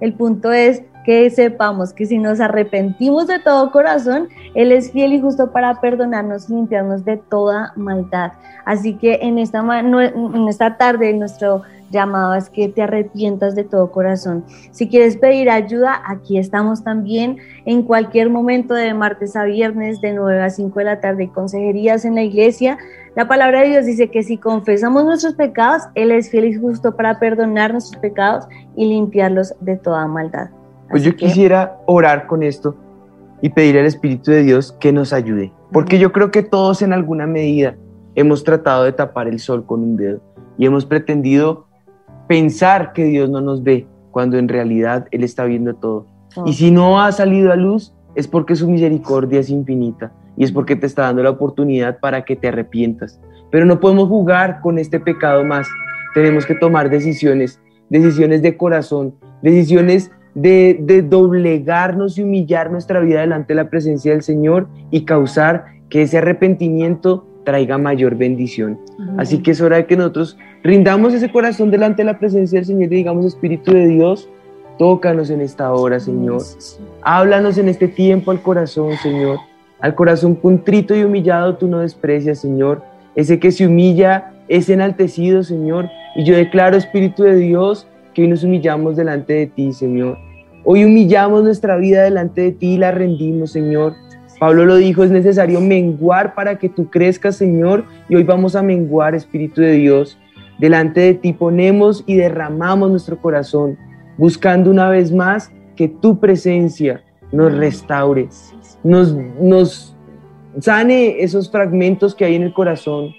El 0.00 0.14
punto 0.14 0.52
es 0.52 0.82
que 1.04 1.28
sepamos 1.30 1.92
que 1.92 2.06
si 2.06 2.18
nos 2.18 2.40
arrepentimos 2.40 3.26
de 3.26 3.38
todo 3.38 3.70
corazón, 3.70 4.28
Él 4.54 4.72
es 4.72 4.92
fiel 4.92 5.12
y 5.12 5.20
justo 5.20 5.52
para 5.52 5.80
perdonarnos 5.80 6.48
y 6.48 6.54
limpiarnos 6.54 7.04
de 7.04 7.16
toda 7.16 7.72
maldad. 7.76 8.32
Así 8.64 8.94
que 8.94 9.18
en 9.22 9.38
esta, 9.38 9.60
en 9.80 10.48
esta 10.48 10.76
tarde 10.76 11.12
nuestro 11.12 11.62
llamado 11.92 12.34
es 12.34 12.48
que 12.48 12.68
te 12.68 12.82
arrepientas 12.82 13.54
de 13.54 13.64
todo 13.64 13.90
corazón. 13.92 14.44
Si 14.72 14.88
quieres 14.88 15.16
pedir 15.16 15.50
ayuda, 15.50 16.02
aquí 16.06 16.38
estamos 16.38 16.82
también 16.82 17.38
en 17.66 17.82
cualquier 17.82 18.30
momento 18.30 18.74
de 18.74 18.94
martes 18.94 19.36
a 19.36 19.44
viernes 19.44 20.00
de 20.00 20.12
9 20.12 20.42
a 20.42 20.50
5 20.50 20.78
de 20.78 20.84
la 20.84 21.00
tarde, 21.00 21.30
consejerías 21.32 22.04
en 22.04 22.14
la 22.14 22.22
iglesia. 22.22 22.78
La 23.14 23.28
palabra 23.28 23.60
de 23.60 23.68
Dios 23.68 23.86
dice 23.86 24.08
que 24.08 24.22
si 24.22 24.38
confesamos 24.38 25.04
nuestros 25.04 25.34
pecados, 25.34 25.82
Él 25.94 26.10
es 26.10 26.30
fiel 26.30 26.46
y 26.46 26.54
justo 26.54 26.96
para 26.96 27.18
perdonar 27.20 27.72
nuestros 27.72 28.00
pecados 28.00 28.46
y 28.74 28.86
limpiarlos 28.86 29.54
de 29.60 29.76
toda 29.76 30.06
maldad. 30.06 30.48
Pues 30.92 31.04
yo 31.04 31.16
quisiera 31.16 31.78
orar 31.86 32.26
con 32.26 32.42
esto 32.42 32.76
y 33.40 33.48
pedir 33.48 33.78
al 33.78 33.86
Espíritu 33.86 34.30
de 34.30 34.42
Dios 34.42 34.72
que 34.78 34.92
nos 34.92 35.14
ayude, 35.14 35.50
porque 35.72 35.98
yo 35.98 36.12
creo 36.12 36.30
que 36.30 36.42
todos 36.42 36.82
en 36.82 36.92
alguna 36.92 37.26
medida 37.26 37.76
hemos 38.14 38.44
tratado 38.44 38.84
de 38.84 38.92
tapar 38.92 39.26
el 39.26 39.38
sol 39.38 39.64
con 39.64 39.80
un 39.82 39.96
dedo 39.96 40.20
y 40.58 40.66
hemos 40.66 40.84
pretendido 40.84 41.66
pensar 42.28 42.92
que 42.92 43.04
Dios 43.04 43.30
no 43.30 43.40
nos 43.40 43.62
ve 43.62 43.86
cuando 44.10 44.36
en 44.36 44.48
realidad 44.48 45.06
Él 45.12 45.24
está 45.24 45.44
viendo 45.44 45.74
todo. 45.74 46.06
Y 46.44 46.52
si 46.52 46.70
no 46.70 47.00
ha 47.00 47.10
salido 47.10 47.52
a 47.52 47.56
luz 47.56 47.94
es 48.14 48.28
porque 48.28 48.54
su 48.54 48.68
misericordia 48.68 49.40
es 49.40 49.48
infinita 49.48 50.12
y 50.36 50.44
es 50.44 50.52
porque 50.52 50.76
te 50.76 50.84
está 50.84 51.04
dando 51.04 51.22
la 51.22 51.30
oportunidad 51.30 52.00
para 52.00 52.26
que 52.26 52.36
te 52.36 52.48
arrepientas. 52.48 53.18
Pero 53.50 53.64
no 53.64 53.80
podemos 53.80 54.08
jugar 54.08 54.60
con 54.60 54.78
este 54.78 55.00
pecado 55.00 55.42
más. 55.42 55.66
Tenemos 56.12 56.44
que 56.44 56.54
tomar 56.54 56.90
decisiones, 56.90 57.62
decisiones 57.88 58.42
de 58.42 58.58
corazón, 58.58 59.14
decisiones 59.40 60.10
de, 60.34 61.04
doblegarnos 61.08 62.18
y 62.18 62.22
humillar 62.22 62.70
nuestra 62.70 63.00
vida 63.00 63.20
delante 63.20 63.54
de 63.54 63.62
la 63.62 63.70
presencia 63.70 64.12
del 64.12 64.22
Señor 64.22 64.68
y 64.90 65.04
causar 65.04 65.66
que 65.88 66.02
ese 66.02 66.18
arrepentimiento 66.18 67.26
traiga 67.44 67.76
mayor 67.76 68.16
bendición. 68.16 68.78
Así 69.18 69.42
que 69.42 69.50
es 69.50 69.60
hora 69.60 69.76
de 69.76 69.86
que 69.86 69.96
nosotros 69.96 70.38
rindamos 70.62 71.12
ese 71.12 71.30
corazón 71.30 71.70
delante 71.70 72.02
de 72.02 72.06
la 72.06 72.18
presencia 72.18 72.58
del 72.58 72.66
Señor 72.66 72.92
y 72.92 72.96
digamos, 72.96 73.26
Espíritu 73.26 73.72
de 73.72 73.88
Dios, 73.88 74.28
tócanos 74.78 75.30
en 75.30 75.40
esta 75.40 75.72
hora, 75.72 76.00
Señor. 76.00 76.42
Háblanos 77.02 77.58
en 77.58 77.68
este 77.68 77.88
tiempo 77.88 78.30
al 78.30 78.40
corazón, 78.40 78.96
Señor. 79.02 79.38
Al 79.80 79.94
corazón 79.94 80.36
contrito 80.36 80.94
y 80.94 81.02
humillado 81.02 81.56
tú 81.56 81.66
no 81.66 81.80
desprecias, 81.80 82.38
Señor. 82.38 82.82
Ese 83.16 83.38
que 83.38 83.50
se 83.50 83.66
humilla 83.66 84.32
es 84.48 84.68
enaltecido, 84.68 85.42
Señor. 85.42 85.90
Y 86.14 86.24
yo 86.24 86.36
declaro, 86.36 86.76
Espíritu 86.76 87.24
de 87.24 87.36
Dios, 87.36 87.88
que 88.12 88.22
hoy 88.22 88.28
nos 88.28 88.44
humillamos 88.44 88.96
delante 88.96 89.32
de 89.32 89.46
ti, 89.46 89.72
Señor. 89.72 90.18
Hoy 90.64 90.84
humillamos 90.84 91.42
nuestra 91.42 91.76
vida 91.76 92.02
delante 92.02 92.40
de 92.40 92.52
ti 92.52 92.74
y 92.74 92.78
la 92.78 92.92
rendimos, 92.92 93.52
Señor. 93.52 93.94
Pablo 94.38 94.64
lo 94.64 94.76
dijo, 94.76 95.04
es 95.04 95.10
necesario 95.10 95.60
menguar 95.60 96.34
para 96.34 96.58
que 96.58 96.68
tú 96.68 96.90
crezcas, 96.90 97.36
Señor, 97.36 97.84
y 98.08 98.16
hoy 98.16 98.24
vamos 98.24 98.56
a 98.56 98.62
menguar, 98.62 99.14
Espíritu 99.14 99.60
de 99.60 99.72
Dios. 99.72 100.18
Delante 100.58 101.00
de 101.00 101.14
ti 101.14 101.32
ponemos 101.32 102.04
y 102.06 102.16
derramamos 102.16 102.90
nuestro 102.90 103.18
corazón, 103.20 103.78
buscando 104.18 104.70
una 104.70 104.88
vez 104.88 105.12
más 105.12 105.50
que 105.76 105.88
tu 105.88 106.18
presencia 106.18 107.02
nos 107.32 107.56
restaure, 107.56 108.28
nos, 108.84 109.16
nos 109.40 109.96
sane 110.60 111.22
esos 111.22 111.50
fragmentos 111.50 112.14
que 112.14 112.26
hay 112.26 112.34
en 112.34 112.42
el 112.42 112.52
corazón, 112.52 113.14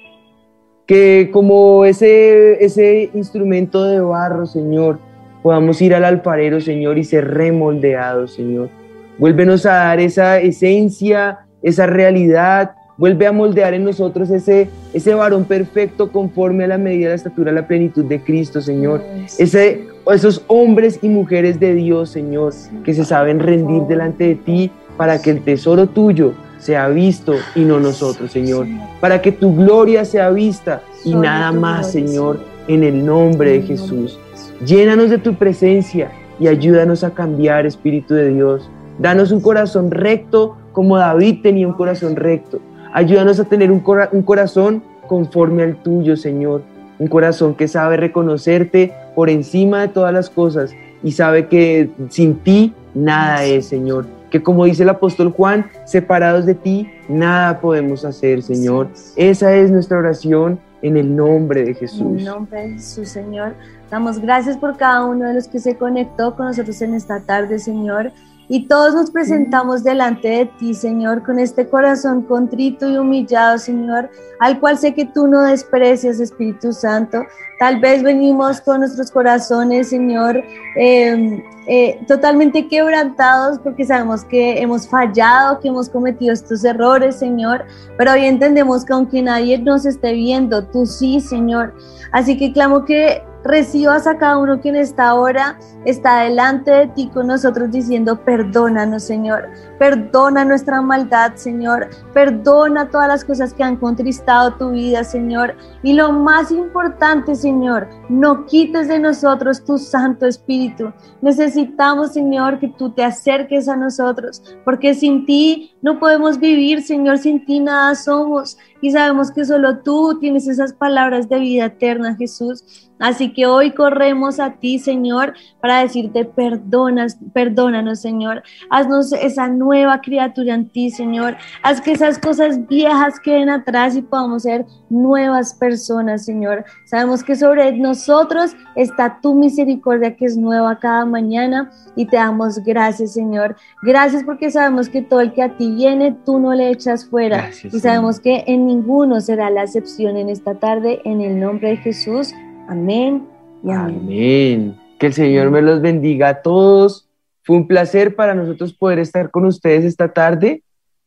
que 0.86 1.30
como 1.32 1.86
ese, 1.86 2.64
ese 2.64 3.10
instrumento 3.14 3.84
de 3.86 4.02
barro, 4.02 4.46
Señor, 4.46 5.00
podamos 5.42 5.82
ir 5.82 5.94
al 5.94 6.06
alfarero, 6.06 6.60
Señor, 6.62 6.98
y 6.98 7.04
ser 7.04 7.34
remoldeados, 7.34 8.34
Señor. 8.34 8.70
Vuélvenos 9.18 9.66
a 9.66 9.74
dar 9.74 10.00
esa 10.00 10.40
esencia, 10.40 11.40
esa 11.62 11.86
realidad, 11.86 12.72
vuelve 12.98 13.28
a 13.28 13.32
moldear 13.32 13.74
en 13.74 13.84
nosotros 13.84 14.30
ese, 14.30 14.70
ese 14.94 15.14
varón 15.14 15.46
perfecto 15.46 16.12
conforme 16.12 16.64
a 16.64 16.68
la 16.68 16.78
medida 16.78 17.06
de 17.06 17.10
la 17.10 17.16
estatura, 17.16 17.52
la 17.52 17.68
plenitud 17.68 18.06
de 18.06 18.22
Cristo, 18.22 18.62
Señor. 18.62 19.02
Ese, 19.38 19.88
esos 20.12 20.44
hombres 20.48 21.00
y 21.02 21.10
mujeres 21.10 21.60
de 21.60 21.76
Dios, 21.76 22.10
Señor, 22.10 22.54
que 22.84 22.94
se 22.94 23.06
saben 23.06 23.40
rendir 23.40 23.84
delante 23.84 24.28
de 24.28 24.36
ti 24.36 24.72
para 24.98 25.22
que 25.22 25.32
el 25.32 25.42
tesoro 25.42 25.88
tuyo 25.88 26.34
sea 26.64 26.88
visto 26.88 27.36
y 27.56 27.62
no 27.62 27.80
nosotros, 27.80 28.32
Señor. 28.32 28.68
Para 29.02 29.22
que 29.22 29.32
tu 29.32 29.56
gloria 29.56 30.06
sea 30.06 30.30
vista 30.30 30.82
y 31.04 31.14
nada 31.14 31.52
más, 31.52 31.92
Señor, 31.92 32.40
en 32.68 32.84
el 32.84 33.06
nombre 33.06 33.52
de 33.52 33.62
Jesús. 33.64 34.18
Llénanos 34.66 35.10
de 35.10 35.18
tu 35.18 35.36
presencia 35.36 36.12
y 36.40 36.48
ayúdanos 36.48 37.04
a 37.04 37.14
cambiar, 37.14 37.66
Espíritu 37.66 38.14
de 38.14 38.34
Dios. 38.34 38.70
Danos 39.00 39.32
un 39.32 39.42
corazón 39.42 39.92
recto 39.92 40.58
como 40.72 40.98
David 40.98 41.42
tenía 41.42 41.68
un 41.68 41.74
corazón 41.74 42.16
recto. 42.16 42.60
Ayúdanos 42.94 43.40
a 43.40 43.46
tener 43.46 43.72
un, 43.72 43.80
corazón 43.80 44.84
conforme 45.08 45.64
al 45.64 45.82
tuyo, 45.82 46.16
Señor. 46.16 46.62
Un 47.00 47.08
corazón 47.08 47.56
que 47.56 47.68
sabe 47.68 47.98
reconocerte 47.98 48.94
por 49.16 49.30
encima 49.30 49.82
de 49.82 49.88
todas 49.90 50.14
las 50.14 50.30
cosas 50.30 50.74
y 51.04 51.12
sabe 51.12 51.48
que 51.48 51.90
sin 52.10 52.36
ti 52.36 52.74
nada 52.94 53.44
es, 53.44 53.68
Señor 53.68 54.06
que 54.34 54.42
como 54.42 54.66
dice 54.66 54.82
el 54.82 54.90
apóstol 54.90 55.32
Juan, 55.32 55.68
separados 55.86 56.48
de 56.48 56.56
ti, 56.56 56.90
nada 57.08 57.62
podemos 57.62 58.04
hacer, 58.04 58.42
Señor. 58.42 58.90
Esa 59.16 59.54
es 59.54 59.70
nuestra 59.70 60.00
oración 60.00 60.60
en 60.82 60.98
el 60.98 61.16
nombre 61.16 61.64
de 61.64 61.76
Jesús. 61.76 62.02
En 62.02 62.18
el 62.18 62.26
nombre 62.26 62.62
de 62.64 62.70
Jesús, 62.72 63.10
Señor. 63.10 63.54
Damos 63.92 64.18
gracias 64.18 64.58
por 64.58 64.76
cada 64.76 65.06
uno 65.06 65.28
de 65.28 65.36
los 65.36 65.48
que 65.48 65.60
se 65.60 65.78
conectó 65.78 66.36
con 66.36 66.48
nosotros 66.48 66.82
en 66.82 66.96
esta 66.96 67.20
tarde, 67.20 67.60
Señor. 67.60 68.12
Y 68.50 68.68
todos 68.68 68.94
nos 68.94 69.10
presentamos 69.10 69.84
delante 69.84 70.28
de 70.28 70.46
ti, 70.46 70.74
Señor, 70.74 71.24
con 71.24 71.40
este 71.40 71.68
corazón 71.68 72.24
contrito 72.24 72.90
y 72.90 72.98
humillado, 72.98 73.58
Señor, 73.58 74.10
al 74.40 74.60
cual 74.60 74.78
sé 74.78 74.94
que 74.94 75.06
tú 75.06 75.28
no 75.28 75.44
desprecias, 75.44 76.20
Espíritu 76.20 76.74
Santo. 76.74 77.24
Tal 77.60 77.80
vez 77.80 78.04
venimos 78.04 78.60
con 78.60 78.80
nuestros 78.80 79.12
corazones, 79.12 79.90
Señor, 79.90 80.44
em, 80.76 81.42
eh, 81.66 82.04
totalmente 82.08 82.68
quebrantados 82.68 83.58
porque 83.60 83.86
sabemos 83.86 84.26
que 84.26 84.62
hemos 84.62 84.88
fallado, 84.90 85.62
que 85.62 85.70
hemos 85.70 85.88
cometido 85.88 86.34
estos 86.34 86.66
errores, 86.66 87.16
Señor, 87.16 87.64
pero 87.98 88.12
hoy 88.12 88.26
entendemos 88.26 88.84
que 88.84 88.92
aunque 88.92 89.22
nadie 89.22 89.58
nos 89.58 89.86
esté 89.86 90.12
viendo, 90.12 90.66
tú 90.66 90.86
sí, 90.86 91.22
Señor. 91.22 91.74
Así 92.12 92.38
que 92.38 92.52
clamo 92.52 92.84
que 92.84 93.24
recibas 93.44 94.08
a 94.08 94.18
cada 94.18 94.38
uno 94.38 94.62
que 94.62 94.70
en 94.70 94.78
esta 94.78 95.14
hora 95.14 95.58
está 95.86 96.22
delante 96.22 96.72
de 96.72 96.88
ti 96.88 97.10
con 97.14 97.28
nosotros 97.28 97.72
diciendo, 97.72 98.24
perdónanos, 98.24 99.04
Señor, 99.04 99.50
perdona 99.78 100.46
nuestra 100.46 100.82
maldad, 100.82 101.34
Señor, 101.36 101.90
perdona 102.14 102.90
todas 102.90 103.08
las 103.08 103.26
cosas 103.26 103.54
que 103.54 103.64
han 103.64 103.78
contristado 103.78 104.54
tu 104.54 104.72
vida, 104.72 105.04
Señor. 105.04 105.56
Y 105.82 105.94
lo 105.94 106.12
más 106.12 106.52
importante, 106.52 107.36
Señor, 107.36 107.88
no 108.10 108.46
quites 108.46 108.88
de 108.88 109.00
nosotros 109.00 109.64
tu 109.64 109.78
Santo 109.78 110.26
Espíritu. 110.26 110.94
Necesitamos, 111.22 112.14
Señor, 112.14 112.60
que 112.60 112.70
tú 112.70 112.92
te 112.92 113.04
acerques 113.04 113.68
a 113.68 113.76
nosotros, 113.76 114.42
porque 114.64 114.94
sin 114.94 115.26
ti 115.26 115.76
no 115.82 116.00
podemos 116.00 116.40
vivir, 116.40 116.82
Señor, 116.82 117.18
sin 117.18 117.46
ti 117.46 117.60
nada 117.60 117.96
somos. 117.96 118.58
Y 118.84 118.92
sabemos 118.92 119.32
que 119.32 119.46
solo 119.46 119.78
tú 119.78 120.20
tienes 120.20 120.46
esas 120.46 120.74
palabras 120.74 121.30
de 121.30 121.40
vida 121.40 121.68
eterna, 121.68 122.18
Jesús. 122.18 122.92
Así 123.00 123.34
que 123.34 123.46
hoy 123.46 123.72
corremos 123.72 124.40
a 124.40 124.52
ti, 124.52 124.80
Señor, 124.80 125.34
para 125.60 125.80
decirte 125.80 126.24
perdonas, 126.26 127.18
perdónanos, 127.34 128.02
Señor. 128.02 128.44
Haznos 128.70 129.12
esa 129.12 129.48
nueva 129.48 130.00
criatura 130.00 130.54
en 130.54 130.70
ti, 130.70 130.90
Señor. 130.90 131.36
Haz 131.64 131.82
que 131.82 131.92
esas 131.94 132.20
cosas 132.20 132.66
viejas 132.68 133.20
queden 133.20 133.50
atrás 133.50 133.96
y 133.96 134.02
podamos 134.02 134.44
ser 134.44 134.66
nuevas 134.90 135.54
personas, 135.54 136.24
Señor. 136.24 136.64
Sabemos 136.86 137.24
que 137.24 137.36
sobre 137.36 137.72
nosotros 137.78 138.56
está 138.76 139.20
tu 139.22 139.34
misericordia 139.34 140.16
que 140.16 140.26
es 140.26 140.38
nueva 140.38 140.78
cada 140.80 141.06
mañana 141.06 141.72
y 141.96 142.06
te 142.06 142.18
damos 142.18 142.60
gracias, 142.60 143.14
Señor. 143.14 143.56
Gracias 143.82 144.24
porque 144.24 144.52
sabemos 144.52 144.88
que 144.88 145.02
todo 145.02 145.22
el 145.22 145.34
que 145.34 145.44
a 145.44 145.58
ti 145.58 145.76
viene, 145.76 146.16
tú 146.26 146.40
no 146.40 146.54
le 146.54 146.70
echas 146.70 147.06
fuera. 147.06 147.50
y 147.64 147.80
sabemos 147.80 148.20
que 148.20 148.44
en 148.48 148.66
ninguno 148.74 149.22
será 149.22 149.50
la 149.52 149.64
excepción 149.64 150.18
en 150.18 150.30
esta 150.30 150.56
tarde, 150.56 151.00
en 151.06 151.22
el 151.22 151.40
nombre 151.40 151.70
de 151.70 151.78
Jesús. 151.78 152.34
Amén 152.68 153.28
y 153.64 153.72
amén. 153.72 154.76
Que 154.98 155.08
el 155.08 155.14
Señor 155.14 155.52
me 155.52 155.62
los 155.62 155.82
bendiga 155.82 156.30
a 156.30 156.42
todos. 156.42 157.08
Fue 157.44 157.56
un 157.56 157.68
placer 157.68 158.16
para 158.16 158.34
nosotros 158.34 158.74
poder 158.74 159.00
estar 159.00 159.30
con 159.30 159.46
ustedes 159.46 159.86
esta 159.86 160.12
tarde. 160.12 160.64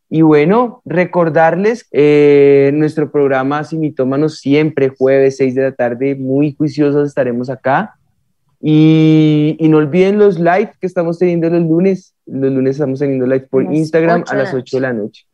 Y 0.09 0.23
bueno, 0.23 0.81
recordarles 0.85 1.89
eh, 1.91 2.71
nuestro 2.75 3.11
programa 3.11 3.65
Simitómanos 3.65 4.39
siempre, 4.39 4.93
jueves 4.97 5.39
6 5.39 5.55
de 5.57 5.63
la 5.63 5.73
tarde, 5.73 6.15
muy 6.15 6.55
juiciosos 6.55 7.09
estaremos 7.09 7.51
acá. 7.51 7.97
Y, 8.61 9.57
no 9.61 9.79
olviden 9.79 10.19
los 10.19 10.39
live 10.39 10.73
que 10.81 10.87
estamos 10.87 11.19
teniendo 11.19 11.51
los 11.51 11.63
lunes. 11.63 12.15
Los 12.27 12.53
lunes 12.53 12.77
estamos 12.77 13.01
teniendo 13.01 13.27
live 13.27 13.49
por 13.51 13.65
Instagram 13.75 14.23
a 14.29 14.37
las 14.37 14.55
8 14.55 14.77
de 14.77 14.81
la 14.81 14.93
noche. 14.93 15.27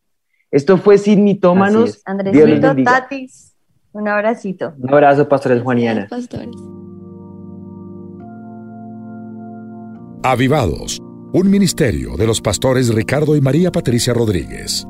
Esto 0.53 0.77
fue 0.77 0.99
Simitómanos. 0.99 2.03
Andrés 2.05 2.61
Tatis. 2.85 3.55
Un 3.91 4.07
abracito. 4.07 4.73
Un 4.77 4.93
abrazo, 4.93 5.27
pastores 5.27 5.63
Juaniana. 5.63 6.05
Pastores. 6.07 6.55
Avivados, 10.21 10.99
un 11.33 11.49
ministerio 11.49 12.15
de 12.17 12.27
los 12.27 12.39
pastores 12.39 12.93
Ricardo 12.93 13.35
y 13.35 13.41
María 13.41 13.71
Patricia 13.71 14.13
Rodríguez. 14.13 14.85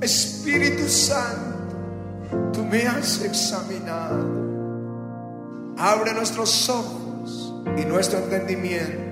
Espíritu 0.00 0.82
Santo, 0.88 2.50
tú 2.52 2.64
me 2.64 2.82
has 2.82 3.24
examinado. 3.24 4.26
Abre 5.78 6.12
nuestros 6.14 6.68
ojos 6.68 7.54
y 7.80 7.84
nuestro 7.84 8.18
entendimiento 8.18 9.11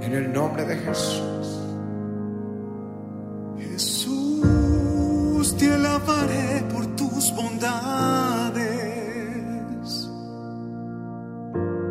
en 0.00 0.12
el 0.14 0.32
nombre 0.32 0.64
de 0.64 0.76
Jesús. 0.76 1.28
te 5.58 5.72
alabaré 5.72 6.64
por 6.72 6.86
tus 6.94 7.34
bondades. 7.34 8.68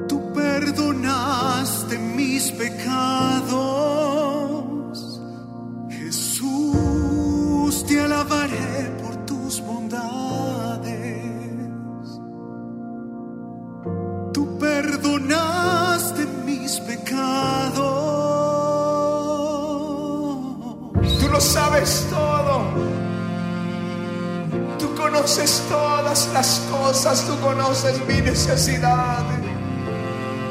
Tú 0.07 0.33
perdonaste 0.33 1.97
mis 1.99 2.51
pecados. 2.51 3.57
Jesús, 5.89 7.85
te 7.87 7.99
alabaré 8.01 8.91
por 9.01 9.25
tus 9.25 9.61
bondades. 9.61 10.87
Tú 14.33 14.57
perdonaste 14.57 16.25
mis 16.45 16.79
pecados. 16.79 17.86
Sabes 21.47 22.05
todo. 22.09 23.07
Conoces 24.97 25.63
todas 25.69 26.27
las 26.33 26.59
cosas, 26.69 27.25
tú 27.25 27.39
conoces 27.39 28.05
mi 28.07 28.19
necesidad, 28.19 29.23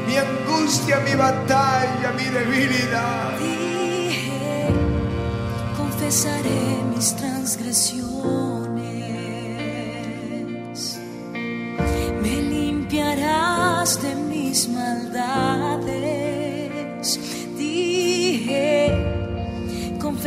mi 0.07 0.17
angustia, 0.17 1.01
mi 1.01 1.15
batalla, 1.15 2.13
mi 2.17 2.25
debilidad. 2.25 3.39
Dije, 3.39 4.69
confesaré 5.77 6.83
mis 6.95 7.15
transgresiones, 7.17 8.16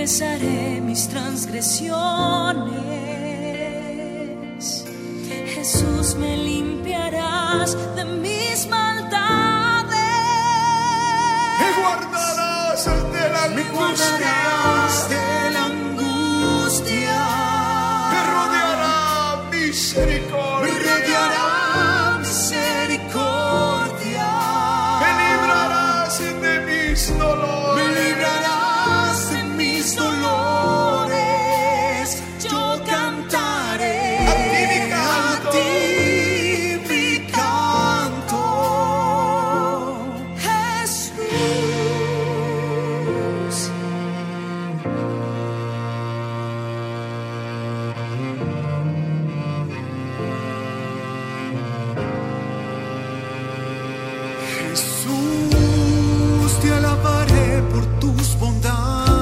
confesaré 0.10 0.82
mis 0.82 1.08
transgresiones 1.08 2.89
Jesús, 54.70 56.60
te 56.62 56.72
alabaré 56.72 57.64
por 57.72 57.86
tus 58.00 58.38
bondades. 58.40 59.19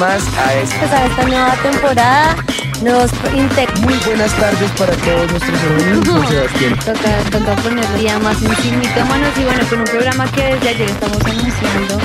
Más 0.00 0.22
a 0.38 0.54
esta, 0.54 0.78
Pues 0.78 0.92
a 0.92 1.06
esta 1.06 1.22
nueva 1.24 1.54
temporada 1.62 2.36
intentamos. 3.34 3.80
muy 3.82 3.94
buenas 4.06 4.32
tardes 4.32 4.70
para 4.72 4.92
todos 4.96 5.30
nuestros 5.30 5.60
amigos, 5.62 6.28
Sebastián. 6.28 6.78
Toca, 6.84 7.30
toca 7.30 7.62
ponerlo 7.62 7.98
ya 7.98 8.18
más 8.18 8.42
en 8.42 8.56
sí, 8.56 8.72
mitómanos 8.72 9.28
y 9.38 9.44
bueno, 9.44 9.60
con 9.68 9.80
un 9.80 9.84
programa 9.84 10.32
que 10.32 10.42
desde 10.54 10.68
ayer 10.70 10.90
estamos 10.90 11.18
anunciando 11.22 11.98